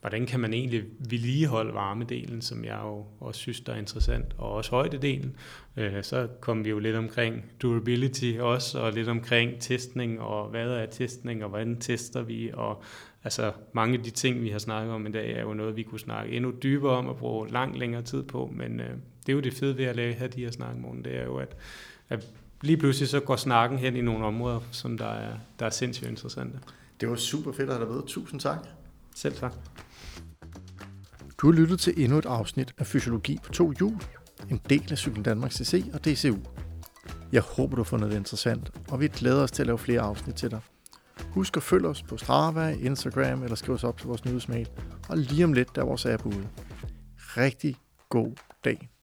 hvordan 0.00 0.26
kan 0.26 0.40
man 0.40 0.54
egentlig 0.54 0.84
vedligeholde 0.98 1.74
varmedelen, 1.74 2.42
som 2.42 2.64
jeg 2.64 2.78
jo 2.82 3.04
også 3.20 3.40
synes, 3.40 3.60
der 3.60 3.72
er 3.72 3.76
interessant, 3.76 4.26
og 4.38 4.50
også 4.50 4.70
højdedelen. 4.70 5.36
Øh, 5.76 6.02
så 6.02 6.28
kom 6.40 6.64
vi 6.64 6.70
jo 6.70 6.78
lidt 6.78 6.96
omkring 6.96 7.44
durability 7.62 8.32
også, 8.40 8.78
og 8.78 8.92
lidt 8.92 9.08
omkring 9.08 9.60
testning, 9.60 10.20
og 10.20 10.48
hvad 10.48 10.68
er 10.68 10.86
testning, 10.86 11.44
og 11.44 11.48
hvordan 11.48 11.80
tester 11.80 12.22
vi, 12.22 12.50
og 12.54 12.82
altså 13.24 13.52
mange 13.72 13.98
af 13.98 14.04
de 14.04 14.10
ting, 14.10 14.42
vi 14.42 14.48
har 14.48 14.58
snakket 14.58 14.94
om 14.94 15.06
i 15.06 15.10
dag, 15.10 15.32
er 15.32 15.42
jo 15.42 15.54
noget, 15.54 15.76
vi 15.76 15.82
kunne 15.82 16.00
snakke 16.00 16.32
endnu 16.32 16.52
dybere 16.62 16.92
om 16.92 17.06
og 17.08 17.16
bruge 17.16 17.48
lang 17.48 17.78
længere 17.78 18.02
tid 18.02 18.22
på, 18.22 18.50
men 18.52 18.80
øh, 18.80 18.90
det 19.26 19.28
er 19.28 19.32
jo 19.32 19.40
det 19.40 19.54
fede 19.54 19.78
ved 19.78 19.84
at 19.84 19.96
lave, 19.96 20.14
have 20.14 20.28
de 20.28 20.40
her 20.40 20.50
snakke 20.50 20.80
morgen, 20.80 21.04
det 21.04 21.16
er 21.16 21.24
jo, 21.24 21.36
at, 21.36 21.56
at 22.08 22.26
lige 22.62 22.76
pludselig 22.76 23.08
så 23.08 23.20
går 23.20 23.36
snakken 23.36 23.78
hen 23.78 23.96
i 23.96 24.00
nogle 24.00 24.24
områder, 24.24 24.60
som 24.70 24.98
der 24.98 25.06
er, 25.06 25.36
der 25.58 25.66
er 25.66 25.70
sindssygt 25.70 26.10
interessante. 26.10 26.58
Det 27.00 27.10
var 27.10 27.16
super 27.16 27.52
fedt 27.52 27.70
at 27.70 27.76
have 27.76 27.86
dig 27.86 27.94
ved. 27.94 28.02
Tusind 28.06 28.40
tak. 28.40 28.58
Selv 29.14 29.34
tak. 29.34 29.52
Du 31.38 31.50
har 31.52 31.60
lyttet 31.60 31.80
til 31.80 31.94
endnu 31.96 32.18
et 32.18 32.26
afsnit 32.26 32.74
af 32.78 32.86
Fysiologi 32.86 33.38
på 33.44 33.52
to 33.52 33.72
hjul, 33.78 34.00
en 34.50 34.60
del 34.70 34.92
af 34.92 34.98
Cykel 34.98 35.24
Danmark 35.24 35.52
CC 35.52 35.84
og 35.94 36.04
DCU. 36.04 36.38
Jeg 37.32 37.42
håber, 37.42 37.76
du 37.76 37.82
har 37.82 37.84
fundet 37.84 38.10
det 38.10 38.16
interessant, 38.16 38.70
og 38.88 39.00
vi 39.00 39.08
glæder 39.08 39.42
os 39.42 39.50
til 39.50 39.62
at 39.62 39.66
lave 39.66 39.78
flere 39.78 40.00
afsnit 40.00 40.34
til 40.34 40.50
dig. 40.50 40.60
Husk 41.34 41.56
at 41.56 41.62
følge 41.62 41.88
os 41.88 42.02
på 42.02 42.16
Strava, 42.16 42.70
Instagram 42.70 43.42
eller 43.42 43.56
skriv 43.56 43.74
os 43.74 43.84
op 43.84 43.98
til 43.98 44.06
vores 44.06 44.24
nyhedsmail. 44.24 44.68
Og 45.08 45.16
lige 45.18 45.44
om 45.44 45.52
lidt, 45.52 45.76
der 45.76 45.82
er 45.82 45.86
vores 45.86 46.06
app 46.06 46.26
ude. 46.26 46.48
Rigtig 47.16 47.76
god 48.08 48.32
dag. 48.64 48.93